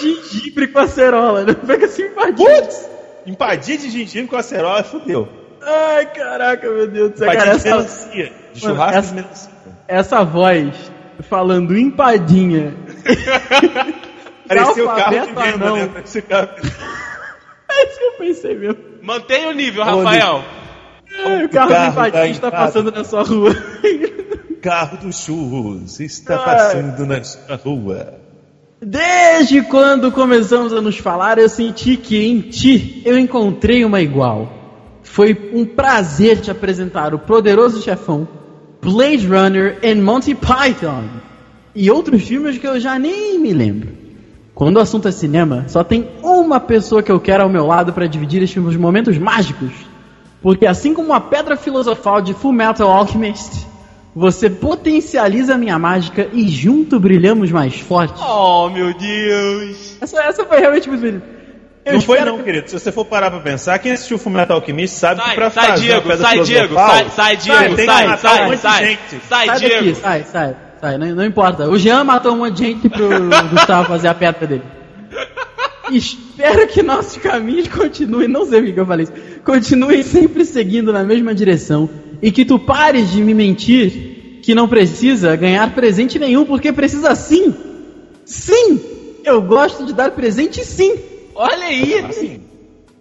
[0.00, 1.54] Gengibre com acerola, né?
[1.54, 2.62] Pega assim, empadinha.
[2.62, 2.88] Putz!
[3.26, 5.28] Empadinha de gengibre com acerola, fudeu.
[5.62, 7.26] Ai, caraca, meu Deus do céu.
[7.32, 8.32] Cara, Empadinha de essa, melancia.
[8.52, 9.50] De Mano, churrasco essa- de melancia.
[9.88, 10.92] essa voz
[11.28, 12.74] falando empadinha.
[14.46, 15.18] Parecia o carro de
[15.48, 15.76] anão.
[15.76, 15.90] né?
[15.92, 16.48] Parecia o carro...
[17.68, 18.78] É isso que eu pensei mesmo.
[19.02, 20.42] Mantenha o nível, Rafael.
[21.24, 23.56] O carro, carro do tá está passando na sua rua.
[24.60, 28.14] carro dos churros está passando na sua rua.
[28.80, 34.52] Desde quando começamos a nos falar, eu senti que em ti eu encontrei uma igual.
[35.02, 38.28] Foi um prazer te apresentar o Poderoso Chefão,
[38.82, 41.04] Blade Runner e Monty Python.
[41.74, 43.88] E outros filmes que eu já nem me lembro.
[44.54, 47.92] Quando o assunto é cinema, só tem uma pessoa que eu quero ao meu lado
[47.92, 49.70] para dividir estes momentos mágicos.
[50.46, 53.66] Porque assim como a pedra filosofal de Full Metal Alchemist,
[54.14, 58.14] você potencializa a minha mágica e junto brilhamos mais forte.
[58.22, 59.96] Oh, meu Deus.
[60.00, 61.26] Essa, essa foi realmente muito bonita.
[61.84, 62.70] Eu não foi não, que- querido.
[62.70, 65.50] Se você for parar pra pensar, quem assistiu o Fullmetal Alchemist sabe que Sai, pra
[65.50, 69.00] sai, fazer Diego, sai, Diego, filosofal, sai, sai, Diego, que sai, sai, um sai, gente.
[69.28, 69.74] sai, Sai Diego.
[69.74, 71.68] daqui, sai, sai, sai, não, não importa.
[71.68, 73.08] O Jean matou um monte de gente pro
[73.50, 74.62] Gustavo fazer a pedra dele.
[75.90, 79.06] Espero que nossos caminhos continuem, não sei o que eu falei
[79.46, 81.88] continuem sempre seguindo na mesma direção
[82.20, 87.14] e que tu pares de me mentir que não precisa ganhar presente nenhum, porque precisa
[87.14, 87.54] sim.
[88.24, 88.80] Sim!
[89.24, 90.98] Eu gosto de dar presente sim.
[91.34, 91.98] Olha aí.
[91.98, 92.42] Assim,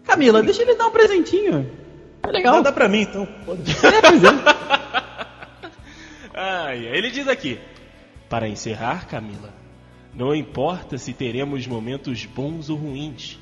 [0.03, 1.69] Camila, deixa ele dar um presentinho.
[2.23, 2.55] É legal.
[2.55, 3.27] Nada pra mim, então.
[3.47, 4.29] É, pois é.
[6.33, 7.59] Ai, ele diz aqui:
[8.27, 9.53] Para encerrar, Camila,
[10.15, 13.37] não importa se teremos momentos bons ou ruins,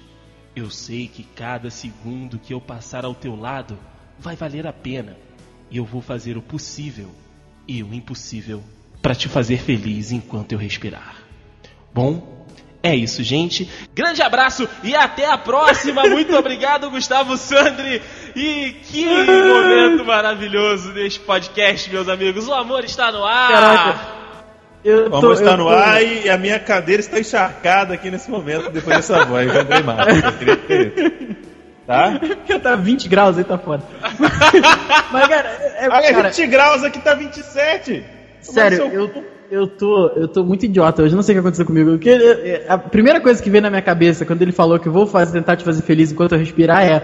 [0.55, 3.77] eu sei que cada segundo que eu passar ao teu lado
[4.17, 5.15] vai valer a pena.
[5.69, 7.09] E eu vou fazer o possível
[7.67, 8.63] e o impossível
[9.01, 11.15] para te fazer feliz enquanto eu respirar.
[11.93, 12.45] Bom,
[12.81, 13.69] é isso, gente.
[13.93, 16.03] Grande abraço e até a próxima.
[16.09, 18.01] Muito obrigado, Gustavo Sandri.
[18.35, 22.47] E que momento maravilhoso neste podcast, meus amigos.
[22.47, 23.51] O amor está no ar.
[23.51, 24.22] Caraca.
[24.83, 28.69] Eu está eu no tô- ar e a minha cadeira está encharcada aqui nesse momento,
[28.69, 29.53] depois dessa voz.
[29.53, 30.23] Eu andei mais.
[30.23, 31.37] Eu queria ter.
[31.87, 32.17] Tá?
[32.19, 33.83] Porque tá 20 graus aí, tá foda.
[35.11, 38.03] Mas, cara, é, Ah, é cara, 20 graus, aqui tá 27.
[38.41, 39.11] sério, eu,
[39.51, 41.91] eu, tô, eu tô muito idiota hoje, não sei o que aconteceu comigo.
[41.91, 44.91] Porque, é, a primeira coisa que veio na minha cabeça quando ele falou que eu
[44.93, 47.01] vou fazer, tentar te fazer feliz enquanto eu respirar é.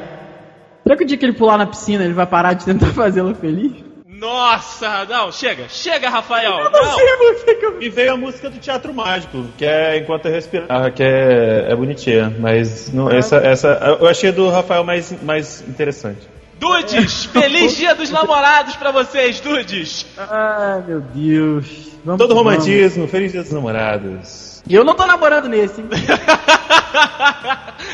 [0.84, 3.36] Será que o dia que ele pular na piscina ele vai parar de tentar fazê-lo
[3.36, 3.72] feliz?
[4.20, 6.60] Nossa, não, chega, chega, Rafael.
[6.60, 7.82] Eu não, sei que eu.
[7.82, 11.76] E veio a música do Teatro Mágico, que é Enquanto eu Respirar, que é, é
[11.76, 16.28] bonitinha, mas não, essa, essa eu achei a do Rafael mais, mais interessante.
[16.60, 20.06] Dudes, feliz dia dos namorados pra vocês, Dudes.
[20.18, 21.66] Ah, meu Deus.
[22.04, 22.52] Vamos, Todo vamos.
[22.54, 24.62] romantismo, Feliz Dia dos Namorados.
[24.68, 25.88] E eu não tô namorando nesse, hein?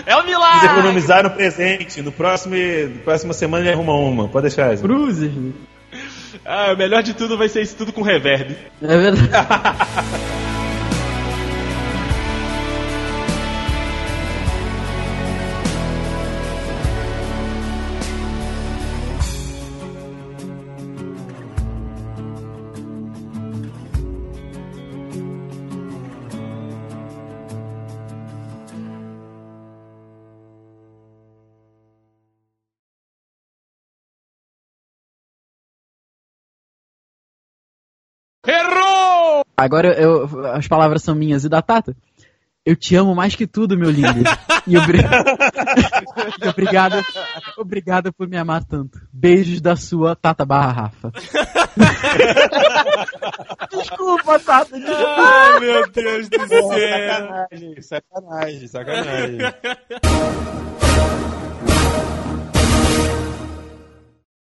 [0.05, 0.67] É um milagre.
[0.67, 4.83] economizaram presente, no próximo, na próxima semana ele arruma uma, pode deixar essa.
[4.83, 5.31] Cruzes.
[6.43, 8.55] Ah, o melhor de tudo vai ser isso tudo com reverb.
[8.81, 9.29] É verdade.
[39.57, 41.95] Agora eu, as palavras são minhas e da Tata.
[42.65, 44.23] Eu te amo mais que tudo, meu lindo.
[44.65, 44.97] E, obri...
[46.41, 46.99] e obrigado,
[47.57, 48.99] obrigado por me amar tanto.
[49.13, 51.11] Beijos da sua Tata Barra Rafa.
[53.69, 54.79] desculpa, Tata.
[54.79, 55.15] Desculpa.
[55.15, 56.71] Ai, meu Deus do céu.
[56.71, 59.37] Sacanagem, sacanagem, sacanagem.